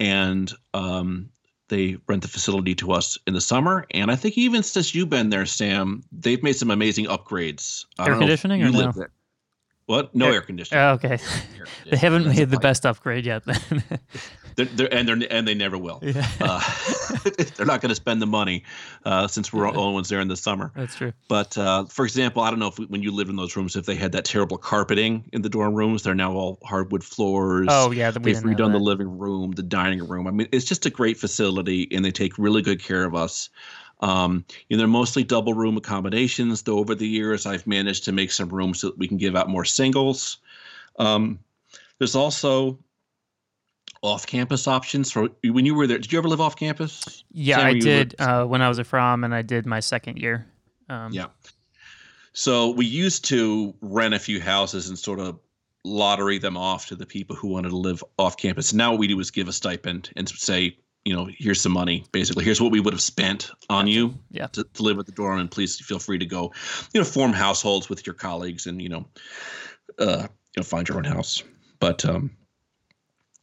and 0.00 0.52
um, 0.74 1.30
they 1.68 1.96
rent 2.08 2.20
the 2.20 2.28
facility 2.28 2.74
to 2.74 2.92
us 2.92 3.16
in 3.26 3.32
the 3.32 3.40
summer. 3.40 3.86
And 3.92 4.10
I 4.10 4.16
think 4.16 4.36
even 4.36 4.62
since 4.62 4.94
you've 4.94 5.08
been 5.08 5.30
there, 5.30 5.46
Sam, 5.46 6.02
they've 6.12 6.42
made 6.42 6.56
some 6.56 6.70
amazing 6.70 7.06
upgrades. 7.06 7.86
Air 7.98 8.12
know 8.12 8.18
conditioning 8.18 8.62
or 8.62 8.70
no? 8.70 8.92
there. 8.92 9.10
What? 9.86 10.14
No 10.14 10.26
Air- 10.26 10.34
air, 10.34 10.40
conditioning. 10.42 10.82
Oh, 10.82 10.92
okay, 10.92 11.18
Air 11.58 11.66
they 11.90 11.96
haven't 11.96 12.24
That's 12.24 12.38
made 12.38 12.50
the 12.50 12.58
best 12.58 12.86
upgrade 12.86 13.26
yet. 13.26 13.44
Then. 13.44 13.82
They're, 14.54 14.66
they're, 14.66 14.94
and 14.94 15.08
they're 15.08 15.16
and 15.30 15.48
they 15.48 15.54
never 15.54 15.78
will. 15.78 15.98
yeah, 16.02 16.28
Uh, 16.38 16.60
they're 17.56 17.64
not 17.64 17.80
going 17.80 17.88
to 17.88 17.94
spend 17.94 18.20
the 18.20 18.26
money 18.26 18.64
uh, 19.06 19.26
since 19.26 19.50
we're 19.50 19.70
the 19.72 19.78
only 19.78 19.94
ones 19.94 20.10
there 20.10 20.20
in 20.20 20.28
the 20.28 20.36
summer. 20.36 20.72
that's 20.76 20.94
true. 20.94 21.14
But 21.26 21.56
uh, 21.56 21.86
for 21.86 22.04
example, 22.04 22.42
I 22.42 22.50
don't 22.50 22.58
know 22.58 22.66
if 22.66 22.76
when 22.76 23.02
you 23.02 23.12
lived 23.12 23.30
in 23.30 23.36
those 23.36 23.56
rooms, 23.56 23.76
if 23.76 23.86
they 23.86 23.94
had 23.94 24.12
that 24.12 24.26
terrible 24.26 24.58
carpeting 24.58 25.24
in 25.32 25.40
the 25.40 25.48
dorm 25.48 25.74
rooms. 25.74 26.02
They're 26.02 26.14
now 26.14 26.32
all 26.34 26.58
hardwood 26.64 27.02
floors. 27.02 27.68
Oh 27.70 27.92
yeah, 27.92 28.10
the, 28.10 28.20
we 28.20 28.34
They've 28.34 28.42
redone 28.42 28.72
the 28.72 28.78
living 28.78 29.18
room, 29.18 29.52
the 29.52 29.62
dining 29.62 30.06
room. 30.06 30.26
I 30.26 30.32
mean, 30.32 30.48
it's 30.52 30.66
just 30.66 30.84
a 30.84 30.90
great 30.90 31.16
facility, 31.16 31.88
and 31.90 32.04
they 32.04 32.10
take 32.12 32.36
really 32.36 32.60
good 32.60 32.82
care 32.82 33.04
of 33.04 33.14
us. 33.14 33.48
Um, 34.02 34.44
you 34.68 34.76
know, 34.76 34.82
they're 34.82 34.88
mostly 34.88 35.24
double 35.24 35.54
room 35.54 35.76
accommodations. 35.76 36.62
Though 36.62 36.78
over 36.78 36.94
the 36.94 37.06
years, 37.06 37.46
I've 37.46 37.66
managed 37.66 38.04
to 38.04 38.12
make 38.12 38.32
some 38.32 38.48
rooms 38.48 38.80
so 38.80 38.88
that 38.88 38.98
we 38.98 39.08
can 39.08 39.16
give 39.16 39.36
out 39.36 39.48
more 39.48 39.64
singles. 39.64 40.38
Um, 40.98 41.38
there's 41.98 42.16
also 42.16 42.78
off-campus 44.02 44.66
options 44.66 45.12
for 45.12 45.28
when 45.44 45.64
you 45.64 45.76
were 45.76 45.86
there. 45.86 45.98
Did 45.98 46.12
you 46.12 46.18
ever 46.18 46.28
live 46.28 46.40
off 46.40 46.56
campus? 46.56 47.22
Yeah, 47.30 47.60
I 47.60 47.78
did 47.78 48.16
uh, 48.18 48.44
when 48.44 48.60
I 48.60 48.68
was 48.68 48.80
a 48.80 48.84
from, 48.84 49.22
and 49.22 49.32
I 49.32 49.42
did 49.42 49.64
my 49.64 49.78
second 49.78 50.18
year. 50.18 50.44
Um, 50.88 51.12
Yeah. 51.12 51.26
So 52.32 52.70
we 52.70 52.86
used 52.86 53.24
to 53.26 53.74
rent 53.80 54.14
a 54.14 54.18
few 54.18 54.40
houses 54.40 54.88
and 54.88 54.98
sort 54.98 55.20
of 55.20 55.38
lottery 55.84 56.38
them 56.38 56.56
off 56.56 56.86
to 56.86 56.96
the 56.96 57.06
people 57.06 57.36
who 57.36 57.48
wanted 57.48 57.68
to 57.68 57.76
live 57.76 58.02
off 58.18 58.36
campus. 58.36 58.72
Now 58.72 58.92
what 58.92 59.00
we 59.00 59.06
do 59.06 59.20
is 59.20 59.30
give 59.30 59.48
a 59.48 59.52
stipend 59.52 60.10
and 60.16 60.28
say, 60.28 60.76
you 61.04 61.14
know, 61.14 61.28
here's 61.36 61.60
some 61.60 61.72
money. 61.72 62.04
Basically, 62.12 62.44
here's 62.44 62.60
what 62.60 62.70
we 62.70 62.80
would 62.80 62.92
have 62.92 63.02
spent 63.02 63.50
on 63.68 63.86
you 63.86 64.18
Yeah. 64.30 64.46
to, 64.48 64.64
to 64.64 64.82
live 64.82 64.98
at 64.98 65.06
the 65.06 65.12
dorm, 65.12 65.40
and 65.40 65.50
please 65.50 65.80
feel 65.80 65.98
free 65.98 66.18
to 66.18 66.26
go, 66.26 66.52
you 66.92 67.00
know, 67.00 67.04
form 67.04 67.32
households 67.32 67.88
with 67.88 68.06
your 68.06 68.14
colleagues 68.14 68.66
and 68.66 68.80
you 68.80 68.88
know, 68.88 69.06
uh, 69.98 70.22
you 70.22 70.60
know, 70.60 70.62
find 70.62 70.88
your 70.88 70.98
own 70.98 71.04
house. 71.04 71.42
But 71.80 72.04
um, 72.04 72.30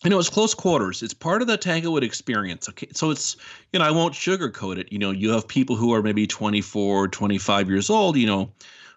you 0.04 0.10
know, 0.10 0.20
it's 0.20 0.30
close 0.30 0.54
quarters. 0.54 1.04
It's 1.04 1.14
part 1.14 1.42
of 1.42 1.48
the 1.48 1.58
Tanglewood 1.58 2.04
experience. 2.04 2.70
Okay. 2.70 2.88
So 2.94 3.12
it's, 3.12 3.36
you 3.74 3.80
know, 3.80 3.86
I 3.86 3.92
won't 3.92 4.14
sugarcoat 4.14 4.78
it. 4.78 4.92
You 4.92 5.00
know, 5.00 5.12
you 5.12 5.32
have 5.32 5.48
people 5.48 5.76
who 5.76 5.94
are 5.94 6.02
maybe 6.02 6.26
24, 6.26 7.10
25 7.10 7.70
years 7.70 7.90
old, 7.90 8.16
you 8.16 8.28
know, 8.28 8.50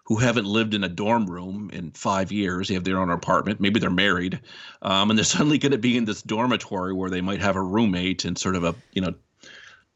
who 0.05 0.17
haven't 0.17 0.45
lived 0.45 0.73
in 0.73 0.83
a 0.83 0.89
dorm 0.89 1.25
room 1.25 1.69
in 1.71 1.91
five 1.91 2.31
years. 2.31 2.67
They 2.67 2.73
have 2.73 2.83
their 2.83 2.99
own 2.99 3.09
apartment. 3.09 3.61
Maybe 3.61 3.79
they're 3.79 3.89
married. 3.89 4.39
Um, 4.81 5.09
and 5.09 5.17
they're 5.17 5.23
suddenly 5.35 5.57
going 5.57 5.71
to 5.71 5.77
be 5.77 5.97
in 5.97 6.05
this 6.05 6.21
dormitory 6.21 6.93
where 6.93 7.09
they 7.09 7.21
might 7.21 7.41
have 7.41 7.55
a 7.55 7.61
roommate 7.61 8.25
in 8.25 8.35
sort 8.35 8.55
of 8.55 8.63
a, 8.63 8.75
you 8.91 9.01
know, 9.01 9.13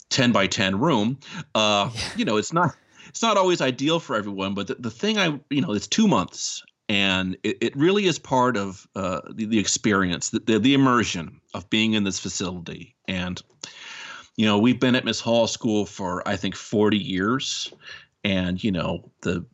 10 0.10 0.32
by 0.32 0.48
10 0.48 0.80
room. 0.80 1.20
Uh, 1.54 1.89
yeah. 1.93 2.02
You 2.15 2.26
know, 2.26 2.38
it's 2.38 2.54
not, 2.54 2.76
it's 3.10 3.22
not 3.22 3.38
always 3.38 3.62
ideal 3.62 4.00
for 4.00 4.15
everyone, 4.15 4.54
but 4.54 4.67
the, 4.67 4.76
the 4.76 4.91
thing 4.91 5.17
I, 5.17 5.39
you 5.50 5.62
know, 5.62 5.74
it's 5.74 5.88
two 5.88 6.08
months 6.08 6.63
and 6.89 7.36
it, 7.43 7.58
it 7.60 7.76
really 7.76 8.06
is 8.06 8.17
part 8.17 8.56
of 8.56 8.88
uh, 8.96 9.22
the, 9.30 9.46
the 9.46 9.60
experience, 9.60 10.30
the, 10.30 10.39
the, 10.39 10.60
the 10.60 10.74
immersion 10.74 11.41
of 11.54 11.70
being 11.70 11.93
in 11.93 12.06
this 12.06 12.20
facility. 12.20 12.96
And 13.10 13.41
you 14.38 14.46
know, 14.46 14.60
we've 14.60 14.80
been 14.80 14.96
at 14.96 15.04
Miss 15.04 15.20
Hall 15.20 15.48
School 15.48 15.86
for 15.86 16.26
I 16.28 16.38
think 16.38 16.56
40 16.56 16.98
years, 16.98 17.74
and 18.24 18.63
you 18.63 18.72
know 18.72 19.12
the 19.22 19.46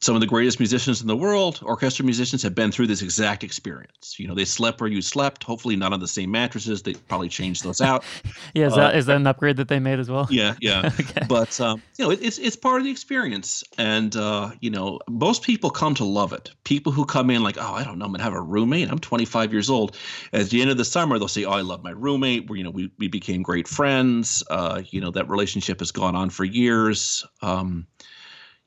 some 0.00 0.14
of 0.14 0.20
the 0.20 0.26
greatest 0.26 0.58
musicians 0.60 1.00
in 1.00 1.08
the 1.08 1.16
world, 1.16 1.60
orchestra 1.62 2.04
musicians, 2.04 2.42
have 2.42 2.54
been 2.54 2.70
through 2.70 2.86
this 2.86 3.02
exact 3.02 3.42
experience. 3.42 4.18
You 4.18 4.28
know, 4.28 4.34
they 4.34 4.44
slept 4.44 4.80
where 4.80 4.90
you 4.90 5.02
slept. 5.02 5.42
Hopefully, 5.42 5.76
not 5.76 5.92
on 5.92 6.00
the 6.00 6.08
same 6.08 6.30
mattresses. 6.30 6.82
They 6.82 6.94
probably 6.94 7.28
changed 7.28 7.64
those 7.64 7.80
out. 7.80 8.04
yeah, 8.54 8.66
is 8.66 8.72
uh, 8.74 8.76
that 8.76 8.96
is 8.96 9.06
that 9.06 9.16
an 9.16 9.26
upgrade 9.26 9.56
that 9.56 9.68
they 9.68 9.78
made 9.78 9.98
as 9.98 10.10
well? 10.10 10.26
Yeah, 10.30 10.54
yeah. 10.60 10.90
okay. 11.00 11.26
But 11.28 11.60
um, 11.60 11.82
you 11.96 12.04
know, 12.04 12.10
it, 12.10 12.20
it's 12.22 12.38
it's 12.38 12.56
part 12.56 12.80
of 12.80 12.84
the 12.84 12.90
experience, 12.90 13.64
and 13.76 14.14
uh, 14.14 14.50
you 14.60 14.70
know, 14.70 15.00
most 15.08 15.42
people 15.42 15.70
come 15.70 15.94
to 15.96 16.04
love 16.04 16.32
it. 16.32 16.50
People 16.64 16.92
who 16.92 17.04
come 17.04 17.30
in 17.30 17.42
like, 17.42 17.56
oh, 17.58 17.74
I 17.74 17.84
don't 17.84 17.98
know, 17.98 18.04
I'm 18.04 18.12
gonna 18.12 18.22
have 18.22 18.34
a 18.34 18.40
roommate. 18.40 18.90
I'm 18.90 18.98
25 18.98 19.52
years 19.52 19.70
old. 19.70 19.96
At 20.32 20.50
the 20.50 20.60
end 20.60 20.70
of 20.70 20.76
the 20.76 20.84
summer, 20.84 21.18
they'll 21.18 21.28
say, 21.28 21.44
oh, 21.44 21.52
I 21.52 21.62
love 21.62 21.82
my 21.82 21.90
roommate. 21.90 22.48
We, 22.48 22.58
you 22.58 22.64
know, 22.64 22.70
we 22.70 22.90
we 22.98 23.08
became 23.08 23.42
great 23.42 23.66
friends. 23.66 24.44
Uh, 24.50 24.82
you 24.90 25.00
know, 25.00 25.10
that 25.10 25.28
relationship 25.28 25.80
has 25.80 25.90
gone 25.90 26.14
on 26.14 26.30
for 26.30 26.44
years. 26.44 27.26
Um, 27.42 27.86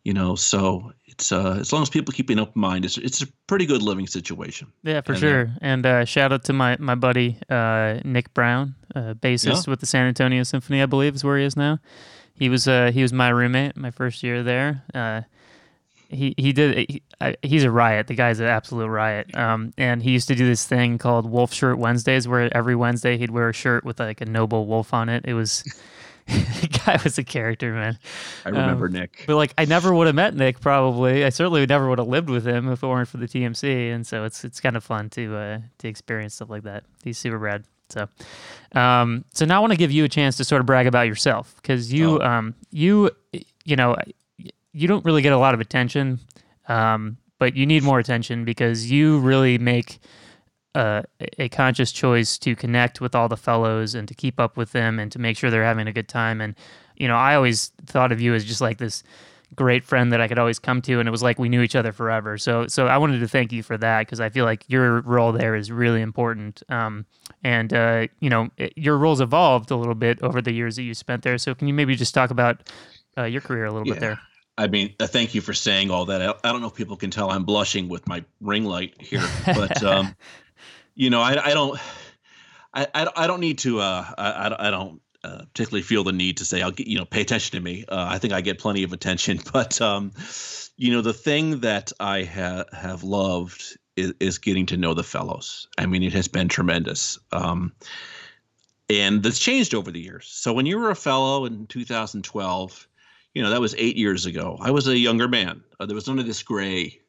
you 0.03 0.13
know, 0.13 0.35
so 0.35 0.93
uh, 1.29 1.57
as 1.59 1.73
long 1.73 1.81
as 1.81 1.89
people 1.89 2.13
keep 2.13 2.29
an 2.29 2.39
open 2.39 2.61
mind, 2.61 2.85
it's 2.85 2.97
it's 2.97 3.21
a 3.21 3.27
pretty 3.47 3.65
good 3.65 3.81
living 3.81 4.07
situation. 4.07 4.71
Yeah, 4.83 5.01
for 5.01 5.11
and, 5.11 5.17
uh, 5.17 5.27
sure. 5.27 5.41
Uh, 5.41 5.59
and 5.61 5.85
uh, 5.85 6.05
shout 6.05 6.31
out 6.31 6.45
to 6.45 6.53
my 6.53 6.77
my 6.79 6.95
buddy 6.95 7.37
uh, 7.49 7.99
Nick 8.05 8.33
Brown, 8.33 8.75
uh, 8.95 9.13
bassist 9.15 9.67
yeah. 9.67 9.71
with 9.71 9.81
the 9.81 9.85
San 9.85 10.07
Antonio 10.07 10.43
Symphony, 10.43 10.81
I 10.81 10.85
believe 10.85 11.15
is 11.15 11.23
where 11.23 11.37
he 11.37 11.43
is 11.43 11.57
now. 11.57 11.79
He 12.33 12.47
was 12.47 12.65
he 12.65 13.01
was 13.01 13.11
my 13.11 13.29
roommate 13.29 13.75
my 13.75 13.91
first 13.91 14.23
year 14.23 14.41
there. 14.41 14.83
he 16.09 16.33
he 16.37 16.53
did 16.53 16.89
he, 16.89 17.03
I, 17.19 17.35
he's 17.43 17.63
a 17.63 17.71
riot. 17.71 18.07
The 18.07 18.15
guy's 18.15 18.39
an 18.39 18.47
absolute 18.47 18.87
riot. 18.87 19.35
Um, 19.35 19.73
and 19.77 20.01
he 20.01 20.11
used 20.11 20.27
to 20.29 20.35
do 20.35 20.47
this 20.47 20.65
thing 20.65 20.97
called 20.97 21.29
Wolf 21.29 21.53
Shirt 21.53 21.77
Wednesdays, 21.77 22.27
where 22.27 22.49
every 22.55 22.75
Wednesday 22.75 23.17
he'd 23.17 23.31
wear 23.31 23.49
a 23.49 23.53
shirt 23.53 23.83
with 23.83 23.99
like 23.99 24.21
a 24.21 24.25
noble 24.25 24.65
wolf 24.65 24.93
on 24.93 25.09
it. 25.09 25.25
It 25.25 25.35
was 25.35 25.63
the 26.27 26.79
guy 26.85 26.99
was 27.03 27.17
a 27.17 27.23
character, 27.23 27.73
man. 27.73 27.97
I 28.45 28.49
remember 28.49 28.87
um, 28.87 28.93
Nick. 28.93 29.23
But 29.27 29.35
like, 29.35 29.53
I 29.57 29.65
never 29.65 29.93
would 29.93 30.07
have 30.07 30.15
met 30.15 30.35
Nick. 30.35 30.59
Probably, 30.59 31.25
I 31.25 31.29
certainly 31.29 31.65
never 31.65 31.89
would 31.89 31.99
have 31.99 32.07
lived 32.07 32.29
with 32.29 32.45
him 32.45 32.71
if 32.71 32.83
it 32.83 32.87
weren't 32.87 33.07
for 33.07 33.17
the 33.17 33.27
TMC. 33.27 33.93
And 33.93 34.05
so 34.05 34.23
it's 34.23 34.43
it's 34.43 34.59
kind 34.59 34.77
of 34.77 34.83
fun 34.83 35.09
to 35.11 35.35
uh, 35.35 35.59
to 35.79 35.87
experience 35.87 36.35
stuff 36.35 36.49
like 36.49 36.63
that. 36.63 36.83
He's 37.03 37.17
super 37.17 37.37
rad. 37.37 37.65
So, 37.89 38.07
um, 38.73 39.25
so 39.33 39.45
now 39.45 39.57
I 39.57 39.59
want 39.59 39.73
to 39.73 39.77
give 39.77 39.91
you 39.91 40.03
a 40.05 40.09
chance 40.09 40.37
to 40.37 40.45
sort 40.45 40.61
of 40.61 40.65
brag 40.65 40.87
about 40.87 41.07
yourself 41.07 41.53
because 41.57 41.91
you, 41.91 42.21
oh. 42.21 42.25
um, 42.25 42.55
you, 42.71 43.11
you 43.65 43.75
know, 43.75 43.97
you 44.37 44.87
don't 44.87 45.03
really 45.03 45.21
get 45.21 45.33
a 45.33 45.37
lot 45.37 45.53
of 45.53 45.59
attention, 45.59 46.19
um, 46.69 47.17
but 47.37 47.55
you 47.55 47.65
need 47.65 47.83
more 47.83 47.99
attention 47.99 48.45
because 48.45 48.89
you 48.89 49.19
really 49.19 49.57
make 49.57 49.99
uh, 50.75 51.03
a 51.37 51.49
conscious 51.49 51.91
choice 51.91 52.37
to 52.39 52.55
connect 52.55 53.01
with 53.01 53.15
all 53.15 53.27
the 53.27 53.37
fellows 53.37 53.95
and 53.95 54.07
to 54.07 54.13
keep 54.13 54.39
up 54.39 54.57
with 54.57 54.71
them 54.71 54.99
and 54.99 55.11
to 55.11 55.19
make 55.19 55.37
sure 55.37 55.49
they're 55.49 55.63
having 55.63 55.87
a 55.87 55.93
good 55.93 56.07
time. 56.07 56.41
And 56.41 56.55
you 56.97 57.07
know, 57.07 57.15
I 57.15 57.35
always 57.35 57.71
thought 57.85 58.11
of 58.11 58.21
you 58.21 58.33
as 58.33 58.45
just 58.45 58.61
like 58.61 58.77
this 58.77 59.03
great 59.55 59.83
friend 59.83 60.13
that 60.13 60.21
I 60.21 60.27
could 60.27 60.39
always 60.39 60.59
come 60.59 60.81
to, 60.83 60.99
and 60.99 61.07
it 61.07 61.11
was 61.11 61.23
like 61.23 61.39
we 61.39 61.49
knew 61.49 61.61
each 61.61 61.75
other 61.75 61.91
forever. 61.91 62.37
So, 62.37 62.67
so 62.67 62.87
I 62.87 62.97
wanted 62.97 63.19
to 63.19 63.27
thank 63.27 63.51
you 63.51 63.63
for 63.63 63.77
that 63.77 64.05
because 64.05 64.19
I 64.19 64.29
feel 64.29 64.45
like 64.45 64.63
your 64.67 65.01
role 65.01 65.31
there 65.31 65.55
is 65.55 65.71
really 65.71 66.01
important. 66.01 66.63
Um, 66.69 67.05
and 67.43 67.73
uh, 67.73 68.07
you 68.19 68.29
know, 68.29 68.49
it, 68.57 68.73
your 68.77 68.97
roles 68.97 69.19
evolved 69.19 69.71
a 69.71 69.75
little 69.75 69.95
bit 69.95 70.21
over 70.21 70.41
the 70.41 70.53
years 70.53 70.75
that 70.77 70.83
you 70.83 70.93
spent 70.93 71.23
there. 71.23 71.37
So, 71.37 71.53
can 71.53 71.67
you 71.67 71.73
maybe 71.73 71.95
just 71.95 72.13
talk 72.13 72.31
about 72.31 72.69
uh, 73.17 73.23
your 73.23 73.41
career 73.41 73.65
a 73.65 73.71
little 73.71 73.87
yeah. 73.87 73.93
bit 73.93 73.99
there? 73.99 74.19
I 74.57 74.67
mean, 74.67 74.93
uh, 74.99 75.07
thank 75.07 75.33
you 75.33 75.41
for 75.41 75.53
saying 75.53 75.89
all 75.89 76.05
that. 76.05 76.21
I, 76.21 76.33
I, 76.47 76.51
don't 76.51 76.61
know 76.61 76.67
if 76.67 76.75
people 76.75 76.97
can 76.97 77.09
tell 77.09 77.31
I'm 77.31 77.45
blushing 77.45 77.89
with 77.89 78.07
my 78.07 78.23
ring 78.41 78.65
light 78.65 78.93
here, 78.99 79.23
but 79.45 79.81
um, 79.83 80.15
you 80.95 81.09
know, 81.09 81.21
I, 81.21 81.49
I 81.49 81.53
don't, 81.53 81.79
I, 82.73 83.07
I 83.15 83.27
don't 83.27 83.39
need 83.39 83.59
to, 83.59 83.79
uh, 83.79 84.05
I, 84.17 84.67
I 84.67 84.71
don't 84.71 85.01
uh, 85.23 85.43
particularly 85.53 85.83
feel 85.83 86.03
the 86.03 86.11
need 86.11 86.37
to 86.37 86.45
say, 86.45 86.61
I'll 86.61 86.71
get, 86.71 86.87
you 86.87 86.97
know, 86.97 87.05
pay 87.05 87.21
attention 87.21 87.57
to 87.57 87.63
me. 87.63 87.85
Uh, 87.87 88.07
I 88.09 88.17
think 88.17 88.33
I 88.33 88.41
get 88.41 88.59
plenty 88.59 88.83
of 88.83 88.93
attention, 88.93 89.39
but, 89.53 89.79
um, 89.81 90.11
you 90.77 90.91
know, 90.91 91.01
the 91.01 91.13
thing 91.13 91.59
that 91.61 91.91
I 91.99 92.23
ha- 92.23 92.65
have 92.73 93.03
loved 93.03 93.77
is, 93.95 94.13
is, 94.19 94.37
getting 94.37 94.65
to 94.67 94.77
know 94.77 94.93
the 94.93 95.03
fellows. 95.03 95.67
I 95.77 95.85
mean, 95.85 96.01
it 96.01 96.13
has 96.13 96.27
been 96.27 96.47
tremendous. 96.47 97.19
Um, 97.31 97.73
and 98.89 99.21
that's 99.21 99.39
changed 99.39 99.75
over 99.75 99.91
the 99.91 100.01
years. 100.01 100.27
So 100.27 100.53
when 100.53 100.65
you 100.65 100.77
were 100.77 100.89
a 100.89 100.95
fellow 100.95 101.45
in 101.45 101.67
2012, 101.67 102.87
you 103.33 103.41
know, 103.41 103.49
that 103.51 103.61
was 103.61 103.75
eight 103.77 103.95
years 103.95 104.25
ago. 104.25 104.57
I 104.59 104.71
was 104.71 104.87
a 104.87 104.97
younger 104.97 105.27
man. 105.27 105.63
Uh, 105.79 105.85
there 105.85 105.95
was 105.95 106.07
none 106.07 106.19
of 106.19 106.25
this 106.25 106.43
gray 106.43 106.99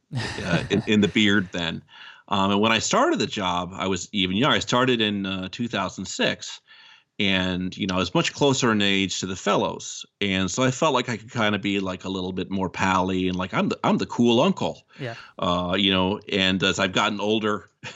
uh, 0.44 0.62
in, 0.70 0.82
in, 0.86 1.00
the 1.00 1.08
beard 1.08 1.48
then. 1.52 1.82
Um, 2.28 2.52
and 2.52 2.60
when 2.60 2.72
I 2.72 2.78
started 2.78 3.18
the 3.18 3.26
job, 3.26 3.72
I 3.74 3.86
was 3.86 4.08
even 4.12 4.36
younger. 4.36 4.56
I 4.56 4.60
started 4.60 5.00
in 5.00 5.26
uh, 5.26 5.48
2006, 5.50 6.60
and 7.18 7.76
you 7.76 7.86
know 7.86 7.96
I 7.96 7.98
was 7.98 8.14
much 8.14 8.32
closer 8.32 8.72
in 8.72 8.82
age 8.82 9.20
to 9.20 9.26
the 9.26 9.36
fellows, 9.36 10.06
and 10.20 10.50
so 10.50 10.62
I 10.62 10.70
felt 10.70 10.94
like 10.94 11.08
I 11.08 11.16
could 11.16 11.30
kind 11.30 11.54
of 11.54 11.62
be 11.62 11.80
like 11.80 12.04
a 12.04 12.08
little 12.08 12.32
bit 12.32 12.50
more 12.50 12.70
pally 12.70 13.28
and 13.28 13.36
like 13.36 13.52
I'm 13.52 13.68
the 13.68 13.78
I'm 13.84 13.98
the 13.98 14.06
cool 14.06 14.40
uncle. 14.40 14.86
Yeah. 14.98 15.14
Uh, 15.38 15.76
you 15.78 15.92
know, 15.92 16.20
and 16.30 16.62
as 16.62 16.78
I've 16.78 16.92
gotten 16.92 17.20
older. 17.20 17.70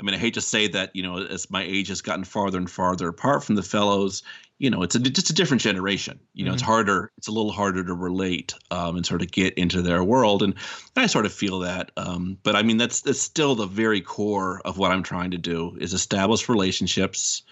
I 0.00 0.04
mean, 0.04 0.14
I 0.14 0.18
hate 0.18 0.34
to 0.34 0.40
say 0.40 0.68
that, 0.68 0.94
you 0.94 1.02
know, 1.02 1.18
as 1.24 1.50
my 1.50 1.64
age 1.64 1.88
has 1.88 2.02
gotten 2.02 2.22
farther 2.22 2.56
and 2.56 2.70
farther 2.70 3.08
apart 3.08 3.42
from 3.42 3.56
the 3.56 3.64
fellows, 3.64 4.22
you 4.58 4.70
know, 4.70 4.82
it's 4.82 4.94
a, 4.96 4.98
just 4.98 5.30
a 5.30 5.34
different 5.34 5.62
generation. 5.62 6.18
You 6.34 6.44
know, 6.44 6.50
mm-hmm. 6.50 6.54
it's 6.54 6.62
harder, 6.62 7.12
it's 7.16 7.28
a 7.28 7.32
little 7.32 7.52
harder 7.52 7.84
to 7.84 7.94
relate 7.94 8.54
um, 8.70 8.96
and 8.96 9.06
sort 9.06 9.22
of 9.22 9.30
get 9.30 9.54
into 9.54 9.82
their 9.82 10.02
world. 10.02 10.42
And 10.42 10.54
I 10.96 11.06
sort 11.06 11.26
of 11.26 11.32
feel 11.32 11.60
that. 11.60 11.92
Um, 11.96 12.38
but 12.42 12.56
I 12.56 12.62
mean, 12.62 12.76
that's 12.76 13.02
that's 13.02 13.20
still 13.20 13.54
the 13.54 13.66
very 13.66 14.00
core 14.00 14.60
of 14.64 14.76
what 14.76 14.90
I'm 14.90 15.02
trying 15.02 15.30
to 15.30 15.38
do 15.38 15.76
is 15.80 15.94
establish 15.94 16.48
relationships. 16.48 17.42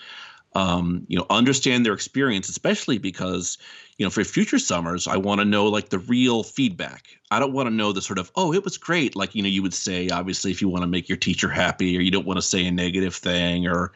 Um, 0.54 1.04
you 1.06 1.18
know, 1.18 1.26
understand 1.28 1.84
their 1.84 1.92
experience, 1.92 2.48
especially 2.48 2.96
because 2.96 3.58
you 3.98 4.04
know, 4.04 4.10
for 4.10 4.24
future 4.24 4.58
summers, 4.58 5.06
I 5.08 5.16
want 5.16 5.40
to 5.40 5.44
know 5.44 5.66
like 5.66 5.88
the 5.88 5.98
real 5.98 6.42
feedback. 6.42 7.06
I 7.30 7.38
don't 7.38 7.52
want 7.52 7.68
to 7.68 7.74
know 7.74 7.92
the 7.92 8.02
sort 8.02 8.18
of, 8.18 8.30
oh, 8.36 8.52
it 8.52 8.62
was 8.62 8.76
great. 8.76 9.16
Like, 9.16 9.34
you 9.34 9.42
know, 9.42 9.48
you 9.48 9.62
would 9.62 9.74
say, 9.74 10.10
obviously, 10.10 10.50
if 10.50 10.60
you 10.60 10.68
want 10.68 10.82
to 10.82 10.86
make 10.86 11.08
your 11.08 11.16
teacher 11.16 11.48
happy 11.48 11.96
or 11.96 12.00
you 12.00 12.10
don't 12.10 12.26
want 12.26 12.36
to 12.36 12.42
say 12.42 12.66
a 12.66 12.70
negative 12.70 13.14
thing 13.14 13.66
or, 13.66 13.92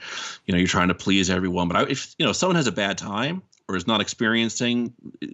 you 0.47 0.53
know, 0.53 0.59
you're 0.59 0.69
trying 0.69 0.89
to 0.89 0.95
please 0.95 1.29
everyone. 1.29 1.69
But 1.69 1.77
I, 1.77 1.83
if, 1.91 2.15
you 2.19 2.25
know, 2.25 2.33
someone 2.33 2.57
has 2.57 2.67
a 2.67 2.73
bad 2.73 2.97
time 2.97 3.43
or 3.69 3.77
is 3.77 3.87
not 3.87 4.01
experiencing 4.01 4.93
uh, 5.23 5.27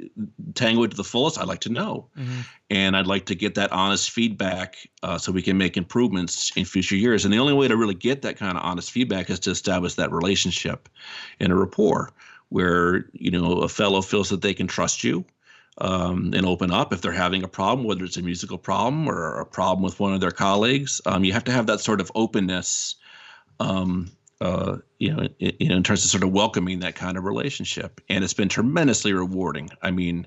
Tanglewood 0.54 0.90
to 0.90 0.96
the 0.96 1.04
fullest, 1.04 1.38
I'd 1.38 1.46
like 1.46 1.60
to 1.60 1.70
know. 1.70 2.08
Mm-hmm. 2.18 2.40
And 2.68 2.96
I'd 2.96 3.06
like 3.06 3.26
to 3.26 3.36
get 3.36 3.54
that 3.54 3.70
honest 3.70 4.10
feedback 4.10 4.76
uh, 5.04 5.16
so 5.16 5.30
we 5.30 5.42
can 5.42 5.56
make 5.56 5.76
improvements 5.76 6.52
in 6.56 6.64
future 6.64 6.96
years. 6.96 7.24
And 7.24 7.32
the 7.32 7.38
only 7.38 7.54
way 7.54 7.68
to 7.68 7.76
really 7.76 7.94
get 7.94 8.22
that 8.22 8.36
kind 8.36 8.58
of 8.58 8.64
honest 8.64 8.90
feedback 8.90 9.30
is 9.30 9.38
to 9.40 9.50
establish 9.50 9.94
that 9.94 10.10
relationship 10.10 10.88
and 11.38 11.52
a 11.52 11.54
rapport 11.54 12.10
where 12.48 13.06
you 13.12 13.30
know 13.30 13.60
a 13.60 13.68
fellow 13.68 14.02
feels 14.02 14.30
that 14.30 14.42
they 14.42 14.54
can 14.54 14.66
trust 14.66 15.04
you 15.04 15.24
um, 15.78 16.32
and 16.34 16.46
open 16.46 16.70
up 16.70 16.92
if 16.92 17.00
they're 17.00 17.12
having 17.12 17.42
a 17.42 17.48
problem, 17.48 17.86
whether 17.86 18.04
it's 18.04 18.16
a 18.16 18.22
musical 18.22 18.58
problem 18.58 19.08
or 19.08 19.40
a 19.40 19.46
problem 19.46 19.82
with 19.82 20.00
one 20.00 20.14
of 20.14 20.20
their 20.20 20.30
colleagues. 20.30 21.00
Um, 21.04 21.24
you 21.24 21.32
have 21.32 21.44
to 21.44 21.52
have 21.52 21.66
that 21.66 21.80
sort 21.80 22.00
of 22.00 22.10
openness, 22.14 22.96
um, 23.60 24.10
uh, 24.40 24.78
you 24.98 25.14
know, 25.14 25.28
in, 25.38 25.50
in, 25.58 25.82
terms 25.82 26.04
of 26.04 26.10
sort 26.10 26.22
of 26.22 26.32
welcoming 26.32 26.80
that 26.80 26.94
kind 26.94 27.18
of 27.18 27.24
relationship. 27.24 28.00
And 28.08 28.24
it's 28.24 28.34
been 28.34 28.48
tremendously 28.48 29.12
rewarding. 29.12 29.70
I 29.82 29.90
mean, 29.90 30.26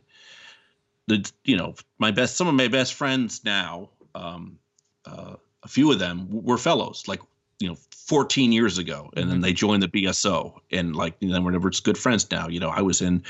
the 1.08 1.30
you 1.44 1.58
know 1.58 1.74
my 1.98 2.12
best 2.12 2.38
some 2.38 2.48
of 2.48 2.54
my 2.54 2.68
best 2.68 2.94
friends 2.94 3.44
now, 3.44 3.90
um, 4.14 4.60
uh, 5.06 5.36
a 5.64 5.68
few 5.68 5.92
of 5.92 6.00
them 6.00 6.28
were 6.30 6.58
fellows. 6.58 7.08
Like 7.08 7.22
you 7.60 7.68
know 7.68 7.76
14 8.08 8.52
years 8.52 8.78
ago 8.78 9.10
and 9.14 9.24
mm-hmm. 9.24 9.30
then 9.30 9.42
they 9.42 9.54
joined 9.54 9.84
the 9.84 9.88
bso 9.88 10.56
and 10.72 10.96
like 10.96 11.16
you 11.20 11.30
know 11.30 11.42
whenever 11.42 11.68
it's 11.68 11.80
good 11.80 11.98
friends 11.98 12.30
now 12.32 12.48
you 12.48 12.60
know 12.60 12.70
i 12.70 12.82
was 12.82 13.02
in 13.02 13.24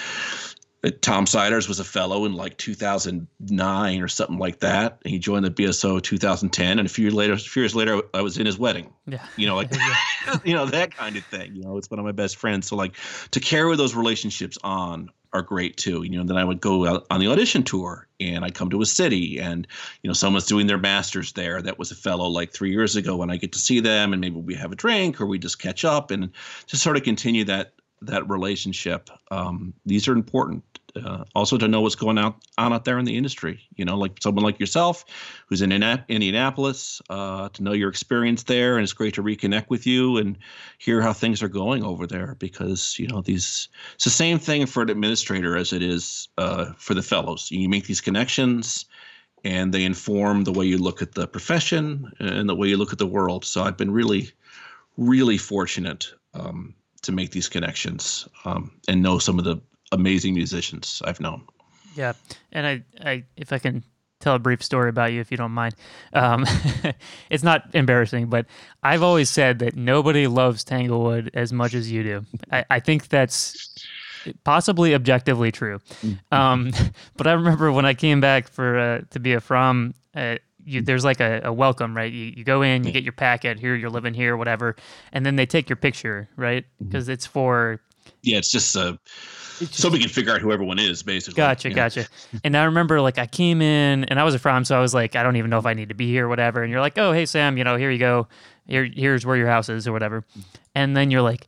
uh, 0.83 0.91
tom 1.01 1.25
siders 1.25 1.67
was 1.67 1.79
a 1.79 1.83
fellow 1.83 2.25
in 2.25 2.33
like 2.33 2.57
2009 2.57 4.01
or 4.01 4.07
something 4.07 4.37
like 4.37 4.59
that 4.59 4.99
and 5.03 5.11
he 5.11 5.19
joined 5.19 5.43
the 5.43 5.51
bso 5.51 6.01
2010 6.01 6.79
and 6.79 6.87
a 6.87 6.89
few 6.89 7.03
years 7.03 7.13
later 7.13 7.33
a 7.33 7.37
few 7.37 7.61
years 7.61 7.75
later 7.75 8.01
i 8.13 8.21
was 8.21 8.37
in 8.37 8.45
his 8.45 8.57
wedding. 8.57 8.93
Yeah. 9.05 9.25
You 9.35 9.47
know 9.47 9.55
like 9.55 9.71
you 10.43 10.53
know 10.53 10.65
that 10.67 10.95
kind 10.95 11.17
of 11.17 11.25
thing 11.25 11.55
you 11.55 11.63
know 11.63 11.77
it's 11.77 11.89
one 11.89 11.99
of 11.99 12.05
my 12.05 12.11
best 12.11 12.37
friends. 12.37 12.67
So 12.67 12.75
like 12.75 12.95
to 13.31 13.39
carry 13.39 13.75
those 13.75 13.95
relationships 13.95 14.57
on 14.63 15.09
are 15.33 15.41
great 15.41 15.77
too. 15.77 16.03
You 16.03 16.17
know, 16.17 16.23
then 16.23 16.37
I 16.37 16.43
would 16.43 16.61
go 16.61 17.03
on 17.09 17.19
the 17.19 17.27
audition 17.27 17.63
tour 17.63 18.07
and 18.19 18.43
I'd 18.43 18.55
come 18.55 18.69
to 18.71 18.81
a 18.81 18.85
city 18.85 19.39
and, 19.39 19.67
you 20.01 20.07
know, 20.07 20.13
someone's 20.13 20.45
doing 20.45 20.67
their 20.67 20.77
master's 20.77 21.33
there. 21.33 21.61
That 21.61 21.77
was 21.77 21.91
a 21.91 21.95
fellow 21.95 22.27
like 22.27 22.51
three 22.51 22.71
years 22.71 22.95
ago 22.95 23.21
and 23.21 23.31
I 23.31 23.37
get 23.37 23.51
to 23.53 23.59
see 23.59 23.79
them 23.79 24.13
and 24.13 24.21
maybe 24.21 24.39
we 24.39 24.55
have 24.55 24.71
a 24.71 24.75
drink 24.75 25.21
or 25.21 25.25
we 25.25 25.37
just 25.37 25.59
catch 25.59 25.85
up 25.85 26.11
and 26.11 26.31
just 26.65 26.83
sort 26.83 26.97
of 26.97 27.03
continue 27.03 27.43
that 27.45 27.73
that 28.01 28.29
relationship. 28.29 29.09
Um, 29.29 29.73
these 29.85 30.07
are 30.07 30.13
important. 30.13 30.78
Uh, 30.95 31.23
also 31.35 31.57
to 31.57 31.67
know 31.67 31.81
what's 31.81 31.95
going 31.95 32.17
on, 32.17 32.33
on 32.57 32.73
out 32.73 32.85
there 32.85 32.99
in 32.99 33.05
the 33.05 33.17
industry. 33.17 33.67
You 33.75 33.85
know, 33.85 33.97
like 33.97 34.17
someone 34.21 34.43
like 34.43 34.59
yourself, 34.59 35.05
who's 35.47 35.61
in 35.61 35.71
Indianapolis, 35.71 37.01
uh, 37.09 37.49
to 37.49 37.63
know 37.63 37.73
your 37.73 37.89
experience 37.89 38.43
there, 38.43 38.75
and 38.75 38.83
it's 38.83 38.93
great 38.93 39.13
to 39.15 39.23
reconnect 39.23 39.69
with 39.69 39.85
you 39.85 40.17
and 40.17 40.37
hear 40.77 41.01
how 41.01 41.13
things 41.13 41.43
are 41.43 41.49
going 41.49 41.83
over 41.83 42.07
there. 42.07 42.35
Because 42.39 42.97
you 42.99 43.07
know, 43.07 43.21
these 43.21 43.69
it's 43.95 44.03
the 44.03 44.09
same 44.09 44.39
thing 44.39 44.65
for 44.65 44.83
an 44.83 44.89
administrator 44.89 45.57
as 45.57 45.73
it 45.73 45.81
is 45.81 46.27
uh, 46.37 46.73
for 46.77 46.93
the 46.93 47.03
fellows. 47.03 47.51
You 47.51 47.69
make 47.69 47.85
these 47.85 48.01
connections, 48.01 48.85
and 49.43 49.73
they 49.73 49.83
inform 49.83 50.43
the 50.43 50.53
way 50.53 50.65
you 50.65 50.77
look 50.77 51.01
at 51.01 51.13
the 51.13 51.27
profession 51.27 52.11
and 52.19 52.49
the 52.49 52.55
way 52.55 52.67
you 52.67 52.77
look 52.77 52.93
at 52.93 52.99
the 52.99 53.07
world. 53.07 53.45
So 53.45 53.63
I've 53.63 53.77
been 53.77 53.91
really, 53.91 54.31
really 54.97 55.37
fortunate. 55.37 56.11
Um, 56.33 56.75
to 57.01 57.11
make 57.11 57.31
these 57.31 57.47
connections 57.47 58.27
um, 58.45 58.71
and 58.87 59.01
know 59.01 59.19
some 59.19 59.39
of 59.39 59.45
the 59.45 59.57
amazing 59.91 60.33
musicians 60.33 61.01
I've 61.05 61.19
known. 61.19 61.43
Yeah, 61.95 62.13
and 62.51 62.65
I, 62.65 62.83
I, 63.03 63.23
if 63.35 63.51
I 63.51 63.59
can 63.59 63.83
tell 64.19 64.35
a 64.35 64.39
brief 64.39 64.63
story 64.63 64.89
about 64.89 65.11
you, 65.13 65.21
if 65.21 65.31
you 65.31 65.37
don't 65.37 65.51
mind, 65.51 65.75
um, 66.13 66.45
it's 67.29 67.43
not 67.43 67.63
embarrassing, 67.73 68.27
but 68.27 68.45
I've 68.83 69.03
always 69.03 69.29
said 69.29 69.59
that 69.59 69.75
nobody 69.75 70.27
loves 70.27 70.63
Tanglewood 70.63 71.31
as 71.33 71.53
much 71.53 71.73
as 71.73 71.91
you 71.91 72.03
do. 72.03 72.25
I, 72.51 72.65
I 72.69 72.79
think 72.79 73.07
that's 73.07 73.75
possibly 74.43 74.93
objectively 74.93 75.51
true. 75.51 75.79
Mm-hmm. 76.03 76.35
Um, 76.35 76.71
but 77.17 77.27
I 77.27 77.33
remember 77.33 77.71
when 77.71 77.85
I 77.85 77.93
came 77.93 78.19
back 78.19 78.49
for 78.49 78.77
uh, 78.77 79.01
to 79.11 79.19
be 79.19 79.33
a 79.33 79.39
from. 79.39 79.93
Uh, 80.13 80.35
you, 80.65 80.81
there's 80.81 81.05
like 81.05 81.19
a, 81.19 81.41
a 81.45 81.53
welcome, 81.53 81.95
right? 81.95 82.11
You, 82.11 82.33
you 82.35 82.43
go 82.43 82.61
in, 82.61 82.83
you 82.83 82.91
get 82.91 83.03
your 83.03 83.13
packet 83.13 83.57
here, 83.57 83.75
you're 83.75 83.89
living 83.89 84.13
here, 84.13 84.37
whatever, 84.37 84.75
and 85.13 85.25
then 85.25 85.35
they 85.35 85.45
take 85.45 85.67
your 85.67 85.77
picture, 85.77 86.29
right? 86.35 86.65
Because 86.79 87.05
mm-hmm. 87.05 87.13
it's 87.13 87.25
for 87.25 87.81
yeah, 88.21 88.37
it's 88.37 88.51
just 88.51 88.75
uh, 89.61 89.65
so 89.71 89.89
we 89.89 89.99
can 89.99 90.09
figure 90.09 90.33
out 90.33 90.41
who 90.41 90.51
everyone 90.51 90.79
is, 90.79 91.03
basically. 91.03 91.37
Gotcha, 91.37 91.69
gotcha. 91.69 92.07
and 92.43 92.55
I 92.55 92.63
remember 92.65 93.01
like 93.01 93.17
I 93.17 93.25
came 93.27 93.61
in 93.61 94.05
and 94.05 94.19
I 94.19 94.23
was 94.23 94.35
a 94.35 94.39
from, 94.39 94.65
so 94.65 94.77
I 94.77 94.81
was 94.81 94.93
like, 94.93 95.15
I 95.15 95.23
don't 95.23 95.35
even 95.35 95.49
know 95.49 95.59
if 95.59 95.65
I 95.65 95.73
need 95.73 95.89
to 95.89 95.95
be 95.95 96.07
here, 96.07 96.25
or 96.25 96.29
whatever. 96.29 96.63
And 96.63 96.71
you're 96.71 96.81
like, 96.81 96.97
oh, 96.97 97.11
hey 97.11 97.25
Sam, 97.25 97.57
you 97.57 97.63
know, 97.63 97.75
here 97.75 97.91
you 97.91 97.99
go. 97.99 98.27
Here, 98.67 98.83
here's 98.85 99.25
where 99.25 99.35
your 99.35 99.47
house 99.47 99.69
is, 99.69 99.87
or 99.87 99.91
whatever. 99.91 100.23
And 100.75 100.95
then 100.95 101.09
you're 101.09 101.23
like, 101.23 101.47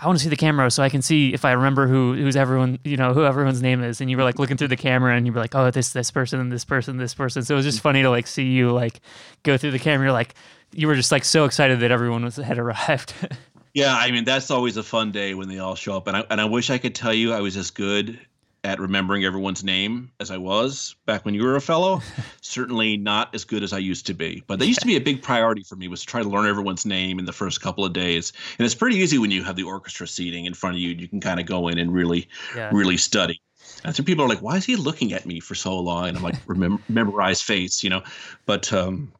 I 0.00 0.06
want 0.06 0.18
to 0.18 0.22
see 0.22 0.30
the 0.30 0.36
camera 0.36 0.70
so 0.70 0.82
I 0.82 0.88
can 0.88 1.02
see 1.02 1.34
if 1.34 1.44
I 1.44 1.52
remember 1.52 1.86
who 1.86 2.14
who's 2.14 2.34
everyone, 2.34 2.78
you 2.84 2.96
know, 2.96 3.12
who 3.12 3.24
everyone's 3.24 3.60
name 3.60 3.82
is. 3.82 4.00
And 4.00 4.10
you 4.10 4.16
were 4.16 4.24
like 4.24 4.38
looking 4.38 4.56
through 4.56 4.68
the 4.68 4.76
camera 4.76 5.14
and 5.14 5.26
you 5.26 5.32
were 5.32 5.40
like, 5.40 5.54
oh, 5.54 5.70
this 5.70 5.92
this 5.92 6.10
person, 6.10 6.48
this 6.48 6.64
person, 6.64 6.96
this 6.96 7.14
person. 7.14 7.42
So 7.42 7.54
it 7.54 7.56
was 7.56 7.66
just 7.66 7.80
funny 7.80 8.02
to 8.02 8.08
like 8.08 8.26
see 8.26 8.44
you 8.44 8.72
like 8.72 9.00
go 9.42 9.58
through 9.58 9.72
the 9.72 9.78
camera. 9.78 10.06
You're 10.06 10.12
like, 10.12 10.34
you 10.72 10.86
were 10.86 10.94
just 10.94 11.12
like 11.12 11.24
so 11.24 11.44
excited 11.44 11.80
that 11.80 11.90
everyone 11.90 12.24
was 12.24 12.36
had 12.36 12.58
arrived. 12.58 13.12
Yeah, 13.74 13.94
I 13.96 14.10
mean 14.10 14.24
that's 14.24 14.50
always 14.50 14.76
a 14.76 14.82
fun 14.82 15.12
day 15.12 15.34
when 15.34 15.48
they 15.48 15.58
all 15.58 15.74
show 15.74 15.96
up, 15.96 16.06
and 16.06 16.16
I 16.16 16.24
and 16.30 16.40
I 16.40 16.44
wish 16.44 16.70
I 16.70 16.78
could 16.78 16.94
tell 16.94 17.14
you 17.14 17.32
I 17.32 17.40
was 17.40 17.56
as 17.56 17.70
good 17.70 18.18
at 18.62 18.78
remembering 18.78 19.24
everyone's 19.24 19.64
name 19.64 20.10
as 20.20 20.30
I 20.30 20.36
was 20.36 20.94
back 21.06 21.24
when 21.24 21.34
you 21.34 21.42
were 21.42 21.56
a 21.56 21.60
fellow. 21.60 22.02
Certainly 22.42 22.98
not 22.98 23.34
as 23.34 23.44
good 23.44 23.62
as 23.62 23.72
I 23.72 23.78
used 23.78 24.06
to 24.06 24.14
be, 24.14 24.42
but 24.46 24.58
that 24.58 24.66
used 24.66 24.80
to 24.80 24.86
be 24.94 24.96
a 24.96 25.00
big 25.00 25.22
priority 25.22 25.62
for 25.62 25.76
me 25.76 25.88
was 25.88 26.00
to 26.00 26.06
try 26.06 26.22
to 26.22 26.28
learn 26.28 26.46
everyone's 26.46 26.84
name 26.84 27.18
in 27.18 27.24
the 27.24 27.32
first 27.32 27.60
couple 27.60 27.84
of 27.84 27.92
days. 27.92 28.32
And 28.58 28.66
it's 28.66 28.74
pretty 28.74 28.96
easy 28.96 29.18
when 29.18 29.30
you 29.30 29.44
have 29.44 29.56
the 29.56 29.62
orchestra 29.62 30.06
seating 30.06 30.46
in 30.46 30.54
front 30.54 30.76
of 30.76 30.80
you; 30.80 30.90
you 30.90 31.08
can 31.08 31.20
kind 31.20 31.40
of 31.40 31.46
go 31.46 31.68
in 31.68 31.78
and 31.78 31.92
really, 31.92 32.28
yeah. 32.54 32.70
really 32.72 32.96
study. 32.96 33.40
And 33.84 33.94
so 33.94 34.02
people 34.02 34.24
are 34.24 34.28
like, 34.28 34.42
"Why 34.42 34.56
is 34.56 34.64
he 34.64 34.76
looking 34.76 35.12
at 35.12 35.26
me 35.26 35.40
for 35.40 35.54
so 35.54 35.78
long?" 35.78 36.08
And 36.08 36.16
I'm 36.16 36.22
like, 36.22 36.36
"Remember, 36.46 36.82
memorize 36.88 37.40
face," 37.40 37.82
you 37.82 37.90
know. 37.90 38.02
But 38.46 38.72
um, 38.72 39.12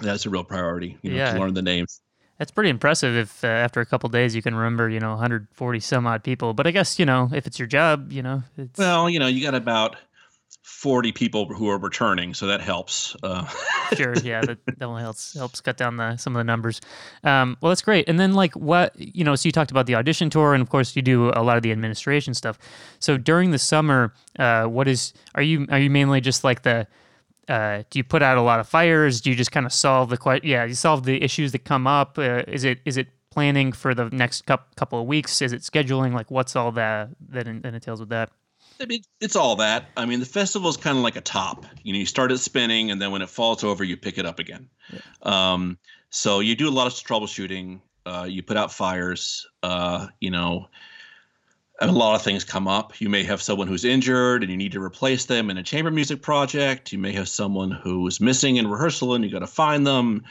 that's 0.00 0.26
a 0.26 0.30
real 0.30 0.44
priority, 0.44 0.98
you 1.02 1.10
know, 1.10 1.16
yeah. 1.16 1.34
to 1.34 1.40
learn 1.40 1.54
the 1.54 1.62
names. 1.62 2.01
That's 2.42 2.50
pretty 2.50 2.70
impressive 2.70 3.14
if 3.14 3.44
uh, 3.44 3.46
after 3.46 3.80
a 3.80 3.86
couple 3.86 4.08
days 4.08 4.34
you 4.34 4.42
can 4.42 4.52
remember, 4.52 4.88
you 4.88 4.98
know, 4.98 5.10
140 5.10 5.78
some 5.78 6.08
odd 6.08 6.24
people. 6.24 6.54
But 6.54 6.66
I 6.66 6.72
guess, 6.72 6.98
you 6.98 7.06
know, 7.06 7.30
if 7.32 7.46
it's 7.46 7.56
your 7.56 7.68
job, 7.68 8.10
you 8.10 8.20
know, 8.20 8.42
it's... 8.58 8.80
Well, 8.80 9.08
you 9.08 9.20
know, 9.20 9.28
you 9.28 9.44
got 9.44 9.54
about 9.54 9.94
40 10.64 11.12
people 11.12 11.46
who 11.46 11.68
are 11.68 11.78
returning, 11.78 12.34
so 12.34 12.48
that 12.48 12.60
helps. 12.60 13.14
Uh. 13.22 13.46
sure, 13.94 14.16
yeah, 14.24 14.40
that 14.40 14.58
definitely 14.66 15.02
helps 15.02 15.34
helps 15.34 15.60
cut 15.60 15.76
down 15.76 15.98
the 15.98 16.16
some 16.16 16.34
of 16.34 16.40
the 16.40 16.44
numbers. 16.44 16.80
Um, 17.22 17.56
well, 17.60 17.70
that's 17.70 17.82
great. 17.82 18.08
And 18.08 18.18
then, 18.18 18.34
like, 18.34 18.54
what 18.56 18.92
you 18.98 19.22
know, 19.22 19.36
so 19.36 19.46
you 19.46 19.52
talked 19.52 19.70
about 19.70 19.86
the 19.86 19.94
audition 19.94 20.28
tour, 20.28 20.52
and 20.52 20.62
of 20.62 20.68
course, 20.68 20.96
you 20.96 21.02
do 21.02 21.30
a 21.36 21.44
lot 21.44 21.56
of 21.56 21.62
the 21.62 21.70
administration 21.70 22.34
stuff. 22.34 22.58
So 22.98 23.18
during 23.18 23.52
the 23.52 23.58
summer, 23.60 24.14
uh, 24.40 24.64
what 24.64 24.88
is 24.88 25.12
are 25.36 25.42
you 25.42 25.64
are 25.70 25.78
you 25.78 25.90
mainly 25.90 26.20
just 26.20 26.42
like 26.42 26.62
the 26.62 26.88
uh, 27.48 27.82
do 27.90 27.98
you 27.98 28.04
put 28.04 28.22
out 28.22 28.38
a 28.38 28.42
lot 28.42 28.60
of 28.60 28.68
fires? 28.68 29.20
Do 29.20 29.30
you 29.30 29.36
just 29.36 29.52
kind 29.52 29.66
of 29.66 29.72
solve 29.72 30.10
the 30.10 30.16
que- 30.16 30.40
yeah 30.42 30.64
you 30.64 30.74
solve 30.74 31.04
the 31.04 31.22
issues 31.22 31.52
that 31.52 31.64
come 31.64 31.86
up? 31.86 32.18
Uh, 32.18 32.42
is 32.46 32.64
it 32.64 32.80
is 32.84 32.96
it 32.96 33.08
planning 33.30 33.72
for 33.72 33.94
the 33.94 34.08
next 34.10 34.46
couple 34.46 35.00
of 35.00 35.06
weeks? 35.06 35.42
Is 35.42 35.52
it 35.52 35.62
scheduling? 35.62 36.12
Like 36.12 36.30
what's 36.30 36.54
all 36.54 36.72
that 36.72 37.08
that, 37.30 37.48
in, 37.48 37.62
that 37.62 37.74
entails 37.74 38.00
with 38.00 38.10
that? 38.10 38.30
I 38.80 38.86
mean, 38.86 39.02
it's 39.20 39.36
all 39.36 39.56
that. 39.56 39.86
I 39.96 40.06
mean, 40.06 40.20
the 40.20 40.26
festival 40.26 40.68
is 40.68 40.76
kind 40.76 40.96
of 40.96 41.04
like 41.04 41.16
a 41.16 41.20
top. 41.20 41.66
You 41.82 41.92
know, 41.92 41.98
you 41.98 42.06
start 42.06 42.32
it 42.32 42.38
spinning, 42.38 42.90
and 42.90 43.00
then 43.00 43.12
when 43.12 43.22
it 43.22 43.28
falls 43.28 43.62
over, 43.62 43.84
you 43.84 43.96
pick 43.96 44.18
it 44.18 44.26
up 44.26 44.38
again. 44.38 44.68
Yeah. 44.92 45.00
Um, 45.22 45.78
so 46.10 46.40
you 46.40 46.56
do 46.56 46.68
a 46.68 46.70
lot 46.70 46.86
of 46.86 46.92
troubleshooting. 46.94 47.80
Uh, 48.04 48.26
you 48.28 48.42
put 48.42 48.56
out 48.56 48.72
fires. 48.72 49.46
Uh, 49.62 50.08
you 50.20 50.30
know, 50.30 50.68
a 51.88 51.92
lot 51.92 52.14
of 52.14 52.22
things 52.22 52.44
come 52.44 52.68
up. 52.68 53.00
You 53.00 53.08
may 53.08 53.24
have 53.24 53.42
someone 53.42 53.66
who's 53.66 53.84
injured 53.84 54.42
and 54.42 54.50
you 54.50 54.56
need 54.56 54.72
to 54.72 54.82
replace 54.82 55.26
them 55.26 55.50
in 55.50 55.58
a 55.58 55.62
chamber 55.62 55.90
music 55.90 56.22
project. 56.22 56.92
You 56.92 56.98
may 56.98 57.12
have 57.12 57.28
someone 57.28 57.70
who's 57.70 58.20
missing 58.20 58.56
in 58.56 58.68
rehearsal 58.68 59.14
and 59.14 59.24
you 59.24 59.30
got 59.30 59.40
to 59.40 59.46
find 59.46 59.86
them. 59.86 60.24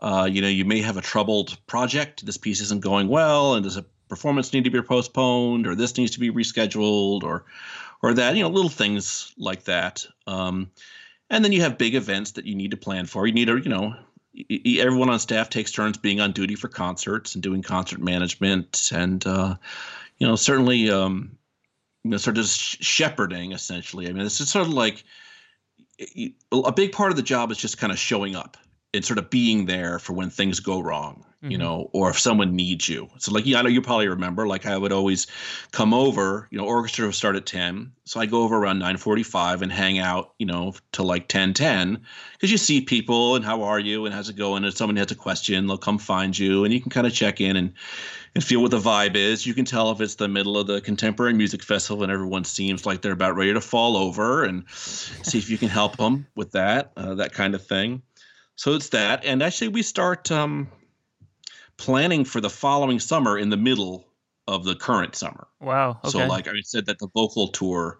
Uh, 0.00 0.28
you 0.30 0.40
know, 0.40 0.48
you 0.48 0.64
may 0.64 0.80
have 0.80 0.96
a 0.96 1.02
troubled 1.02 1.58
project. 1.66 2.24
This 2.24 2.36
piece 2.36 2.60
isn't 2.60 2.82
going 2.82 3.08
well, 3.08 3.54
and 3.54 3.64
does 3.64 3.76
a 3.76 3.84
performance 4.08 4.52
need 4.52 4.64
to 4.64 4.70
be 4.70 4.80
postponed, 4.80 5.66
or 5.66 5.74
this 5.74 5.96
needs 5.96 6.12
to 6.12 6.20
be 6.20 6.30
rescheduled, 6.30 7.24
or 7.24 7.44
or 8.00 8.14
that. 8.14 8.36
You 8.36 8.44
know, 8.44 8.48
little 8.48 8.70
things 8.70 9.32
like 9.36 9.64
that. 9.64 10.06
Um, 10.28 10.70
and 11.30 11.44
then 11.44 11.50
you 11.50 11.62
have 11.62 11.78
big 11.78 11.96
events 11.96 12.32
that 12.32 12.46
you 12.46 12.54
need 12.54 12.70
to 12.70 12.76
plan 12.76 13.06
for. 13.06 13.26
You 13.26 13.32
need 13.32 13.46
to, 13.46 13.58
you 13.58 13.68
know, 13.68 13.96
everyone 14.80 15.10
on 15.10 15.18
staff 15.18 15.50
takes 15.50 15.72
turns 15.72 15.98
being 15.98 16.20
on 16.20 16.30
duty 16.30 16.54
for 16.54 16.68
concerts 16.68 17.34
and 17.34 17.42
doing 17.42 17.62
concert 17.62 18.00
management 18.00 18.90
and. 18.92 19.26
Uh, 19.26 19.56
you 20.18 20.26
know, 20.26 20.36
certainly, 20.36 20.90
um, 20.90 21.36
you 22.04 22.10
know, 22.10 22.16
sort 22.16 22.38
of 22.38 22.46
shepherding 22.46 23.52
essentially. 23.52 24.08
I 24.08 24.12
mean, 24.12 24.24
this 24.24 24.40
is 24.40 24.50
sort 24.50 24.66
of 24.66 24.72
like 24.72 25.04
a 26.52 26.72
big 26.72 26.92
part 26.92 27.10
of 27.10 27.16
the 27.16 27.22
job 27.22 27.50
is 27.50 27.58
just 27.58 27.78
kind 27.78 27.92
of 27.92 27.98
showing 27.98 28.36
up 28.36 28.56
and 28.94 29.04
sort 29.04 29.18
of 29.18 29.30
being 29.30 29.66
there 29.66 29.98
for 29.98 30.12
when 30.12 30.30
things 30.30 30.60
go 30.60 30.80
wrong, 30.80 31.24
mm-hmm. 31.42 31.52
you 31.52 31.58
know, 31.58 31.88
or 31.92 32.10
if 32.10 32.18
someone 32.18 32.56
needs 32.56 32.88
you. 32.88 33.08
So 33.18 33.32
like, 33.32 33.46
yeah, 33.46 33.58
I 33.58 33.62
know 33.62 33.68
you 33.68 33.80
probably 33.80 34.08
remember, 34.08 34.46
like 34.46 34.66
I 34.66 34.76
would 34.76 34.92
always 34.92 35.28
come 35.70 35.94
over, 35.94 36.48
you 36.50 36.58
know, 36.58 36.64
orchestra 36.64 37.06
would 37.06 37.14
start 37.14 37.36
at 37.36 37.46
10. 37.46 37.92
So 38.04 38.20
I 38.20 38.26
go 38.26 38.42
over 38.42 38.56
around 38.56 38.78
945 38.78 39.62
and 39.62 39.70
hang 39.70 39.98
out, 39.98 40.34
you 40.38 40.46
know, 40.46 40.74
to 40.92 41.02
like 41.02 41.22
1010 41.22 42.02
because 42.32 42.50
you 42.50 42.58
see 42.58 42.80
people 42.80 43.36
and 43.36 43.44
how 43.44 43.62
are 43.62 43.78
you 43.78 44.04
and 44.04 44.14
how's 44.14 44.28
it 44.28 44.36
going? 44.36 44.64
And 44.64 44.66
if 44.66 44.76
someone 44.76 44.96
has 44.96 45.12
a 45.12 45.14
question, 45.14 45.66
they'll 45.66 45.78
come 45.78 45.98
find 45.98 46.36
you 46.36 46.64
and 46.64 46.74
you 46.74 46.80
can 46.80 46.90
kind 46.90 47.06
of 47.06 47.12
check 47.12 47.40
in 47.40 47.56
and, 47.56 47.74
and 48.34 48.42
feel 48.42 48.60
what 48.60 48.72
the 48.72 48.80
vibe 48.80 49.14
is. 49.14 49.46
You 49.46 49.54
can 49.54 49.64
tell 49.64 49.92
if 49.92 50.00
it's 50.00 50.16
the 50.16 50.28
middle 50.28 50.58
of 50.58 50.66
the 50.66 50.80
contemporary 50.80 51.34
music 51.34 51.62
festival 51.62 52.02
and 52.02 52.10
everyone 52.10 52.44
seems 52.44 52.84
like 52.84 53.02
they're 53.02 53.12
about 53.12 53.36
ready 53.36 53.52
to 53.52 53.60
fall 53.60 53.96
over 53.96 54.42
and 54.42 54.64
see 54.70 55.38
if 55.38 55.50
you 55.50 55.58
can 55.58 55.68
help 55.68 55.96
them 55.98 56.26
with 56.34 56.52
that, 56.52 56.92
uh, 56.96 57.14
that 57.14 57.32
kind 57.32 57.54
of 57.54 57.64
thing. 57.64 58.02
So 58.56 58.74
it's 58.74 58.88
that. 58.88 59.24
And 59.24 59.40
actually, 59.40 59.68
we 59.68 59.82
start 59.82 60.32
um, 60.32 60.68
planning 61.78 62.24
for 62.24 62.40
the 62.40 62.50
following 62.50 63.00
summer 63.00 63.38
in 63.38 63.48
the 63.48 63.56
middle 63.56 64.04
of 64.46 64.64
the 64.64 64.74
current 64.74 65.14
summer. 65.14 65.46
Wow. 65.60 65.98
Okay. 66.04 66.10
So, 66.10 66.26
like 66.26 66.46
I 66.48 66.52
said, 66.62 66.86
that 66.86 66.98
the 66.98 67.08
vocal 67.08 67.48
tour 67.48 67.98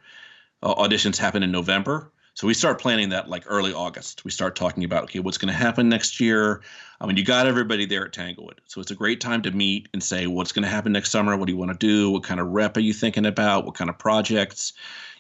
uh, 0.63 0.75
auditions 0.75 1.17
happen 1.17 1.43
in 1.43 1.51
November. 1.51 2.13
So 2.35 2.47
we 2.47 2.55
start 2.55 2.81
planning 2.81 3.09
that 3.09 3.29
like 3.29 3.43
early 3.49 3.73
August. 3.73 4.25
We 4.25 4.31
start 4.31 4.55
talking 4.55 4.85
about 4.85 5.05
okay, 5.05 5.19
what's 5.19 5.39
going 5.39 5.53
to 5.53 5.59
happen 5.59 5.89
next 5.89 6.21
year. 6.21 6.63
I 7.01 7.07
mean, 7.07 7.17
you 7.17 7.25
got 7.25 7.49
everybody 7.49 7.85
there 7.85 8.07
at 8.07 8.13
Tanglewood, 8.13 8.61
so 8.65 8.81
it's 8.81 8.93
a 8.93 8.95
great 8.95 9.21
time 9.21 9.43
to 9.43 9.51
meet 9.51 9.89
and 9.93 10.01
say 10.01 10.29
what's 10.29 10.53
going 10.53 10.63
to 10.63 10.69
happen 10.69 10.93
next 10.93 11.11
summer. 11.11 11.37
What 11.37 11.47
do 11.47 11.53
you 11.53 11.59
want 11.59 11.73
to 11.73 11.87
do? 11.87 12.13
What 12.13 12.23
kind 12.23 12.39
of 12.39 12.47
rep 12.47 12.77
are 12.77 12.81
you 12.81 12.93
thinking 12.93 13.27
about? 13.27 13.65
What 13.65 13.75
kind 13.75 13.91
of 13.91 13.99
projects? 13.99 14.73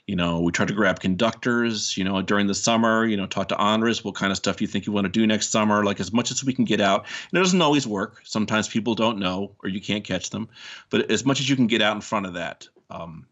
You 0.08 0.16
know 0.16 0.40
we 0.40 0.50
try 0.50 0.66
to 0.66 0.72
grab 0.72 1.00
conductors 1.00 1.96
you 1.96 2.02
know 2.02 2.20
during 2.22 2.46
the 2.46 2.54
summer 2.54 3.04
you 3.04 3.16
know 3.16 3.26
talk 3.26 3.48
to 3.48 3.56
Andris 3.56 4.02
what 4.02 4.14
kind 4.14 4.32
of 4.32 4.38
stuff 4.38 4.60
you 4.60 4.66
think 4.66 4.86
you 4.86 4.92
want 4.92 5.04
to 5.04 5.10
do 5.10 5.26
next 5.26 5.50
summer 5.50 5.84
like 5.84 6.00
as 6.00 6.12
much 6.12 6.30
as 6.30 6.42
we 6.42 6.52
can 6.52 6.64
get 6.64 6.80
out. 6.80 7.06
And 7.30 7.38
it 7.38 7.42
doesn't 7.42 7.62
always 7.62 7.86
work. 7.86 8.20
Sometimes 8.24 8.66
people 8.66 8.94
don't 8.94 9.18
know 9.18 9.52
or 9.62 9.68
you 9.68 9.80
can't 9.80 10.02
catch 10.02 10.30
them. 10.30 10.48
But 10.90 11.10
as 11.10 11.24
much 11.24 11.40
as 11.40 11.48
you 11.48 11.56
can 11.56 11.66
get 11.66 11.82
out 11.82 11.94
in 11.94 12.00
front 12.00 12.26
of 12.26 12.34
that 12.34 12.66
um, 12.90 13.26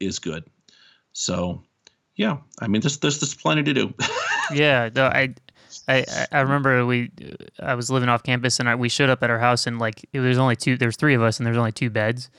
is 0.00 0.18
good. 0.18 0.44
So 1.12 1.62
yeah 2.18 2.36
i 2.60 2.66
mean 2.66 2.82
there's 2.82 2.98
there's, 2.98 3.18
there's 3.20 3.34
plenty 3.34 3.62
to 3.62 3.72
do. 3.72 3.94
Yeah 4.52 4.88
no, 4.94 5.06
i 5.06 5.34
I, 5.86 6.26
I 6.32 6.40
remember 6.40 6.86
we 6.86 7.10
I 7.60 7.74
was 7.74 7.90
living 7.90 8.08
off 8.08 8.22
campus 8.22 8.58
and 8.58 8.68
I, 8.68 8.74
we 8.74 8.88
showed 8.88 9.10
up 9.10 9.22
at 9.22 9.28
our 9.28 9.38
house 9.38 9.66
and 9.66 9.78
like 9.78 10.06
it 10.12 10.20
was 10.20 10.38
only 10.38 10.56
two 10.56 10.76
there's 10.76 10.96
three 10.96 11.14
of 11.14 11.22
us 11.22 11.38
and 11.38 11.46
there's 11.46 11.58
only 11.58 11.72
two 11.72 11.90
beds 11.90 12.30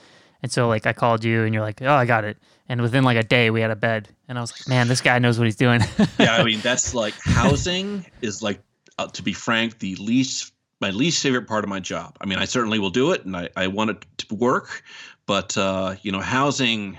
And 0.42 0.52
so 0.52 0.68
like 0.68 0.86
I 0.86 0.94
called 0.94 1.24
you 1.24 1.44
and 1.44 1.54
you're 1.54 1.64
like, 1.64 1.82
oh, 1.82 1.94
I 1.94 2.06
got 2.06 2.24
it. 2.24 2.38
And 2.68 2.82
within 2.82 3.04
like 3.04 3.18
a 3.18 3.24
day, 3.24 3.50
we 3.50 3.62
had 3.62 3.72
a 3.72 3.76
bed. 3.76 4.08
And 4.28 4.38
I 4.38 4.42
was 4.42 4.52
like, 4.52 4.68
man, 4.68 4.88
this 4.88 5.02
guy 5.02 5.20
knows 5.20 5.38
what 5.38 5.46
he's 5.46 5.56
doing. 5.56 5.82
yeah, 6.20 6.36
I 6.38 6.44
mean 6.44 6.60
that's 6.62 6.94
like 6.94 7.16
housing 7.24 8.06
is 8.22 8.42
like, 8.42 8.62
uh, 8.98 9.08
to 9.08 9.24
be 9.24 9.34
frank, 9.34 9.80
the 9.80 9.96
least 9.96 10.54
my 10.82 10.92
least 10.92 11.22
favorite 11.22 11.48
part 11.48 11.64
of 11.66 11.70
my 11.70 11.80
job. 11.80 12.16
I 12.22 12.26
mean, 12.26 12.40
I 12.40 12.46
certainly 12.46 12.80
will 12.80 12.90
do 12.90 13.12
it, 13.12 13.26
and 13.26 13.36
I 13.36 13.50
I 13.58 13.68
want 13.68 13.90
it 13.92 14.06
to 14.20 14.36
work, 14.36 14.84
but 15.26 15.58
uh, 15.58 15.96
you 16.02 16.12
know, 16.12 16.22
housing. 16.22 16.98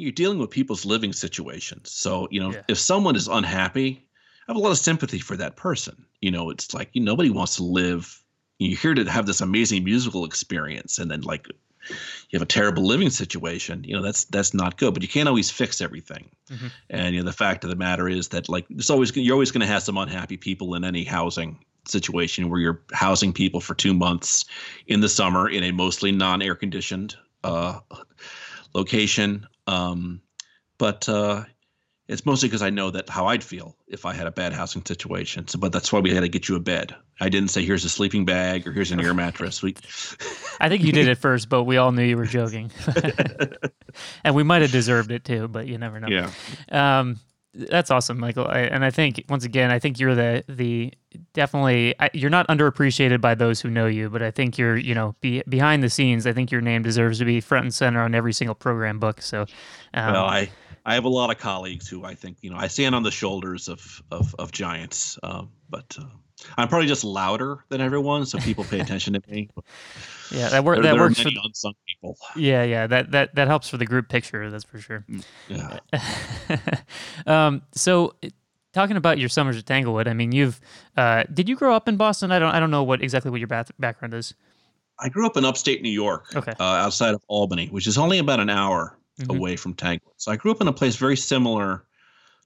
You're 0.00 0.12
dealing 0.12 0.38
with 0.38 0.50
people's 0.50 0.84
living 0.84 1.12
situations. 1.12 1.90
So, 1.90 2.28
you 2.30 2.38
know, 2.38 2.52
Yeah. 2.52 2.62
if 2.68 2.78
someone 2.78 3.16
is 3.16 3.26
unhappy, 3.26 4.06
I 4.46 4.52
have 4.52 4.56
a 4.56 4.60
lot 4.60 4.70
of 4.70 4.78
sympathy 4.78 5.18
for 5.18 5.36
that 5.36 5.56
person. 5.56 6.04
You 6.20 6.30
know, 6.30 6.50
it's 6.50 6.72
like 6.72 6.90
you 6.92 7.02
nobody 7.02 7.30
wants 7.30 7.56
to 7.56 7.64
live. 7.64 8.22
You're 8.60 8.78
here 8.78 8.94
to 8.94 9.10
have 9.10 9.26
this 9.26 9.40
amazing 9.40 9.82
musical 9.82 10.24
experience, 10.24 10.98
and 11.00 11.10
then 11.10 11.22
like 11.22 11.48
you 12.30 12.38
have 12.38 12.42
a 12.42 12.46
terrible 12.46 12.86
living 12.86 13.10
situation. 13.10 13.84
You 13.84 13.96
know, 13.96 14.02
that's 14.02 14.24
that's 14.24 14.54
not 14.54 14.76
good. 14.76 14.94
But 14.94 15.02
you 15.02 15.08
can't 15.08 15.28
always 15.28 15.50
fix 15.50 15.80
everything. 15.80 16.28
Mhm. 16.50 16.70
And 16.90 17.14
you 17.14 17.20
know, 17.20 17.26
the 17.26 17.32
fact 17.32 17.64
of 17.64 17.70
the 17.70 17.76
matter 17.76 18.08
is 18.08 18.28
that 18.28 18.48
like 18.48 18.66
there's 18.70 18.90
always 18.90 19.14
you're 19.16 19.34
always 19.34 19.50
going 19.50 19.60
to 19.60 19.66
have 19.66 19.82
some 19.82 19.96
unhappy 19.96 20.36
people 20.36 20.74
in 20.74 20.84
any 20.84 21.04
housing 21.04 21.58
situation 21.86 22.50
where 22.50 22.60
you're 22.60 22.82
housing 22.92 23.32
people 23.32 23.60
for 23.60 23.74
two 23.74 23.94
months 23.94 24.44
in 24.86 25.00
the 25.00 25.08
summer 25.08 25.48
in 25.48 25.64
a 25.64 25.72
mostly 25.72 26.12
non-air 26.12 26.54
conditioned 26.54 27.16
uh, 27.44 27.80
location. 28.74 29.46
Um, 29.66 30.20
but 30.76 31.08
uh, 31.08 31.44
it's 32.08 32.24
mostly 32.24 32.48
because 32.48 32.62
I 32.62 32.70
know 32.70 32.90
that 32.90 33.08
how 33.08 33.26
I'd 33.26 33.44
feel 33.44 33.76
if 33.86 34.06
I 34.06 34.14
had 34.14 34.26
a 34.26 34.30
bad 34.30 34.54
housing 34.54 34.84
situation. 34.84 35.46
So, 35.46 35.58
but 35.58 35.72
that's 35.72 35.92
why 35.92 36.00
we 36.00 36.12
had 36.14 36.20
to 36.20 36.28
get 36.28 36.48
you 36.48 36.56
a 36.56 36.60
bed. 36.60 36.94
I 37.20 37.28
didn't 37.28 37.50
say 37.50 37.64
here's 37.64 37.84
a 37.84 37.90
sleeping 37.90 38.24
bag 38.24 38.66
or 38.66 38.72
here's 38.72 38.90
an 38.90 39.00
air 39.00 39.12
mattress. 39.24 39.62
We, 39.62 39.74
I 40.58 40.68
think 40.70 40.82
you 40.82 40.92
did 40.92 41.06
it 41.06 41.18
first, 41.18 41.48
but 41.50 41.64
we 41.64 41.76
all 41.76 41.92
knew 41.92 42.02
you 42.02 42.16
were 42.16 42.24
joking. 42.26 42.70
and 44.24 44.34
we 44.34 44.42
might 44.42 44.62
have 44.62 44.72
deserved 44.72 45.12
it 45.12 45.24
too, 45.24 45.48
but 45.48 45.66
you 45.66 45.76
never 45.76 46.00
know. 46.00 46.08
yeah, 46.08 46.30
Um, 46.70 47.20
that's 47.54 47.90
awesome, 47.90 48.18
Michael. 48.18 48.46
I, 48.46 48.60
and 48.60 48.84
I 48.84 48.90
think 48.90 49.24
once 49.28 49.44
again, 49.44 49.70
I 49.70 49.78
think 49.78 49.98
you're 49.98 50.14
the 50.14 50.44
the 50.48 50.92
definitely 51.32 51.94
I, 51.98 52.10
you're 52.12 52.30
not 52.30 52.46
underappreciated 52.48 53.20
by 53.20 53.34
those 53.34 53.60
who 53.60 53.70
know 53.70 53.86
you, 53.86 54.10
but 54.10 54.22
I 54.22 54.30
think 54.30 54.58
you're 54.58 54.76
you 54.76 54.94
know 54.94 55.16
be, 55.20 55.42
behind 55.48 55.82
the 55.82 55.90
scenes. 55.90 56.26
I 56.26 56.32
think 56.32 56.52
your 56.52 56.60
name 56.60 56.82
deserves 56.82 57.18
to 57.18 57.24
be 57.24 57.40
front 57.40 57.64
and 57.64 57.74
center 57.74 58.00
on 58.02 58.14
every 58.14 58.32
single 58.32 58.54
program 58.54 58.98
book. 58.98 59.22
So, 59.22 59.46
um, 59.94 60.12
well, 60.12 60.26
I 60.26 60.50
I 60.88 60.94
have 60.94 61.04
a 61.04 61.08
lot 61.10 61.30
of 61.30 61.36
colleagues 61.38 61.86
who 61.86 62.02
I 62.04 62.14
think 62.14 62.38
you 62.40 62.50
know 62.50 62.56
I 62.56 62.66
stand 62.68 62.94
on 62.94 63.02
the 63.02 63.10
shoulders 63.10 63.68
of 63.68 64.02
of, 64.10 64.34
of 64.38 64.52
giants, 64.52 65.18
um, 65.22 65.50
but 65.68 65.94
uh, 66.00 66.04
I'm 66.56 66.66
probably 66.68 66.88
just 66.88 67.04
louder 67.04 67.64
than 67.68 67.82
everyone, 67.82 68.24
so 68.24 68.38
people 68.38 68.64
pay 68.64 68.80
attention 68.80 69.12
to 69.12 69.22
me. 69.28 69.50
yeah, 70.32 70.48
that, 70.48 70.64
wor- 70.64 70.74
There, 70.76 70.84
that 70.84 70.92
there 70.92 71.00
are 71.02 71.08
works 71.08 71.20
for 71.20 71.28
unsung 71.44 71.74
people. 71.86 72.16
yeah 72.36 72.62
yeah 72.62 72.86
that 72.86 73.10
that 73.10 73.34
that 73.34 73.48
helps 73.48 73.68
for 73.68 73.76
the 73.76 73.84
group 73.84 74.08
picture. 74.08 74.50
That's 74.50 74.64
for 74.64 74.78
sure. 74.78 75.04
Yeah. 75.48 75.78
um, 77.26 77.62
so 77.72 78.14
talking 78.72 78.96
about 78.96 79.18
your 79.18 79.28
summers 79.28 79.58
at 79.58 79.66
Tanglewood, 79.66 80.08
I 80.08 80.14
mean, 80.14 80.32
you've 80.32 80.58
uh, 80.96 81.24
did 81.32 81.50
you 81.50 81.56
grow 81.56 81.74
up 81.74 81.86
in 81.86 81.96
Boston? 81.98 82.32
I 82.32 82.38
don't 82.38 82.54
I 82.54 82.60
don't 82.60 82.70
know 82.70 82.82
what 82.82 83.02
exactly 83.02 83.30
what 83.30 83.40
your 83.40 83.48
bath- 83.48 83.72
background 83.78 84.14
is. 84.14 84.34
I 84.98 85.10
grew 85.10 85.26
up 85.26 85.36
in 85.36 85.44
upstate 85.44 85.82
New 85.82 85.90
York, 85.90 86.34
Okay. 86.34 86.52
uh, 86.58 86.62
outside 86.64 87.14
of 87.14 87.22
Albany, 87.28 87.66
which 87.68 87.86
is 87.86 87.98
only 87.98 88.18
about 88.18 88.40
an 88.40 88.48
hour 88.50 88.96
Mhm. 89.18 89.36
away 89.36 89.56
from 89.56 89.74
Tanglewood. 89.74 90.14
So 90.16 90.32
I 90.32 90.36
grew 90.36 90.50
up 90.50 90.60
in 90.60 90.68
a 90.68 90.72
place 90.72 90.96
very 90.96 91.16
similar 91.16 91.84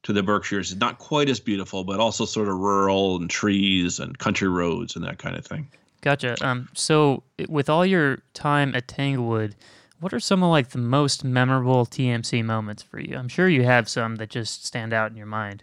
to 0.03 0.13
the 0.13 0.23
Berkshires, 0.23 0.75
not 0.77 0.99
quite 0.99 1.29
as 1.29 1.39
beautiful, 1.39 1.85
but 1.85 2.01
also 2.01 2.25
sort 2.25 2.49
of 2.49 2.57
rural 2.57 3.17
and 3.17 3.31
trees 3.31 4.01
and 4.01 4.19
country 4.19 4.49
roads 4.49 4.97
and 4.97 5.05
that 5.05 5.19
kind 5.19 5.37
of 5.37 5.47
thing. 5.47 5.71
Gotcha. 6.01 6.37
Um, 6.45 6.69
so 6.75 7.23
with 7.49 7.71
all 7.71 7.87
your 7.87 8.23
time 8.35 8.75
at 8.75 8.89
Tanglewood, 8.89 9.55
what 10.01 10.13
are 10.13 10.19
some 10.19 10.43
of 10.43 10.51
like 10.51 10.71
the 10.71 10.79
most 10.79 11.23
memorable 11.23 11.87
TMC 11.87 12.45
moments 12.45 12.83
for 12.83 12.99
you? 12.99 13.17
I'm 13.17 13.29
sure 13.29 13.49
you 13.49 13.63
have 13.63 13.89
some 13.89 14.17
that 14.17 14.31
just 14.31 14.67
stand 14.67 14.93
out 14.93 15.13
in 15.13 15.17
your 15.17 15.27
mind. 15.27 15.63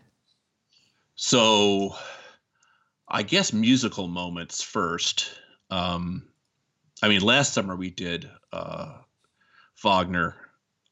So 1.16 1.98
I 3.10 3.24
guess 3.24 3.52
musical 3.52 4.08
moments 4.08 4.62
first. 4.62 5.32
Um, 5.70 6.30
I 7.04 7.10
mean, 7.10 7.22
last 7.22 7.54
summer 7.54 7.76
we 7.76 7.90
did 7.90 8.30
uh, 8.54 9.00
Wagner, 9.84 10.36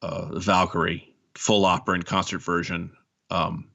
uh, 0.01 0.39
Valkyrie, 0.39 1.13
full 1.35 1.65
opera 1.65 1.95
and 1.95 2.05
concert 2.05 2.39
version. 2.39 2.91
Um, 3.29 3.67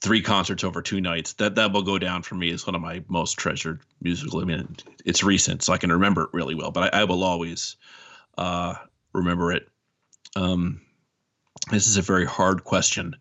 three 0.00 0.22
concerts 0.22 0.64
over 0.64 0.82
two 0.82 1.00
nights. 1.00 1.34
That 1.34 1.54
that 1.54 1.72
will 1.72 1.82
go 1.82 1.98
down 1.98 2.22
for 2.22 2.34
me 2.34 2.50
as 2.52 2.66
one 2.66 2.74
of 2.74 2.80
my 2.80 3.02
most 3.08 3.38
treasured 3.38 3.80
musical. 4.00 4.40
I 4.40 4.44
mean, 4.44 4.76
it's 5.04 5.22
recent, 5.22 5.62
so 5.62 5.72
I 5.72 5.78
can 5.78 5.92
remember 5.92 6.22
it 6.22 6.30
really 6.32 6.54
well. 6.54 6.70
But 6.70 6.94
I, 6.94 7.02
I 7.02 7.04
will 7.04 7.22
always 7.22 7.76
uh, 8.36 8.74
remember 9.12 9.52
it. 9.52 9.68
Um, 10.36 10.80
this 11.70 11.86
is 11.86 11.96
a 11.96 12.02
very 12.02 12.26
hard 12.26 12.64
question 12.64 13.16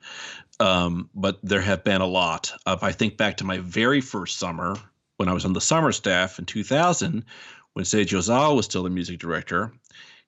um, 0.61 1.09
but 1.15 1.39
there 1.41 1.61
have 1.61 1.83
been 1.83 2.01
a 2.01 2.07
lot. 2.07 2.53
If 2.67 2.83
I 2.83 2.91
think 2.91 3.17
back 3.17 3.37
to 3.37 3.43
my 3.43 3.57
very 3.57 3.99
first 3.99 4.37
summer 4.37 4.77
when 5.17 5.27
I 5.27 5.33
was 5.33 5.43
on 5.43 5.53
the 5.53 5.61
summer 5.61 5.91
staff 5.91 6.37
in 6.37 6.45
2000, 6.45 7.25
when 7.73 7.85
Seiji 7.85 8.17
Ozawa 8.17 8.55
was 8.55 8.65
still 8.65 8.83
the 8.83 8.89
music 8.89 9.19
director, 9.19 9.73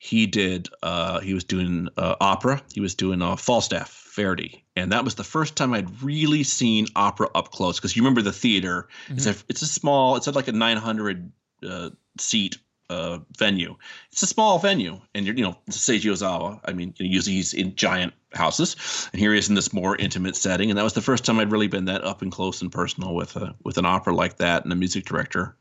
he 0.04 0.28
did. 0.28 0.68
Uh, 0.84 1.22
he 1.22 1.34
was 1.34 1.46
doing 1.46 1.88
uh, 1.96 2.16
opera. 2.20 2.62
He 2.74 2.82
was 2.82 2.94
doing 2.94 3.22
uh, 3.22 3.38
Falstaff, 3.38 4.12
Verdi, 4.14 4.62
and 4.76 4.92
that 4.92 5.06
was 5.06 5.16
the 5.16 5.24
first 5.24 5.56
time 5.56 5.74
I'd 5.74 6.04
really 6.04 6.44
seen 6.44 6.88
opera 6.94 7.30
up 7.34 7.52
close. 7.52 7.78
Because 7.80 7.96
you 7.96 8.02
remember 8.02 8.22
the 8.22 8.34
theater? 8.34 8.90
It's 9.08 9.26
a 9.28 9.36
it's 9.48 9.62
a 9.62 9.66
small. 9.66 10.18
It's 10.18 10.28
like 10.28 10.50
a 10.50 10.52
900 10.52 11.32
uh, 11.66 11.90
seat 12.20 12.58
uh, 12.90 13.20
venue. 13.38 13.78
It's 14.12 14.22
a 14.22 14.28
small 14.28 14.60
venue, 14.60 15.00
and 15.16 15.26
you're 15.26 15.36
you 15.36 15.44
know 15.44 15.58
Seiji 15.70 16.12
Ozawa. 16.12 16.60
I 16.66 16.74
mean, 16.74 16.94
you 16.98 17.06
know, 17.06 17.12
usually 17.14 17.38
he's 17.38 17.54
in 17.54 17.74
giant 17.76 18.14
houses, 18.34 19.08
and 19.14 19.22
here 19.22 19.32
he 19.32 19.40
is 19.40 19.48
in 19.48 19.56
this 19.56 19.72
more 19.72 19.96
intimate 19.96 20.36
setting. 20.36 20.70
And 20.70 20.78
that 20.78 20.84
was 20.84 20.94
the 20.94 21.02
first 21.02 21.24
time 21.24 21.40
I'd 21.40 21.50
really 21.50 21.70
been 21.70 21.86
that 21.86 22.04
up 22.04 22.22
and 22.22 22.30
close 22.30 22.62
and 22.62 22.70
personal 22.70 23.16
with 23.16 23.38
a 23.38 23.56
with 23.64 23.78
an 23.78 23.86
opera 23.86 24.14
like 24.14 24.36
that 24.40 24.66
and 24.66 24.74
a 24.74 24.76
music 24.76 25.06
director 25.06 25.56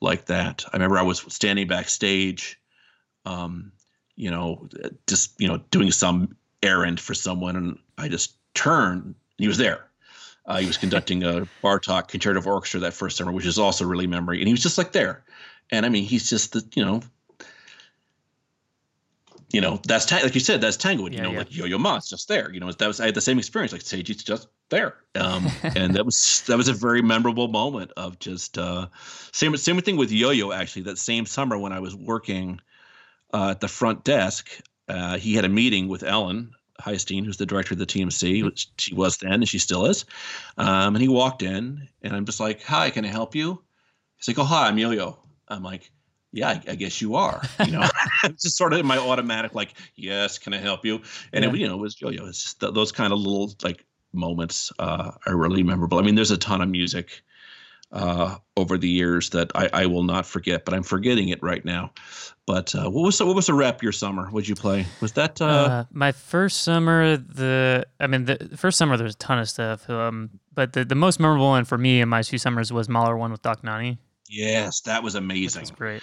like 0.00 0.24
that. 0.26 0.64
I 0.72 0.76
remember 0.76 0.98
I 0.98 1.02
was 1.02 1.26
standing 1.28 1.66
backstage, 1.66 2.58
um, 3.26 3.72
you 4.14 4.30
know, 4.30 4.68
just 5.06 5.38
you 5.38 5.48
know 5.48 5.58
doing 5.70 5.90
some 5.90 6.36
errand 6.62 6.98
for 7.00 7.14
someone, 7.14 7.56
and 7.56 7.78
I 7.98 8.08
just 8.08 8.36
turned. 8.54 9.02
And 9.04 9.14
he 9.38 9.48
was 9.48 9.58
there. 9.58 9.86
Uh, 10.46 10.58
he 10.58 10.66
was 10.66 10.78
conducting 10.78 11.24
a 11.24 11.46
Bartok 11.62 12.08
concerto 12.08 12.40
for 12.40 12.52
orchestra 12.52 12.80
that 12.80 12.94
first 12.94 13.16
summer, 13.16 13.32
which 13.32 13.46
is 13.46 13.58
also 13.58 13.84
really 13.84 14.06
memory. 14.06 14.38
And 14.38 14.46
he 14.46 14.54
was 14.54 14.62
just 14.62 14.78
like 14.78 14.92
there. 14.92 15.24
And 15.70 15.84
I 15.84 15.88
mean, 15.88 16.04
he's 16.04 16.30
just 16.30 16.52
the, 16.52 16.64
you 16.74 16.84
know, 16.84 17.02
you 19.50 19.60
know, 19.60 19.80
that's 19.86 20.06
ta- 20.06 20.20
like 20.22 20.34
you 20.34 20.40
said, 20.40 20.60
that's 20.60 20.76
Tanglewood. 20.76 21.12
Yeah, 21.12 21.18
you 21.18 21.22
know, 21.24 21.32
yeah. 21.32 21.38
like 21.38 21.56
Yo-Yo 21.56 21.78
Ma's 21.78 22.08
just 22.08 22.28
there. 22.28 22.52
You 22.52 22.60
know, 22.60 22.70
that 22.70 22.86
was 22.86 23.00
I 23.00 23.06
had 23.06 23.14
the 23.14 23.20
same 23.20 23.38
experience. 23.38 23.72
Like 23.72 23.82
Seiji's 23.82 24.22
just 24.22 24.48
there, 24.68 24.94
um, 25.14 25.46
and 25.62 25.94
that 25.94 26.04
was 26.04 26.42
that 26.46 26.56
was 26.56 26.68
a 26.68 26.72
very 26.72 27.02
memorable 27.02 27.48
moment 27.48 27.92
of 27.96 28.18
just 28.18 28.58
uh, 28.58 28.86
same 29.32 29.56
same 29.56 29.80
thing 29.80 29.96
with 29.96 30.10
Yo-Yo. 30.10 30.52
Actually, 30.52 30.82
that 30.82 30.98
same 30.98 31.26
summer 31.26 31.56
when 31.56 31.72
I 31.72 31.80
was 31.80 31.94
working 31.94 32.60
uh, 33.32 33.50
at 33.50 33.60
the 33.60 33.68
front 33.68 34.04
desk, 34.04 34.48
uh, 34.88 35.16
he 35.18 35.34
had 35.34 35.44
a 35.44 35.48
meeting 35.48 35.88
with 35.88 36.02
Ellen 36.02 36.50
Highstein, 36.80 37.24
who's 37.24 37.38
the 37.38 37.46
director 37.46 37.74
of 37.74 37.78
the 37.78 37.86
TMC, 37.86 38.44
which 38.44 38.68
she 38.78 38.94
was 38.94 39.16
then 39.18 39.32
and 39.32 39.48
she 39.48 39.58
still 39.58 39.86
is. 39.86 40.04
Um, 40.58 40.94
and 40.94 41.02
he 41.02 41.08
walked 41.08 41.42
in, 41.42 41.88
and 42.02 42.14
I'm 42.14 42.24
just 42.24 42.40
like, 42.40 42.62
"Hi, 42.62 42.90
can 42.90 43.04
I 43.04 43.08
help 43.08 43.34
you?" 43.34 43.62
He's 44.16 44.28
like, 44.28 44.38
"Oh, 44.38 44.44
hi, 44.44 44.68
I'm 44.68 44.78
Yo-Yo." 44.78 45.18
I'm 45.48 45.62
like, 45.62 45.90
"Yeah, 46.32 46.48
I, 46.50 46.62
I 46.68 46.74
guess 46.74 47.00
you 47.00 47.14
are." 47.16 47.42
You 47.64 47.72
know, 47.72 47.88
it's 48.24 48.42
just 48.42 48.56
sort 48.56 48.72
of 48.74 48.84
my 48.84 48.98
automatic, 48.98 49.54
like, 49.54 49.74
"Yes, 49.96 50.38
can 50.38 50.54
I 50.54 50.58
help 50.58 50.84
you?" 50.84 51.00
And 51.32 51.44
Yeah. 51.44 51.50
it, 51.50 51.56
you 51.56 51.66
know, 51.68 51.74
it 51.74 51.80
was 51.80 52.00
Yo-Yo. 52.00 52.26
It's 52.26 52.54
th- 52.54 52.74
those 52.74 52.92
kind 52.92 53.12
of 53.12 53.18
little 53.18 53.54
like 53.62 53.84
moments 54.12 54.72
uh, 54.78 55.12
are 55.26 55.36
really 55.36 55.62
memorable. 55.62 55.98
I 55.98 56.02
mean, 56.02 56.14
there's 56.14 56.30
a 56.30 56.38
ton 56.38 56.60
of 56.60 56.68
music 56.68 57.22
uh, 57.92 58.36
over 58.56 58.76
the 58.76 58.88
years 58.88 59.30
that 59.30 59.50
I, 59.54 59.68
I 59.72 59.86
will 59.86 60.02
not 60.02 60.26
forget, 60.26 60.64
but 60.64 60.74
I'm 60.74 60.82
forgetting 60.82 61.28
it 61.28 61.42
right 61.42 61.64
now. 61.64 61.92
But 62.46 62.74
uh, 62.74 62.90
what 62.90 63.02
was 63.02 63.18
the, 63.18 63.26
what 63.26 63.34
was 63.36 63.46
the 63.46 63.54
rep 63.54 63.82
your 63.82 63.92
summer? 63.92 64.26
What'd 64.26 64.48
you 64.48 64.54
play? 64.54 64.86
Was 65.00 65.12
that 65.12 65.40
uh, 65.40 65.44
Uh, 65.44 65.84
my 65.92 66.12
first 66.12 66.62
summer, 66.62 67.16
the 67.16 67.86
I 67.98 68.06
mean, 68.06 68.24
the 68.24 68.50
first 68.56 68.78
summer 68.78 68.96
there 68.96 69.04
was 69.04 69.14
a 69.14 69.18
ton 69.18 69.38
of 69.38 69.48
stuff. 69.48 69.88
Um, 69.90 70.30
but 70.54 70.72
the, 70.72 70.84
the 70.84 70.94
most 70.94 71.20
memorable 71.20 71.48
one 71.48 71.64
for 71.64 71.78
me 71.78 72.00
in 72.00 72.08
my 72.08 72.22
two 72.22 72.38
summers 72.38 72.72
was 72.72 72.88
Mahler 72.88 73.16
one 73.16 73.32
with 73.32 73.42
Dohnányi. 73.42 73.98
yes, 74.28 74.80
that 74.82 75.02
was 75.02 75.14
amazing. 75.14 75.62
was 75.62 75.70
great. 75.70 76.02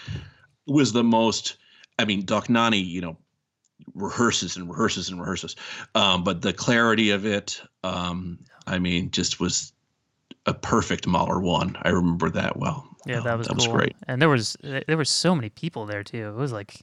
It 0.68 0.74
was 0.74 0.94
the 0.94 1.04
most. 1.04 1.58
I 2.00 2.06
mean, 2.06 2.26
Dohnányi, 2.26 2.86
you 2.86 3.02
know, 3.02 3.18
rehearses 3.94 4.58
and 4.58 4.70
rehearses 4.70 5.10
and 5.10 5.20
rehearses, 5.20 5.56
um, 5.96 6.24
but 6.24 6.42
the 6.42 6.54
clarity 6.54 7.12
of 7.12 7.26
it, 7.26 7.62
um, 7.84 8.40
I 8.68 8.80
mean, 8.80 9.12
just 9.12 9.40
was 9.40 9.74
a 10.46 10.54
perfect 10.54 11.08
Mahler 11.08 11.40
one. 11.40 11.78
I 11.82 11.90
remember 11.90 12.30
that 12.32 12.58
well. 12.58 12.88
Yeah, 13.06 13.20
that 13.22 13.38
was 13.38 13.48
that 13.48 13.58
cool. 13.58 13.68
was 13.72 13.76
great. 13.76 13.96
And 14.08 14.22
there 14.22 14.30
was 14.30 14.56
there 14.62 14.98
were 14.98 15.06
so 15.06 15.36
many 15.36 15.50
people 15.50 15.86
there 15.86 16.04
too. 16.04 16.30
It 16.30 16.36
was 16.36 16.52
like 16.52 16.82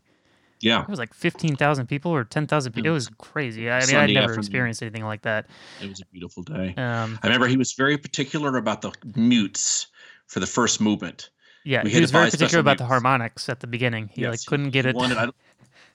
Yeah, 0.60 0.82
it 0.82 0.88
was 0.88 0.98
like 0.98 1.14
fifteen 1.14 1.56
thousand 1.56 1.86
people 1.86 2.12
or 2.12 2.24
ten 2.24 2.46
thousand 2.46 2.72
people. 2.72 2.90
It 2.90 2.94
was 2.94 3.08
crazy. 3.18 3.70
I 3.70 3.84
mean, 3.86 3.96
I'd 3.96 4.06
never 4.10 4.24
afternoon. 4.24 4.38
experienced 4.38 4.82
anything 4.82 5.04
like 5.04 5.22
that. 5.22 5.46
it 5.82 5.88
was 5.88 6.00
a 6.00 6.06
beautiful 6.12 6.42
day. 6.42 6.74
Um, 6.76 7.18
I 7.22 7.26
remember 7.26 7.46
he 7.46 7.56
was 7.56 7.72
very 7.72 7.96
particular 7.98 8.56
about 8.56 8.82
the 8.82 8.92
mutes 9.16 9.86
for 10.26 10.40
the 10.40 10.46
first 10.46 10.80
movement. 10.80 11.30
yeah, 11.64 11.82
We 11.82 11.90
he 11.90 12.00
was 12.00 12.10
very 12.10 12.30
particular 12.30 12.60
about 12.60 12.78
the 12.78 12.86
harmonics 12.86 13.48
at 13.48 13.60
the 13.60 13.66
beginning. 13.66 14.08
He 14.12 14.26
like 14.28 14.44
couldn't 14.46 14.70
get 14.70 14.84
he 14.84 14.90
it. 14.90 14.96
wanted- 14.96 15.18
I, 15.18 15.28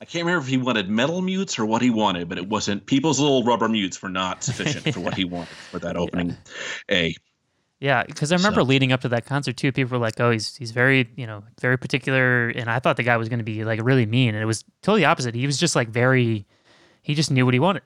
I 0.01 0.05
can't 0.05 0.25
remember 0.25 0.43
if 0.43 0.49
he 0.49 0.57
wanted 0.57 0.89
metal 0.89 1.21
mutes 1.21 1.57
or 1.57 1.65
what 1.65 1.81
he 1.81 1.89
wanted, 1.89 2.27
but 2.27 2.37
it 2.37 2.49
wasn't. 2.49 2.85
People's 2.85 3.17
little 3.19 3.43
rubber 3.43 3.69
mutes 3.69 4.01
were 4.01 4.09
not 4.09 4.43
sufficient 4.43 4.93
for 4.93 4.99
what 4.99 5.13
he 5.13 5.23
wanted 5.35 5.47
for 5.71 5.79
that 5.79 5.95
opening 5.95 6.35
A. 6.91 7.15
Yeah, 7.79 8.03
because 8.03 8.31
I 8.31 8.35
remember 8.37 8.61
So- 8.61 8.65
leading 8.65 8.91
up 8.93 9.01
to 9.01 9.09
that 9.09 9.25
concert 9.25 9.57
too. 9.57 9.71
People 9.71 9.97
were 9.99 10.01
like, 10.05 10.19
"Oh, 10.19 10.31
he's 10.31 10.55
he's 10.55 10.71
very 10.71 11.09
you 11.15 11.27
know 11.27 11.43
very 11.59 11.77
particular," 11.77 12.47
and 12.49 12.69
I 12.69 12.79
thought 12.79 12.95
the 12.97 13.03
guy 13.03 13.17
was 13.17 13.27
going 13.29 13.39
to 13.39 13.45
be 13.45 13.63
like 13.65 13.79
really 13.83 14.05
mean, 14.05 14.29
and 14.33 14.41
it 14.41 14.45
was 14.45 14.63
totally 14.81 15.03
opposite. 15.05 15.35
He 15.35 15.45
was 15.45 15.57
just 15.57 15.75
like 15.75 15.89
very, 15.89 16.45
he 17.01 17.13
just 17.15 17.31
knew 17.31 17.43
what 17.45 17.53
he 17.53 17.59
wanted, 17.59 17.83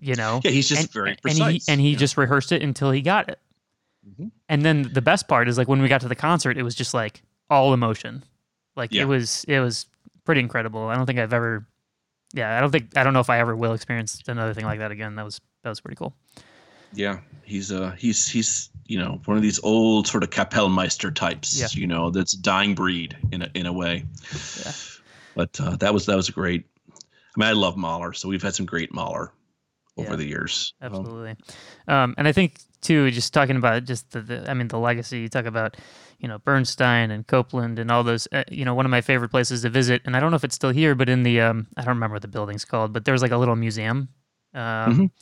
you 0.00 0.16
know. 0.16 0.40
Yeah, 0.42 0.50
he's 0.50 0.68
just 0.68 0.82
and, 0.82 0.90
very 0.92 1.10
and 1.10 1.20
precise. 1.22 1.66
he 1.66 1.72
and 1.72 1.80
he 1.80 1.92
yeah. 1.92 1.98
just 1.98 2.16
rehearsed 2.16 2.50
it 2.52 2.60
until 2.62 2.90
he 2.90 3.02
got 3.02 3.28
it. 3.28 3.38
Mhm. 4.18 4.30
And 4.48 4.62
then 4.64 4.90
the 4.92 5.02
best 5.02 5.28
part 5.28 5.48
is 5.48 5.56
like 5.58 5.68
when 5.68 5.80
we 5.80 5.86
got 5.88 6.00
to 6.00 6.08
the 6.08 6.16
concert, 6.16 6.56
it 6.58 6.62
was 6.64 6.74
just 6.74 6.92
like 6.92 7.22
all 7.48 7.72
emotion. 7.72 8.24
Like 8.74 8.92
Yeah. 8.92 9.02
it 9.02 9.06
was 9.06 9.44
it 9.46 9.60
was 9.60 9.86
pretty 10.24 10.40
incredible. 10.40 10.88
I 10.88 10.96
don't 10.96 11.06
think 11.06 11.18
I've 11.20 11.32
ever, 11.32 11.66
yeah, 12.34 12.56
I 12.56 12.60
don't 12.60 12.70
think 12.72 12.96
I 12.96 13.04
don't 13.04 13.12
know 13.12 13.20
if 13.20 13.30
I 13.30 13.38
ever 13.38 13.54
will 13.54 13.74
experience 13.74 14.20
another 14.26 14.54
thing 14.54 14.64
like 14.64 14.80
that 14.80 14.90
again. 14.90 15.14
That 15.14 15.24
was 15.24 15.40
that 15.62 15.68
was 15.68 15.80
pretty 15.80 15.96
cool. 15.96 16.14
Yeah, 16.92 17.20
he's 17.44 17.72
uh 17.72 17.92
he's 17.92 18.28
he's 18.28 18.70
you 18.86 18.98
know 18.98 19.20
one 19.24 19.36
of 19.36 19.42
these 19.42 19.60
old 19.62 20.06
sort 20.06 20.22
of 20.22 20.30
Kapellmeister 20.30 21.14
types. 21.14 21.58
Yeah. 21.60 21.68
You 21.72 21.86
know, 21.86 22.10
that's 22.10 22.32
dying 22.32 22.74
breed 22.74 23.16
in 23.32 23.42
a 23.42 23.50
in 23.54 23.66
a 23.66 23.72
way. 23.72 24.04
Yeah. 24.64 24.72
But 25.34 25.60
uh, 25.60 25.76
that 25.76 25.94
was 25.94 26.06
that 26.06 26.16
was 26.16 26.28
a 26.28 26.32
great. 26.32 26.66
I 26.92 27.40
mean, 27.40 27.48
I 27.48 27.52
love 27.52 27.76
Mahler, 27.76 28.12
so 28.12 28.28
we've 28.28 28.42
had 28.42 28.54
some 28.54 28.66
great 28.66 28.92
Mahler 28.92 29.32
over 29.96 30.10
Yeah, 30.10 30.16
the 30.16 30.26
years. 30.26 30.74
Absolutely. 30.82 31.36
Um, 31.86 32.14
and 32.18 32.26
I 32.26 32.32
think 32.32 32.58
too, 32.80 33.10
just 33.12 33.32
talking 33.32 33.56
about 33.56 33.84
just 33.84 34.10
the, 34.10 34.20
the, 34.20 34.50
I 34.50 34.54
mean, 34.54 34.68
the 34.68 34.78
legacy. 34.78 35.20
You 35.20 35.28
talk 35.28 35.44
about, 35.44 35.76
you 36.18 36.26
know, 36.26 36.38
Bernstein 36.38 37.10
and 37.12 37.26
Copland 37.26 37.78
and 37.78 37.90
all 37.90 38.02
those. 38.02 38.26
Uh, 38.32 38.42
you 38.50 38.64
know, 38.64 38.74
one 38.74 38.84
of 38.84 38.90
my 38.90 39.00
favorite 39.00 39.28
places 39.28 39.62
to 39.62 39.70
visit, 39.70 40.02
and 40.04 40.16
I 40.16 40.20
don't 40.20 40.30
know 40.30 40.36
if 40.36 40.44
it's 40.44 40.56
still 40.56 40.70
here, 40.70 40.94
but 40.96 41.08
in 41.08 41.22
the 41.22 41.40
um, 41.40 41.68
I 41.76 41.82
don't 41.82 41.94
remember 41.94 42.14
what 42.14 42.22
the 42.22 42.28
building's 42.28 42.64
called, 42.64 42.92
but 42.92 43.04
there's 43.04 43.22
like 43.22 43.30
a 43.32 43.36
little 43.38 43.56
museum. 43.56 44.08
Um, 44.52 45.12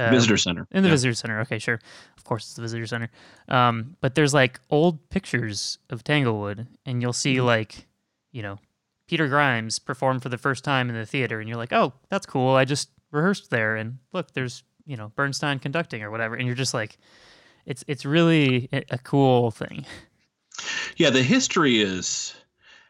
uh, 0.00 0.10
Visitor 0.10 0.36
Center. 0.36 0.66
in 0.70 0.82
the 0.82 0.88
yeah. 0.88 0.94
visitor 0.94 1.14
center. 1.14 1.40
Okay, 1.40 1.58
sure. 1.58 1.80
Of 2.16 2.24
course, 2.24 2.44
it's 2.44 2.54
the 2.54 2.62
visitor 2.62 2.86
center. 2.86 3.10
Um, 3.48 3.96
but 4.00 4.14
there's 4.14 4.32
like 4.34 4.60
old 4.70 5.08
pictures 5.10 5.78
of 5.90 6.02
Tanglewood, 6.04 6.66
and 6.86 7.02
you'll 7.02 7.12
see 7.12 7.36
Mhm. 7.36 7.44
like, 7.46 7.86
you 8.30 8.42
know, 8.42 8.58
Peter 9.06 9.28
Grimes 9.28 9.78
perform 9.78 10.20
for 10.20 10.28
the 10.30 10.38
first 10.38 10.64
time 10.64 10.88
in 10.88 10.94
the 10.94 11.04
theater, 11.04 11.40
and 11.40 11.48
you're 11.48 11.58
like, 11.58 11.72
oh, 11.72 11.92
that's 12.08 12.24
cool. 12.26 12.54
I 12.54 12.64
just 12.64 12.88
rehearsed 13.10 13.50
there, 13.50 13.76
and 13.76 13.98
look, 14.12 14.32
there's 14.32 14.62
you 14.86 14.96
know 14.96 15.12
Bernstein 15.14 15.58
conducting 15.58 16.02
or 16.02 16.10
whatever, 16.10 16.34
and 16.36 16.46
you're 16.46 16.56
just 16.56 16.72
like, 16.74 16.96
it's 17.66 17.84
it's 17.86 18.04
really 18.06 18.68
a 18.90 18.98
cool 18.98 19.50
thing. 19.50 19.84
Yeah, 20.96 21.10
the 21.10 21.22
history 21.22 21.80
is, 21.80 22.34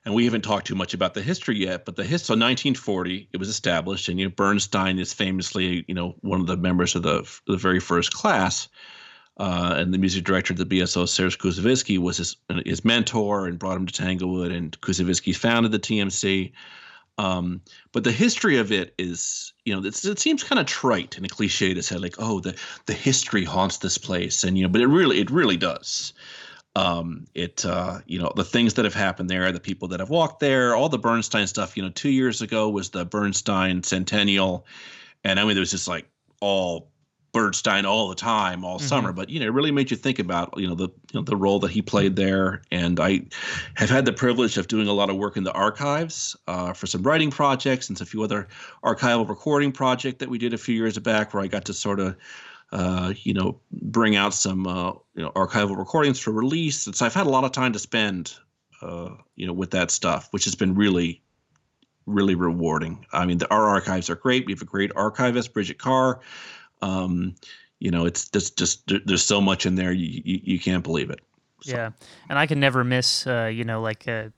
and 0.04 0.14
we 0.14 0.24
haven't 0.24 0.42
talked 0.42 0.66
too 0.66 0.74
much 0.74 0.94
about 0.94 1.14
the 1.14 1.22
history 1.22 1.58
yet, 1.58 1.84
but 1.84 1.96
the 1.96 2.04
his 2.04 2.22
so 2.22 2.34
1940 2.34 3.28
it 3.32 3.36
was 3.36 3.48
established, 3.48 4.08
and 4.08 4.18
you 4.18 4.26
know 4.26 4.32
Bernstein 4.34 4.98
is 4.98 5.12
famously 5.12 5.84
you 5.86 5.94
know 5.94 6.16
one 6.20 6.40
of 6.40 6.46
the 6.46 6.56
members 6.56 6.94
of 6.94 7.02
the 7.02 7.28
the 7.46 7.56
very 7.56 7.80
first 7.80 8.12
class, 8.12 8.68
uh, 9.38 9.74
and 9.76 9.94
the 9.94 9.98
music 9.98 10.24
director 10.24 10.52
of 10.52 10.58
the 10.58 10.66
BSO 10.66 11.08
Serge 11.08 11.38
Koussevitzky 11.38 11.98
was 11.98 12.16
his 12.16 12.36
his 12.64 12.84
mentor 12.84 13.46
and 13.46 13.58
brought 13.58 13.76
him 13.76 13.86
to 13.86 13.92
Tanglewood, 13.92 14.52
and 14.52 14.78
Koussevitzky 14.80 15.34
founded 15.34 15.72
the 15.72 15.78
TMC. 15.78 16.52
Um, 17.18 17.60
but 17.92 18.04
the 18.04 18.10
history 18.10 18.56
of 18.56 18.72
it 18.72 18.94
is, 18.98 19.52
you 19.66 19.74
know, 19.78 19.86
it 19.86 20.18
seems 20.18 20.42
kind 20.42 20.58
of 20.58 20.64
trite 20.64 21.18
and 21.18 21.26
a 21.26 21.28
cliche 21.28 21.74
to 21.74 21.82
say 21.82 21.96
like, 21.96 22.16
oh, 22.18 22.40
the 22.40 22.58
the 22.86 22.94
history 22.94 23.44
haunts 23.44 23.78
this 23.78 23.98
place, 23.98 24.42
and 24.42 24.58
you 24.58 24.64
know, 24.64 24.68
but 24.68 24.80
it 24.80 24.88
really 24.88 25.20
it 25.20 25.30
really 25.30 25.56
does 25.56 26.12
um 26.74 27.26
it 27.34 27.66
uh 27.66 28.00
you 28.06 28.18
know 28.18 28.32
the 28.34 28.44
things 28.44 28.74
that 28.74 28.84
have 28.86 28.94
happened 28.94 29.28
there 29.28 29.52
the 29.52 29.60
people 29.60 29.88
that 29.88 30.00
have 30.00 30.08
walked 30.08 30.40
there 30.40 30.74
all 30.74 30.88
the 30.88 30.98
bernstein 30.98 31.46
stuff 31.46 31.76
you 31.76 31.82
know 31.82 31.90
two 31.90 32.08
years 32.08 32.40
ago 32.40 32.70
was 32.70 32.90
the 32.90 33.04
bernstein 33.04 33.82
centennial. 33.82 34.66
And 35.24 35.38
i 35.38 35.44
mean 35.44 35.54
there 35.54 35.60
was 35.60 35.70
just 35.70 35.86
like 35.88 36.06
all 36.40 36.88
bernstein 37.32 37.86
all 37.86 38.08
the 38.08 38.14
time 38.14 38.62
all 38.62 38.78
Mhm. 38.78 38.82
summer. 38.82 39.12
But 39.12 39.30
you 39.30 39.40
know 39.40 39.46
it 39.46 39.52
really 39.52 39.70
made 39.70 39.90
you 39.90 39.96
think 39.96 40.18
about 40.18 40.52
you 40.56 40.66
know 40.66 40.74
the 40.74 40.88
you 41.12 41.20
know 41.20 41.22
the 41.22 41.36
role 41.36 41.58
that 41.60 41.70
he 41.70 41.80
played 41.80 42.14
there. 42.16 42.62
And 42.70 43.00
i 43.00 43.22
have 43.74 43.88
had 43.88 44.04
the 44.04 44.12
privilege 44.12 44.58
of 44.58 44.68
doing 44.68 44.86
a 44.88 44.92
lot 44.92 45.08
of 45.08 45.16
work 45.16 45.36
in 45.38 45.44
the 45.44 45.52
archives 45.52 46.36
uh, 46.46 46.72
for 46.74 46.86
some 46.86 47.02
writing 47.02 47.30
projects 47.30 47.88
and 47.88 47.98
a 48.00 48.04
few 48.06 48.22
other 48.22 48.48
archival 48.84 49.26
recording 49.28 49.72
project 49.72 50.18
that 50.18 50.28
we 50.28 50.36
did 50.38 50.52
a 50.52 50.58
few 50.58 50.74
years 50.74 50.98
back 50.98 51.32
where 51.32 51.42
i 51.42 51.46
got 51.46 51.64
to 51.66 51.72
sort 51.74 52.00
of 52.00 52.16
uh, 52.72 53.12
you 53.22 53.34
know, 53.34 53.60
bring 53.70 54.16
out 54.16 54.34
some 54.34 54.66
uh, 54.66 54.92
you 55.14 55.22
know 55.22 55.30
archival 55.36 55.76
recordings 55.76 56.18
for 56.18 56.32
release. 56.32 56.86
And 56.86 56.96
so 56.96 57.06
I've 57.06 57.14
had 57.14 57.26
a 57.26 57.30
lot 57.30 57.44
of 57.44 57.52
time 57.52 57.72
to 57.74 57.78
spend, 57.78 58.34
uh, 58.80 59.10
you 59.36 59.46
know, 59.46 59.52
with 59.52 59.70
that 59.72 59.90
stuff, 59.90 60.28
which 60.30 60.44
has 60.44 60.54
been 60.54 60.74
really, 60.74 61.22
really 62.06 62.34
rewarding. 62.34 63.04
I 63.12 63.26
mean, 63.26 63.38
the, 63.38 63.50
our 63.50 63.68
archives 63.68 64.08
are 64.10 64.16
great. 64.16 64.46
We 64.46 64.52
have 64.52 64.62
a 64.62 64.66
great 64.66 64.90
archivist, 64.96 65.52
Bridget 65.52 65.78
Carr. 65.78 66.20
Um, 66.80 67.34
you 67.78 67.90
know, 67.90 68.06
it's 68.06 68.28
just 68.30 68.56
just 68.58 68.90
there's 69.04 69.24
so 69.24 69.40
much 69.40 69.66
in 69.66 69.74
there 69.74 69.92
you 69.92 70.22
you, 70.24 70.40
you 70.42 70.58
can't 70.60 70.82
believe 70.84 71.10
it. 71.10 71.20
So, 71.62 71.72
Yeah, 71.76 71.90
and 72.28 72.38
I 72.38 72.46
can 72.46 72.58
never 72.58 72.82
miss, 72.84 73.26
uh, 73.26 73.50
you 73.52 73.64
know, 73.64 73.80
like 73.82 74.08
uh, 74.08 74.30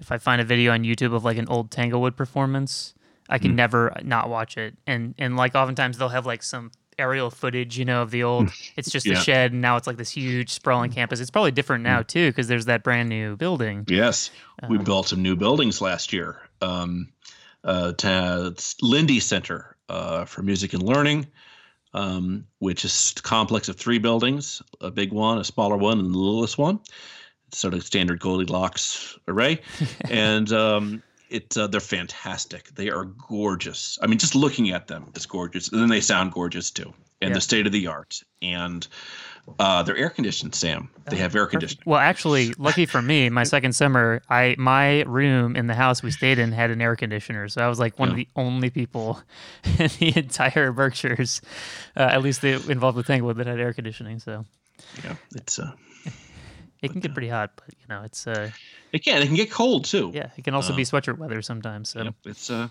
if 0.00 0.10
I 0.10 0.18
find 0.18 0.40
a 0.40 0.44
video 0.44 0.72
on 0.72 0.82
YouTube 0.82 1.14
of 1.14 1.24
like 1.24 1.36
an 1.36 1.46
old 1.48 1.70
Tanglewood 1.70 2.16
performance, 2.16 2.94
I 3.28 3.38
can 3.38 3.52
Mm. 3.52 3.56
never 3.56 3.96
not 4.02 4.28
watch 4.28 4.56
it. 4.56 4.76
And 4.86 5.14
and 5.18 5.36
like 5.36 5.54
oftentimes 5.54 5.98
they'll 5.98 6.08
have 6.08 6.26
like 6.26 6.42
some 6.42 6.70
aerial 7.00 7.30
footage, 7.30 7.76
you 7.78 7.84
know, 7.84 8.02
of 8.02 8.10
the 8.10 8.22
old. 8.22 8.52
It's 8.76 8.90
just 8.90 9.06
a 9.06 9.10
Yeah. 9.10 9.16
Mm. 9.16 9.24
shed, 9.24 9.52
and 9.52 9.60
now 9.60 9.76
it's 9.76 9.86
like 9.86 9.96
this 9.96 10.10
huge 10.10 10.50
sprawling 10.50 10.90
campus. 10.92 11.18
It's 11.20 11.30
probably 11.30 11.50
different 11.50 11.82
now 11.82 12.02
too 12.02 12.28
because 12.30 12.46
there's 12.48 12.66
that 12.66 12.82
brand 12.84 13.08
new 13.08 13.36
building. 13.36 13.84
Yes, 13.88 14.30
we 14.68 14.78
Um, 14.78 14.84
built 14.84 15.08
some 15.08 15.22
new 15.22 15.34
buildings 15.36 15.80
last 15.80 16.12
year. 16.12 16.38
Um, 16.60 17.08
uh, 17.64 17.92
it's 17.98 18.74
Linde 18.82 19.20
Center 19.20 19.76
uh, 19.88 20.24
for 20.24 20.42
Music 20.42 20.72
and 20.72 20.82
Learning, 20.82 21.26
um, 21.94 22.46
which 22.58 22.84
is 22.84 23.14
a 23.18 23.22
complex 23.22 23.68
of 23.68 23.76
three 23.76 23.98
buildings: 23.98 24.62
a 24.80 24.90
big 24.90 25.12
one, 25.12 25.38
a 25.38 25.44
smaller 25.44 25.76
one, 25.76 25.98
and 25.98 26.14
the 26.14 26.18
littlest 26.18 26.56
one. 26.58 26.78
It's 27.48 27.58
sort 27.58 27.74
of 27.74 27.82
standard 27.84 28.20
Goldilocks 28.20 29.18
array, 29.26 29.60
and 30.10 30.52
um, 30.52 31.02
it 31.30 31.56
uh, 31.56 31.66
they're 31.66 31.80
fantastic. 31.80 32.68
They 32.74 32.90
are 32.90 33.04
gorgeous. 33.04 33.98
I 34.02 34.06
mean, 34.06 34.18
just 34.18 34.34
looking 34.34 34.70
at 34.70 34.88
them 34.88 35.10
is 35.14 35.26
gorgeous, 35.26 35.68
and 35.68 35.80
then 35.80 35.88
they 35.88 36.00
sound 36.00 36.32
gorgeous 36.32 36.70
too, 36.70 36.92
and 37.20 37.28
Yeah. 37.30 37.34
they're 37.34 37.40
state 37.40 37.66
of 37.66 37.72
the 37.72 37.86
art, 37.86 38.22
and 38.42 38.86
uh, 39.58 39.82
they're 39.82 39.96
air 39.96 40.10
conditioned. 40.10 40.54
Sam, 40.54 40.90
they 41.08 41.16
have 41.16 41.34
air 41.34 41.46
conditioning. 41.46 41.82
Well, 41.86 41.98
actually, 41.98 42.52
lucky 42.58 42.86
for 42.86 43.00
me, 43.02 43.30
my 43.30 43.44
second 43.44 43.72
summer, 43.74 44.22
I 44.28 44.54
my 44.58 45.02
room 45.02 45.56
in 45.56 45.66
the 45.66 45.74
house 45.74 46.02
we 46.02 46.10
stayed 46.10 46.38
in 46.38 46.52
had 46.52 46.70
an 46.70 46.80
air 46.80 46.94
conditioner, 46.96 47.48
so 47.48 47.64
I 47.64 47.68
was 47.68 47.78
like 47.78 47.98
one 47.98 48.10
of 48.10 48.16
the 48.16 48.28
only 48.36 48.70
people 48.70 49.20
in 49.78 49.88
the 49.98 50.12
entire 50.16 50.72
Berkshires, 50.72 51.40
uh, 51.96 52.00
at 52.00 52.22
least 52.22 52.42
they 52.42 52.52
involved 52.52 52.96
with 52.96 53.06
Tanglewood, 53.06 53.36
that 53.36 53.46
had 53.46 53.58
air 53.60 53.72
conditioning. 53.72 54.18
So 54.18 54.44
Yeah, 55.04 55.14
it's 55.34 55.58
uh, 55.58 55.72
it 56.82 56.90
can 56.92 57.00
get 57.00 57.12
pretty 57.14 57.28
hot, 57.28 57.50
but 57.56 57.74
you 57.78 57.86
know, 57.88 58.02
it's 58.02 58.26
uh, 58.26 58.50
It 58.92 59.04
can. 59.04 59.22
It 59.22 59.26
can 59.26 59.36
get 59.36 59.50
cold 59.50 59.84
too. 59.84 60.10
yeah, 60.14 60.30
it 60.36 60.44
can 60.44 60.54
also 60.54 60.72
Uh, 60.72 60.76
be 60.76 60.84
sweatshirt 60.84 61.18
weather 61.18 61.42
sometimes. 61.42 61.90
So 61.90 62.02
Yep, 62.02 62.14
It's 62.26 62.50
uh, 62.50 62.68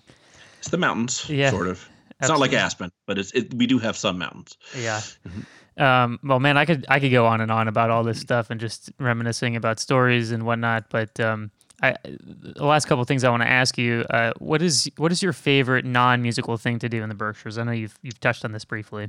it's 0.59 0.69
the 0.69 0.77
mountains. 0.77 1.29
Yeah, 1.29 1.51
Sort 1.51 1.67
of. 1.67 1.87
It's 2.19 2.27
not 2.27 2.39
like. 2.39 2.51
Aspen, 2.53 2.91
but 3.07 3.17
it's 3.17 3.31
it. 3.31 3.53
We 3.53 3.65
do 3.65 3.79
have 3.79 3.95
some 3.95 4.17
mountains. 4.17 4.57
yeah. 4.75 5.01
Mhm. 5.27 5.45
Um, 5.81 6.19
well, 6.23 6.41
man, 6.41 6.57
I 6.57 6.65
could 6.65 6.85
I 6.89 6.99
could 6.99 7.11
go 7.11 7.25
on 7.25 7.39
and 7.39 7.49
on 7.49 7.69
about 7.69 7.89
all 7.89 8.03
this 8.03 8.19
stuff 8.19 8.49
and 8.49 8.59
just 8.59 8.91
reminiscing 8.99 9.55
about 9.55 9.79
stories 9.79 10.31
and 10.31 10.43
whatnot. 10.45 10.89
But 10.89 11.17
um, 11.21 11.51
I, 11.81 11.95
the 12.03 12.65
last 12.65 12.85
couple 12.89 13.01
of 13.01 13.07
things 13.07 13.23
I 13.23 13.29
want 13.29 13.43
to 13.43 13.49
ask 13.49 13.77
you: 13.77 14.03
uh, 14.09 14.33
what 14.39 14.61
is 14.61 14.91
what 14.97 15.13
is 15.13 15.23
your 15.23 15.31
favorite 15.31 15.85
non-musical 15.85 16.57
thing 16.57 16.79
to 16.79 16.89
do 16.89 17.01
in 17.01 17.07
the 17.07 17.15
Berkshires? 17.15 17.57
I 17.57 17.63
know 17.63 17.71
you've 17.71 17.97
you've 18.01 18.19
touched 18.19 18.43
on 18.43 18.51
this 18.51 18.65
briefly. 18.65 19.07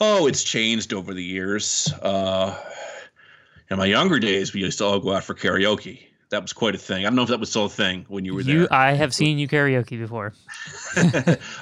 Oh, 0.00 0.26
it's 0.26 0.42
changed 0.42 0.92
over 0.92 1.14
the 1.14 1.22
years. 1.22 1.92
Uh, 2.02 2.58
in 3.70 3.78
my 3.78 3.86
younger 3.86 4.18
days, 4.18 4.52
we 4.52 4.60
used 4.60 4.78
to 4.78 4.84
all 4.84 5.00
go 5.00 5.14
out 5.14 5.24
for 5.24 5.34
karaoke. 5.34 6.00
That 6.30 6.42
was 6.42 6.52
quite 6.52 6.74
a 6.74 6.78
thing. 6.78 7.04
I 7.04 7.08
don't 7.10 7.14
know 7.14 7.22
if 7.22 7.28
that 7.28 7.38
was 7.38 7.50
still 7.50 7.66
a 7.66 7.68
thing 7.68 8.06
when 8.08 8.24
you 8.24 8.34
were 8.34 8.40
You, 8.40 8.60
there. 8.60 8.72
I 8.72 8.94
have 8.94 9.14
seen 9.14 9.38
you 9.38 9.46
karaoke 9.46 9.98
before. 9.98 10.32
all 10.96 11.02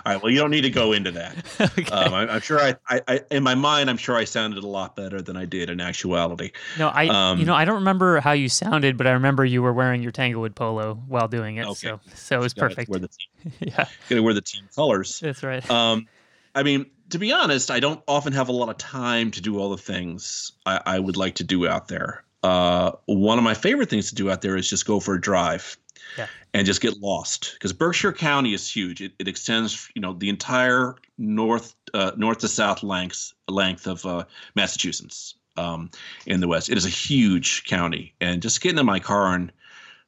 right. 0.06 0.22
Well, 0.22 0.30
you 0.30 0.38
don't 0.38 0.50
need 0.50 0.62
to 0.62 0.70
go 0.70 0.92
into 0.92 1.10
that. 1.10 1.36
okay. 1.78 1.84
Um, 1.90 2.14
I, 2.14 2.34
I'm 2.34 2.40
sure 2.40 2.58
I, 2.58 2.76
I, 2.88 3.00
I, 3.06 3.20
in 3.30 3.42
my 3.42 3.54
mind, 3.54 3.90
I'm 3.90 3.98
sure 3.98 4.16
I 4.16 4.24
sounded 4.24 4.62
a 4.62 4.66
lot 4.66 4.96
better 4.96 5.20
than 5.20 5.36
I 5.36 5.44
did 5.44 5.68
in 5.68 5.80
actuality. 5.80 6.52
no, 6.78 6.88
I 6.88 7.08
um, 7.08 7.38
you 7.38 7.44
know 7.44 7.54
I 7.54 7.66
don't 7.66 7.76
remember 7.80 8.20
how 8.20 8.32
you 8.32 8.48
sounded, 8.48 8.96
but 8.96 9.06
I 9.06 9.10
remember 9.10 9.44
you 9.44 9.62
were 9.62 9.72
wearing 9.74 10.02
your 10.02 10.12
Tanglewood 10.12 10.54
polo 10.54 10.94
while 10.94 11.28
doing 11.28 11.56
it. 11.56 11.66
Okay. 11.66 11.88
So 11.88 12.00
so 12.14 12.38
it 12.38 12.42
was 12.42 12.54
perfect. 12.54 12.88
Wear 12.88 13.00
the 13.00 13.08
team, 13.08 13.52
yeah, 13.60 13.86
gotta 14.08 14.22
wear 14.22 14.32
the 14.32 14.40
team 14.40 14.62
colors. 14.74 15.20
that's 15.20 15.42
right. 15.42 15.68
Um, 15.70 16.06
I 16.54 16.62
mean, 16.62 16.86
to 17.12 17.18
be 17.18 17.32
honest, 17.32 17.70
I 17.70 17.78
don't 17.78 18.02
often 18.08 18.32
have 18.32 18.48
a 18.48 18.52
lot 18.52 18.68
of 18.68 18.78
time 18.78 19.30
to 19.32 19.40
do 19.40 19.58
all 19.58 19.70
the 19.70 19.76
things 19.76 20.52
I, 20.66 20.80
I 20.84 20.98
would 20.98 21.16
like 21.16 21.36
to 21.36 21.44
do 21.44 21.68
out 21.68 21.88
there. 21.88 22.24
Uh, 22.42 22.92
one 23.06 23.38
of 23.38 23.44
my 23.44 23.54
favorite 23.54 23.88
things 23.88 24.08
to 24.08 24.14
do 24.14 24.30
out 24.30 24.42
there 24.42 24.56
is 24.56 24.68
just 24.68 24.86
go 24.86 24.98
for 24.98 25.14
a 25.14 25.20
drive 25.20 25.76
Yeah. 26.18 26.26
and 26.54 26.66
just 26.66 26.80
get 26.80 26.98
lost 27.00 27.52
because 27.52 27.72
Berkshire 27.72 28.12
County 28.12 28.54
is 28.54 28.68
huge. 28.68 29.00
It, 29.00 29.12
it 29.18 29.28
extends, 29.28 29.90
you 29.94 30.02
know, 30.02 30.14
the 30.14 30.28
entire 30.28 30.96
north 31.18 31.74
uh, 31.94 32.12
north 32.16 32.38
to 32.38 32.48
south 32.48 32.82
length 32.82 33.32
length 33.46 33.86
of 33.86 34.04
uh, 34.06 34.24
Massachusetts 34.56 35.34
um, 35.56 35.90
in 36.26 36.40
the 36.40 36.48
west. 36.48 36.70
It 36.70 36.78
is 36.78 36.86
a 36.86 36.90
huge 36.90 37.64
county, 37.64 38.14
and 38.20 38.42
just 38.42 38.60
getting 38.60 38.78
in 38.78 38.86
my 38.86 38.98
car 39.00 39.34
and 39.34 39.52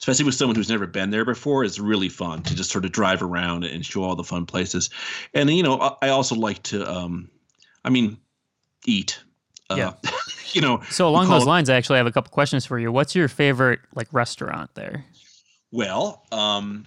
especially 0.04 0.26
with 0.26 0.34
someone 0.34 0.54
who's 0.54 0.68
never 0.68 0.86
been 0.86 1.08
there 1.08 1.24
before, 1.24 1.64
is 1.64 1.80
really 1.80 2.10
fun 2.10 2.42
to 2.42 2.54
just 2.54 2.70
sort 2.70 2.84
of 2.84 2.92
drive 2.92 3.22
around 3.22 3.64
and 3.64 3.86
show 3.86 4.04
all 4.04 4.14
the 4.14 4.22
fun 4.22 4.44
places. 4.44 4.90
And 5.32 5.48
you 5.48 5.62
know, 5.62 5.96
I 6.02 6.10
also 6.10 6.34
like 6.34 6.62
to, 6.64 6.86
um, 6.86 7.30
I 7.86 7.88
mean, 7.88 8.18
eat. 8.84 9.18
Uh, 9.70 9.76
yeah. 9.78 9.92
you 10.52 10.60
know. 10.60 10.82
So 10.90 11.08
along 11.08 11.30
those 11.30 11.46
lines, 11.46 11.70
I 11.70 11.76
actually 11.76 11.96
have 11.96 12.06
a 12.06 12.12
couple 12.12 12.30
questions 12.30 12.66
for 12.66 12.78
you. 12.78 12.92
What's 12.92 13.14
your 13.14 13.28
favorite 13.28 13.80
like 13.94 14.08
restaurant 14.12 14.74
there? 14.74 15.06
Well, 15.70 16.22
um, 16.30 16.84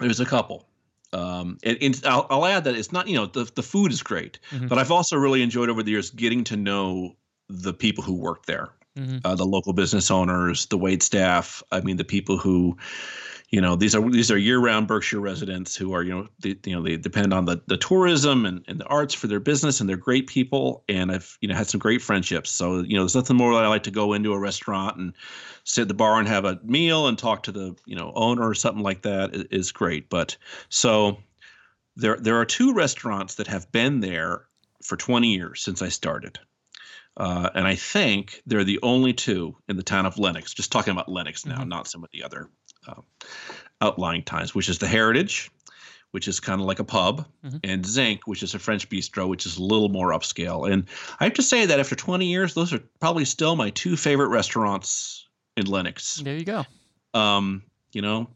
there's 0.00 0.20
a 0.20 0.26
couple. 0.26 0.66
Um, 1.12 1.58
and, 1.62 1.76
and 1.82 2.02
I'll, 2.06 2.26
I'll, 2.30 2.46
add 2.46 2.64
that 2.64 2.76
it's 2.76 2.92
not, 2.92 3.08
you 3.08 3.14
know, 3.16 3.26
the, 3.26 3.44
the 3.54 3.62
food 3.62 3.92
is 3.92 4.02
great, 4.02 4.38
mm-hmm. 4.50 4.68
but 4.68 4.78
I've 4.78 4.90
also 4.90 5.16
really 5.16 5.42
enjoyed 5.42 5.68
over 5.68 5.82
the 5.82 5.90
years 5.90 6.10
getting 6.10 6.44
to 6.44 6.56
know 6.56 7.14
the 7.48 7.74
people 7.74 8.02
who 8.02 8.14
work 8.14 8.46
there, 8.46 8.70
mm-hmm. 8.96 9.18
uh, 9.24 9.34
the 9.34 9.44
local 9.44 9.72
business 9.72 10.10
owners, 10.10 10.66
the 10.66 10.78
wait 10.78 11.02
staff. 11.02 11.62
I 11.70 11.80
mean, 11.80 11.96
the 11.96 12.04
people 12.04 12.38
who, 12.38 12.76
you 13.50 13.60
know, 13.60 13.76
these 13.76 13.94
are 13.94 14.10
these 14.10 14.30
are 14.30 14.38
year-round 14.38 14.88
Berkshire 14.88 15.20
residents 15.20 15.76
who 15.76 15.92
are, 15.92 16.02
you 16.02 16.14
know, 16.14 16.28
they, 16.40 16.56
you 16.64 16.74
know, 16.74 16.82
they 16.82 16.96
depend 16.96 17.32
on 17.32 17.44
the 17.44 17.62
the 17.66 17.76
tourism 17.76 18.44
and, 18.44 18.64
and 18.66 18.80
the 18.80 18.86
arts 18.86 19.14
for 19.14 19.26
their 19.26 19.40
business, 19.40 19.80
and 19.80 19.88
they're 19.88 19.96
great 19.96 20.26
people. 20.26 20.84
And 20.88 21.12
I've, 21.12 21.38
you 21.40 21.48
know, 21.48 21.54
had 21.54 21.68
some 21.68 21.78
great 21.78 22.02
friendships. 22.02 22.50
So, 22.50 22.80
you 22.80 22.94
know, 22.94 23.02
there's 23.02 23.14
nothing 23.14 23.36
more 23.36 23.54
that 23.54 23.64
I 23.64 23.68
like 23.68 23.84
to 23.84 23.90
go 23.90 24.12
into 24.14 24.32
a 24.32 24.38
restaurant 24.38 24.96
and 24.96 25.12
sit 25.64 25.82
at 25.82 25.88
the 25.88 25.94
bar 25.94 26.18
and 26.18 26.28
have 26.28 26.44
a 26.44 26.58
meal 26.64 27.06
and 27.06 27.18
talk 27.18 27.44
to 27.44 27.52
the, 27.52 27.76
you 27.86 27.96
know, 27.96 28.12
owner 28.14 28.48
or 28.48 28.54
something 28.54 28.82
like 28.82 29.02
that 29.02 29.34
is, 29.34 29.44
is 29.50 29.72
great. 29.72 30.08
But 30.08 30.36
so 30.68 31.18
there 31.96 32.16
there 32.16 32.38
are 32.38 32.44
two 32.44 32.74
restaurants 32.74 33.36
that 33.36 33.46
have 33.46 33.70
been 33.72 34.00
there 34.00 34.46
for 34.82 34.96
20 34.96 35.34
years 35.34 35.62
since 35.62 35.82
I 35.82 35.88
started. 35.88 36.38
Uh, 37.16 37.48
and 37.54 37.66
I 37.66 37.74
think 37.74 38.42
they're 38.46 38.64
the 38.64 38.78
only 38.82 39.12
two 39.12 39.56
in 39.68 39.76
the 39.76 39.82
town 39.82 40.04
of 40.04 40.18
Lenox. 40.18 40.52
Just 40.52 40.70
talking 40.70 40.92
about 40.92 41.08
Lenox 41.08 41.46
now, 41.46 41.60
mm-hmm. 41.60 41.68
not 41.68 41.88
some 41.88 42.04
of 42.04 42.10
the 42.12 42.22
other 42.22 42.50
uh, 42.86 43.00
outlying 43.80 44.22
times, 44.22 44.54
which 44.54 44.68
is 44.68 44.78
the 44.78 44.86
Heritage, 44.86 45.50
which 46.10 46.28
is 46.28 46.40
kind 46.40 46.60
of 46.60 46.66
like 46.66 46.78
a 46.78 46.84
pub, 46.84 47.26
mm-hmm. 47.42 47.56
and 47.64 47.86
Zinc, 47.86 48.26
which 48.26 48.42
is 48.42 48.54
a 48.54 48.58
French 48.58 48.88
bistro, 48.90 49.28
which 49.28 49.46
is 49.46 49.56
a 49.56 49.62
little 49.62 49.88
more 49.88 50.10
upscale. 50.10 50.70
And 50.70 50.84
I 51.18 51.24
have 51.24 51.34
to 51.34 51.42
say 51.42 51.64
that 51.64 51.80
after 51.80 51.94
20 51.94 52.26
years, 52.26 52.52
those 52.52 52.74
are 52.74 52.80
probably 53.00 53.24
still 53.24 53.56
my 53.56 53.70
two 53.70 53.96
favorite 53.96 54.28
restaurants 54.28 55.26
in 55.56 55.66
Lenox. 55.66 56.16
There 56.16 56.36
you 56.36 56.44
go. 56.44 56.64
Um, 57.14 57.62
you 57.92 58.02
know, 58.02 58.28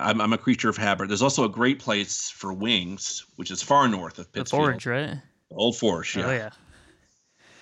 I'm, 0.00 0.22
I'm 0.22 0.32
a 0.32 0.38
creature 0.38 0.70
of 0.70 0.78
habit. 0.78 1.08
There's 1.08 1.22
also 1.22 1.44
a 1.44 1.50
great 1.50 1.80
place 1.80 2.30
for 2.30 2.50
wings, 2.54 3.26
which 3.36 3.50
is 3.50 3.62
far 3.62 3.88
north 3.88 4.18
of 4.18 4.32
Pittsfield. 4.32 4.62
The 4.62 4.72
Forge, 4.72 4.86
right? 4.86 5.18
Old 5.50 5.76
Forge, 5.76 6.16
yeah. 6.16 6.26
Oh 6.26 6.32
yeah 6.32 6.50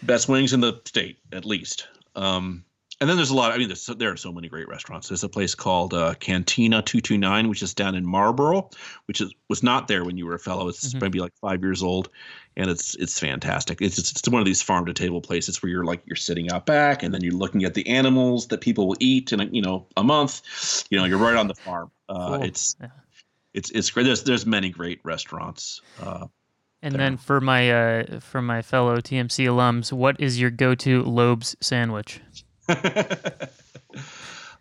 best 0.02 0.28
wings 0.28 0.52
in 0.52 0.60
the 0.60 0.80
state, 0.84 1.18
at 1.32 1.44
least. 1.44 1.88
Um, 2.16 2.64
and 3.00 3.08
then 3.08 3.16
there's 3.16 3.30
a 3.30 3.34
lot. 3.34 3.52
I 3.52 3.56
mean, 3.56 3.72
there 3.96 4.12
are 4.12 4.16
so 4.16 4.30
many 4.30 4.48
great 4.48 4.68
restaurants. 4.68 5.08
There's 5.08 5.24
a 5.24 5.28
place 5.28 5.54
called 5.54 5.94
uh, 5.94 6.14
Cantina 6.20 6.82
Two 6.82 7.00
Two 7.00 7.16
Nine, 7.16 7.48
which 7.48 7.62
is 7.62 7.72
down 7.72 7.94
in 7.94 8.04
Marlboro, 8.04 8.68
which 9.06 9.22
is 9.22 9.32
was 9.48 9.62
not 9.62 9.88
there 9.88 10.04
when 10.04 10.18
you 10.18 10.26
were 10.26 10.34
a 10.34 10.38
fellow. 10.38 10.68
It's 10.68 10.86
mm-hmm. 10.86 10.98
maybe 10.98 11.18
like 11.18 11.32
five 11.40 11.62
years 11.62 11.82
old, 11.82 12.10
and 12.58 12.68
it's 12.68 12.94
it's 12.96 13.18
fantastic. 13.18 13.80
It's, 13.80 13.98
it's 13.98 14.28
one 14.28 14.40
of 14.42 14.44
these 14.44 14.60
farm 14.60 14.84
to 14.84 14.92
table 14.92 15.22
places 15.22 15.62
where 15.62 15.70
you're 15.70 15.84
like 15.84 16.02
you're 16.04 16.16
sitting 16.16 16.50
out 16.52 16.66
back, 16.66 17.02
and 17.02 17.14
then 17.14 17.22
you're 17.22 17.32
looking 17.32 17.64
at 17.64 17.72
the 17.72 17.88
animals 17.88 18.48
that 18.48 18.60
people 18.60 18.86
will 18.86 18.98
eat 19.00 19.32
in 19.32 19.40
a, 19.40 19.46
you 19.46 19.62
know 19.62 19.86
a 19.96 20.04
month. 20.04 20.42
You 20.90 20.98
know, 20.98 21.06
you're 21.06 21.18
right 21.18 21.36
on 21.36 21.48
the 21.48 21.54
farm. 21.54 21.90
Uh, 22.06 22.36
cool. 22.36 22.42
It's 22.42 22.76
yeah. 22.82 22.88
it's 23.54 23.70
it's 23.70 23.88
great. 23.88 24.02
There's 24.04 24.24
there's 24.24 24.44
many 24.44 24.68
great 24.68 25.00
restaurants. 25.04 25.80
Uh, 26.02 26.26
and 26.82 26.94
there. 26.94 26.98
then 26.98 27.16
for 27.16 27.40
my 27.40 27.70
uh, 27.70 28.20
for 28.20 28.40
my 28.40 28.62
fellow 28.62 28.96
TMC 28.96 29.46
alums, 29.46 29.92
what 29.92 30.20
is 30.20 30.40
your 30.40 30.50
go-to 30.50 31.02
Loeb's 31.02 31.56
sandwich? 31.60 32.20
um, 32.68 32.78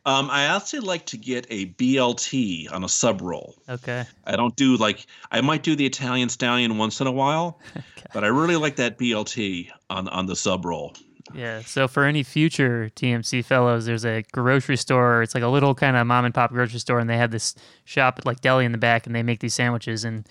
I 0.06 0.56
actually 0.56 0.82
like 0.82 1.06
to 1.08 1.18
get 1.18 1.46
a 1.50 1.68
BLT 1.68 2.72
on 2.72 2.84
a 2.84 2.90
sub 2.90 3.22
roll. 3.22 3.56
Okay. 3.70 4.06
I 4.26 4.36
don't 4.36 4.56
do 4.56 4.76
like 4.78 5.06
I 5.32 5.42
might 5.42 5.64
do 5.64 5.76
the 5.76 5.86
Italian 5.86 6.30
stallion 6.30 6.78
once 6.78 7.00
in 7.00 7.08
a 7.08 7.12
while, 7.12 7.60
okay. 7.78 8.08
but 8.14 8.24
I 8.24 8.28
really 8.28 8.58
like 8.58 8.76
that 8.78 8.98
BLT 8.98 9.70
on 9.90 10.08
on 10.10 10.26
the 10.26 10.36
sub 10.36 10.66
roll. 10.66 10.96
Yeah. 11.34 11.62
So 11.62 11.88
for 11.88 12.06
any 12.06 12.24
future 12.24 12.92
TMC 12.96 13.46
fellows, 13.46 13.86
there's 13.86 14.06
a 14.06 14.24
grocery 14.32 14.78
store. 14.78 15.22
It's 15.22 15.36
like 15.36 15.44
a 15.44 15.48
little 15.48 15.76
kind 15.76 15.96
of 15.96 16.06
mom 16.08 16.26
and 16.26 16.34
pop 16.34 16.52
grocery 16.52 16.80
store, 16.80 17.00
and 17.00 17.10
they 17.10 17.18
have 17.18 17.32
this 17.32 17.56
shop 17.86 18.22
like 18.26 18.42
deli 18.42 18.66
in 18.66 18.72
the 18.72 18.78
back, 18.78 19.06
and 19.06 19.16
they 19.16 19.24
make 19.24 19.40
these 19.40 19.54
sandwiches. 19.54 20.04
And 20.04 20.28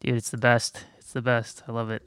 dude, 0.00 0.16
it's 0.16 0.30
the 0.30 0.38
best. 0.38 0.84
It's 1.10 1.14
the 1.14 1.22
best. 1.22 1.64
I 1.66 1.72
love 1.72 1.90
it. 1.90 2.06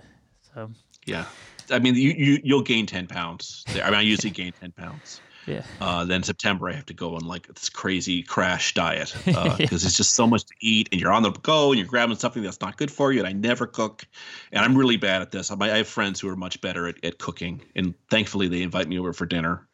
So 0.56 0.72
yeah, 1.06 1.26
I 1.70 1.80
mean, 1.80 1.96
you 1.96 2.12
you 2.12 2.40
you'll 2.42 2.62
gain 2.62 2.86
ten 2.86 3.06
pounds. 3.06 3.66
I 3.68 3.74
mean, 3.74 3.96
I 3.96 4.00
usually 4.00 4.30
gain 4.30 4.54
ten 4.58 4.72
pounds. 4.72 5.20
Yeah. 5.46 5.64
Uh, 5.82 6.06
then 6.06 6.24
September, 6.24 6.70
I 6.70 6.72
have 6.72 6.86
to 6.86 6.94
go 6.94 7.16
on 7.16 7.28
like 7.28 7.48
this 7.48 7.68
crazy 7.68 8.24
crash 8.24 8.74
diet 8.74 9.14
because 9.26 9.36
uh, 9.60 9.60
it's 9.60 9.98
just 9.98 10.12
so 10.12 10.26
much 10.26 10.46
to 10.46 10.54
eat, 10.62 10.88
and 10.94 11.02
you're 11.02 11.12
on 11.12 11.22
the 11.22 11.32
go, 11.32 11.72
and 11.72 11.80
you're 11.80 11.88
grabbing 11.90 12.16
something 12.16 12.44
that's 12.44 12.62
not 12.62 12.78
good 12.78 12.90
for 12.90 13.12
you. 13.12 13.20
And 13.20 13.28
I 13.28 13.34
never 13.34 13.68
cook, 13.68 14.08
and 14.54 14.64
I'm 14.64 14.74
really 14.74 14.96
bad 14.96 15.22
at 15.22 15.32
this. 15.32 15.52
I 15.52 15.68
have 15.68 15.88
friends 15.90 16.22
who 16.22 16.30
are 16.30 16.38
much 16.38 16.62
better 16.62 16.88
at, 16.88 17.04
at 17.04 17.18
cooking, 17.18 17.62
and 17.76 17.94
thankfully 18.10 18.48
they 18.48 18.62
invite 18.62 18.88
me 18.88 18.98
over 19.00 19.12
for 19.12 19.26
dinner 19.26 19.68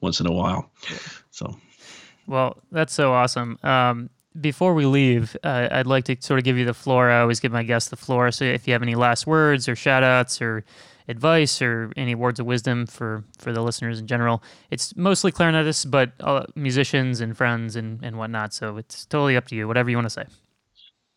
once 0.00 0.20
in 0.20 0.26
a 0.26 0.32
while. 0.32 0.70
So. 1.32 1.54
Well, 2.26 2.56
that's 2.72 2.94
so 2.94 3.12
awesome. 3.12 3.58
Um, 3.62 4.08
before 4.38 4.74
we 4.74 4.86
leave, 4.86 5.36
uh, 5.42 5.68
I'd 5.70 5.86
like 5.86 6.04
to 6.04 6.16
sort 6.20 6.38
of 6.38 6.44
give 6.44 6.56
you 6.56 6.64
the 6.64 6.74
floor. 6.74 7.10
I 7.10 7.20
always 7.20 7.40
give 7.40 7.52
my 7.52 7.62
guests 7.62 7.90
the 7.90 7.96
floor. 7.96 8.30
So 8.30 8.44
if 8.44 8.66
you 8.66 8.72
have 8.72 8.82
any 8.82 8.94
last 8.94 9.26
words 9.26 9.68
or 9.68 9.74
shout 9.74 10.02
outs 10.02 10.40
or 10.40 10.64
advice 11.08 11.60
or 11.60 11.92
any 11.96 12.14
words 12.14 12.38
of 12.38 12.46
wisdom 12.46 12.86
for, 12.86 13.24
for 13.38 13.52
the 13.52 13.62
listeners 13.62 13.98
in 13.98 14.06
general, 14.06 14.42
it's 14.70 14.94
mostly 14.96 15.32
clarinetists, 15.32 15.90
but 15.90 16.12
uh, 16.20 16.44
musicians 16.54 17.20
and 17.20 17.36
friends 17.36 17.74
and, 17.74 17.98
and 18.04 18.18
whatnot. 18.18 18.54
So 18.54 18.76
it's 18.76 19.06
totally 19.06 19.36
up 19.36 19.48
to 19.48 19.56
you, 19.56 19.66
whatever 19.66 19.90
you 19.90 19.96
want 19.96 20.06
to 20.06 20.10
say. 20.10 20.24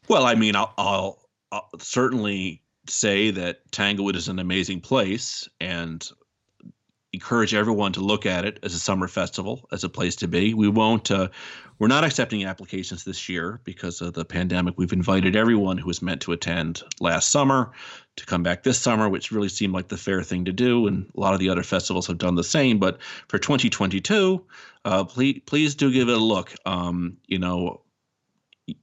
Well, 0.07 0.25
I 0.25 0.35
mean, 0.35 0.55
I'll, 0.55 0.73
I'll, 0.77 1.19
I'll 1.51 1.69
certainly 1.79 2.63
say 2.89 3.31
that 3.31 3.71
Tanglewood 3.71 4.15
is 4.15 4.27
an 4.27 4.39
amazing 4.39 4.81
place 4.81 5.47
and 5.61 6.05
encourage 7.13 7.53
everyone 7.53 7.93
to 7.93 8.01
look 8.01 8.25
at 8.25 8.43
it 8.43 8.59
as 8.63 8.73
a 8.73 8.79
summer 8.79 9.07
festival, 9.07 9.67
as 9.71 9.83
a 9.83 9.89
place 9.89 10.15
to 10.17 10.27
be. 10.27 10.53
We 10.53 10.67
won't. 10.67 11.11
Uh, 11.11 11.29
we're 11.77 11.87
not 11.87 12.03
accepting 12.03 12.45
applications 12.45 13.03
this 13.03 13.29
year 13.29 13.59
because 13.63 14.01
of 14.01 14.13
the 14.13 14.25
pandemic. 14.25 14.75
We've 14.77 14.91
invited 14.91 15.35
everyone 15.35 15.77
who 15.77 15.87
was 15.87 16.01
meant 16.01 16.21
to 16.21 16.31
attend 16.31 16.81
last 16.99 17.29
summer 17.29 17.71
to 18.15 18.25
come 18.25 18.43
back 18.43 18.63
this 18.63 18.79
summer, 18.79 19.09
which 19.09 19.31
really 19.31 19.49
seemed 19.49 19.73
like 19.73 19.87
the 19.87 19.97
fair 19.97 20.23
thing 20.23 20.45
to 20.45 20.51
do, 20.51 20.87
and 20.87 21.09
a 21.15 21.19
lot 21.19 21.33
of 21.33 21.39
the 21.39 21.49
other 21.49 21.63
festivals 21.63 22.07
have 22.07 22.17
done 22.17 22.35
the 22.35 22.43
same. 22.43 22.79
But 22.79 23.01
for 23.27 23.37
2022, 23.37 24.43
uh, 24.85 25.03
please 25.03 25.41
please 25.45 25.75
do 25.75 25.91
give 25.91 26.09
it 26.09 26.15
a 26.15 26.17
look. 26.17 26.53
Um, 26.65 27.17
you 27.27 27.37
know, 27.37 27.81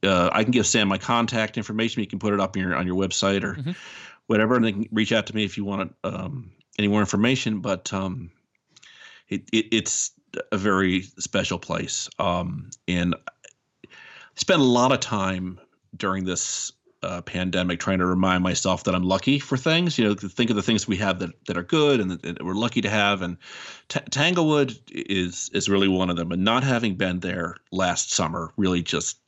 uh, 0.05 0.31
I 0.33 0.45
can 0.45 0.53
give 0.53 0.67
Sam 0.67 0.87
my 0.87 0.99
contact 0.99 1.57
information. 1.57 2.01
You 2.01 2.07
can 2.07 2.21
put 2.21 2.33
it 2.33 2.41
up 2.41 2.57
on 2.57 2.63
your 2.63 2.77
on 2.77 2.87
your 2.87 2.97
website 2.97 3.43
or 3.43 3.55
mm-hmm. 3.55 3.73
whatever, 4.29 4.55
and 4.55 4.65
they 4.65 4.73
can 4.73 4.89
reach 4.93 5.13
out 5.13 5.27
to 5.27 5.35
me 5.35 5.45
if 5.45 5.57
you 5.57 5.65
want 5.65 5.95
um, 6.05 6.53
any 6.81 6.89
more 6.89 7.01
information. 7.01 7.61
But 7.61 7.93
um, 7.93 8.31
it, 9.29 9.43
it, 9.53 9.67
it's 9.71 10.13
a 10.51 10.57
very 10.57 11.03
special 11.19 11.59
place, 11.59 12.09
um, 12.19 12.71
and 12.89 13.15
I 13.87 13.91
spent 14.35 14.61
a 14.61 14.65
lot 14.65 14.93
of 14.93 15.01
time 15.01 15.61
during 15.97 16.25
this 16.25 16.73
uh, 17.03 17.23
pandemic 17.23 17.81
trying 17.81 17.99
to 17.99 18.07
remind 18.07 18.43
myself 18.43 18.85
that 18.85 18.95
I'm 18.95 19.03
lucky 19.03 19.39
for 19.39 19.57
things. 19.57 19.99
You 19.99 20.05
know, 20.05 20.15
think 20.15 20.51
of 20.51 20.57
the 20.57 20.63
things 20.63 20.87
we 20.87 20.97
have 20.97 21.19
that, 21.21 21.31
that 21.47 21.57
are 21.57 21.63
good 21.63 22.01
and 22.01 22.11
that, 22.11 22.23
that 22.23 22.45
we're 22.45 22.55
lucky 22.55 22.81
to 22.83 22.91
have. 22.91 23.23
And 23.23 23.37
T- 23.89 24.01
Tanglewood 24.11 24.77
is 24.91 25.51
is 25.53 25.69
really 25.69 25.89
one 25.89 26.11
of 26.11 26.17
them. 26.17 26.33
And 26.33 26.45
not 26.45 26.65
having 26.65 26.97
been 26.97 27.21
there 27.21 27.57
last 27.73 28.13
summer 28.13 28.53
really 28.57 28.83
just 28.83 29.19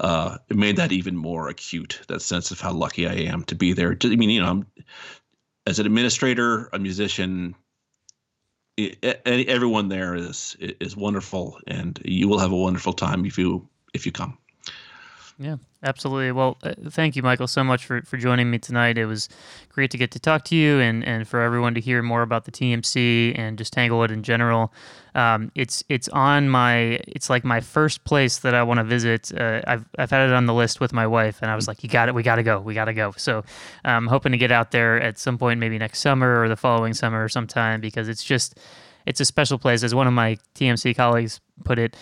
uh, 0.00 0.38
it 0.48 0.56
made 0.56 0.76
that 0.76 0.92
even 0.92 1.16
more 1.16 1.48
acute. 1.48 2.00
That 2.08 2.22
sense 2.22 2.50
of 2.50 2.60
how 2.60 2.72
lucky 2.72 3.06
I 3.06 3.14
am 3.14 3.44
to 3.44 3.54
be 3.54 3.72
there. 3.72 3.96
I 4.02 4.08
mean, 4.08 4.30
you 4.30 4.42
know, 4.42 4.48
I'm 4.48 4.66
as 5.66 5.78
an 5.78 5.86
administrator, 5.86 6.68
a 6.72 6.78
musician, 6.78 7.54
everyone 8.78 9.88
there 9.88 10.14
is 10.14 10.56
is 10.60 10.96
wonderful, 10.96 11.58
and 11.66 12.00
you 12.04 12.28
will 12.28 12.38
have 12.38 12.52
a 12.52 12.56
wonderful 12.56 12.92
time 12.92 13.24
if 13.26 13.38
you 13.38 13.68
if 13.94 14.06
you 14.06 14.12
come. 14.12 14.38
Yeah, 15.38 15.56
absolutely. 15.82 16.32
Well, 16.32 16.56
uh, 16.62 16.72
thank 16.88 17.14
you, 17.14 17.22
Michael, 17.22 17.46
so 17.46 17.62
much 17.62 17.84
for, 17.84 18.00
for 18.02 18.16
joining 18.16 18.50
me 18.50 18.58
tonight. 18.58 18.96
It 18.96 19.04
was 19.04 19.28
great 19.68 19.90
to 19.90 19.98
get 19.98 20.10
to 20.12 20.18
talk 20.18 20.44
to 20.46 20.56
you 20.56 20.80
and, 20.80 21.04
and 21.04 21.28
for 21.28 21.42
everyone 21.42 21.74
to 21.74 21.80
hear 21.80 22.02
more 22.02 22.22
about 22.22 22.46
the 22.46 22.50
TMC 22.52 23.38
and 23.38 23.58
just 23.58 23.74
Tanglewood 23.74 24.10
in 24.10 24.22
general. 24.22 24.72
Um, 25.14 25.52
it's 25.54 25.84
it's 25.90 26.08
on 26.08 26.48
my 26.48 27.00
it's 27.06 27.28
like 27.28 27.44
my 27.44 27.60
first 27.60 28.04
place 28.04 28.38
that 28.38 28.54
I 28.54 28.62
want 28.62 28.78
to 28.78 28.84
visit. 28.84 29.30
Uh, 29.38 29.60
I've 29.66 29.84
I've 29.98 30.10
had 30.10 30.30
it 30.30 30.32
on 30.32 30.46
the 30.46 30.54
list 30.54 30.80
with 30.80 30.94
my 30.94 31.06
wife, 31.06 31.38
and 31.42 31.50
I 31.50 31.54
was 31.54 31.68
like, 31.68 31.82
you 31.82 31.88
got 31.90 32.08
it, 32.08 32.14
we 32.14 32.22
got 32.22 32.36
to 32.36 32.42
go, 32.42 32.58
we 32.60 32.72
got 32.72 32.86
to 32.86 32.94
go. 32.94 33.12
So 33.18 33.44
I'm 33.84 34.04
um, 34.04 34.06
hoping 34.06 34.32
to 34.32 34.38
get 34.38 34.50
out 34.50 34.70
there 34.70 35.00
at 35.02 35.18
some 35.18 35.36
point, 35.36 35.60
maybe 35.60 35.76
next 35.76 36.00
summer 36.00 36.40
or 36.40 36.48
the 36.48 36.56
following 36.56 36.94
summer 36.94 37.22
or 37.22 37.28
sometime, 37.28 37.82
because 37.82 38.08
it's 38.08 38.24
just 38.24 38.58
it's 39.04 39.20
a 39.20 39.24
special 39.26 39.58
place. 39.58 39.82
As 39.82 39.94
one 39.94 40.06
of 40.06 40.14
my 40.14 40.38
TMC 40.54 40.96
colleagues 40.96 41.40
put 41.64 41.78
it, 41.78 41.94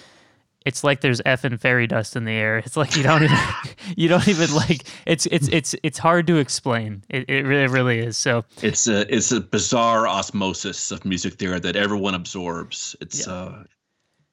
it's 0.64 0.82
like 0.82 1.00
there's 1.00 1.20
effing 1.22 1.60
fairy 1.60 1.86
dust 1.86 2.16
in 2.16 2.24
the 2.24 2.32
air. 2.32 2.58
It's 2.58 2.76
like 2.76 2.96
you 2.96 3.02
don't 3.02 3.22
even 3.22 3.38
you 3.96 4.08
don't 4.08 4.26
even 4.28 4.54
like 4.54 4.84
it's 5.06 5.26
it's 5.26 5.48
it's 5.48 5.74
it's 5.82 5.98
hard 5.98 6.26
to 6.28 6.36
explain. 6.36 7.04
It 7.08 7.28
it 7.28 7.44
really 7.44 7.68
really 7.68 7.98
is. 7.98 8.16
So 8.16 8.44
it's 8.62 8.86
a 8.88 9.14
it's 9.14 9.32
a 9.32 9.40
bizarre 9.40 10.08
osmosis 10.08 10.90
of 10.90 11.04
music 11.04 11.34
theory 11.34 11.60
that 11.60 11.76
everyone 11.76 12.14
absorbs. 12.14 12.96
It's 13.00 13.26
yeah. 13.26 13.32
uh 13.32 13.64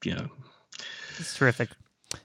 you 0.04 0.14
know 0.14 0.28
It's 1.18 1.36
terrific. 1.36 1.70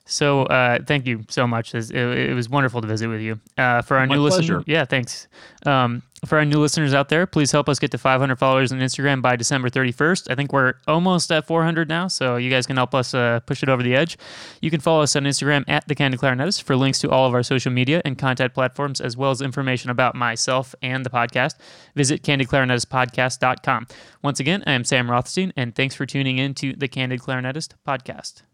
So 0.05 0.43
uh, 0.43 0.79
thank 0.85 1.05
you 1.05 1.23
so 1.29 1.47
much. 1.47 1.73
It, 1.73 1.91
it, 1.91 2.33
was 2.33 2.49
wonderful 2.49 2.81
to 2.81 2.87
visit 2.87 3.07
with 3.07 3.21
you. 3.21 3.39
Uh, 3.57 3.81
for 3.81 3.97
our 3.97 4.05
My 4.05 4.15
new 4.15 4.27
pleasure. 4.27 4.63
yeah, 4.65 4.83
thanks. 4.83 5.27
Um, 5.65 6.03
for 6.25 6.37
our 6.37 6.45
new 6.45 6.59
listeners 6.59 6.93
out 6.93 7.09
there, 7.09 7.27
please 7.27 7.51
help 7.51 7.69
us 7.69 7.77
get 7.77 7.91
to 7.91 7.97
500 7.97 8.37
followers 8.37 8.71
on 8.71 8.79
Instagram 8.79 9.21
by 9.21 9.35
December 9.35 9.69
31st. 9.69 10.31
I 10.31 10.35
think 10.35 10.51
we're 10.51 10.73
almost 10.87 11.31
at 11.31 11.45
400 11.45 11.87
now, 11.87 12.07
so 12.07 12.37
you 12.37 12.49
guys 12.49 12.65
can 12.65 12.75
help 12.75 12.95
us 12.95 13.13
uh, 13.13 13.39
push 13.41 13.61
it 13.61 13.69
over 13.69 13.83
the 13.83 13.95
edge. 13.95 14.17
You 14.61 14.71
can 14.71 14.79
follow 14.79 15.03
us 15.03 15.15
on 15.15 15.23
Instagram 15.23 15.63
at 15.67 15.87
the 15.87 15.93
Candid 15.93 16.19
Clarinetist 16.19 16.63
for 16.63 16.75
links 16.75 16.99
to 16.99 17.09
all 17.11 17.27
of 17.27 17.33
our 17.35 17.43
social 17.43 17.71
media 17.71 18.01
and 18.03 18.17
contact 18.17 18.55
platforms, 18.55 18.99
as 18.99 19.15
well 19.15 19.29
as 19.29 19.41
information 19.41 19.91
about 19.91 20.15
myself 20.15 20.73
and 20.81 21.05
the 21.05 21.09
podcast. 21.09 21.55
Visit 21.95 22.23
candidclarinetistpodcast.com. 22.23 23.87
Once 24.23 24.39
again, 24.39 24.63
I 24.65 24.71
am 24.71 24.83
Sam 24.83 25.11
Rothstein, 25.11 25.53
and 25.55 25.75
thanks 25.75 25.93
for 25.93 26.05
tuning 26.05 26.39
in 26.39 26.55
to 26.55 26.73
the 26.73 26.87
Candid 26.87 27.21
Clarinetist 27.21 27.73
podcast. 27.87 28.47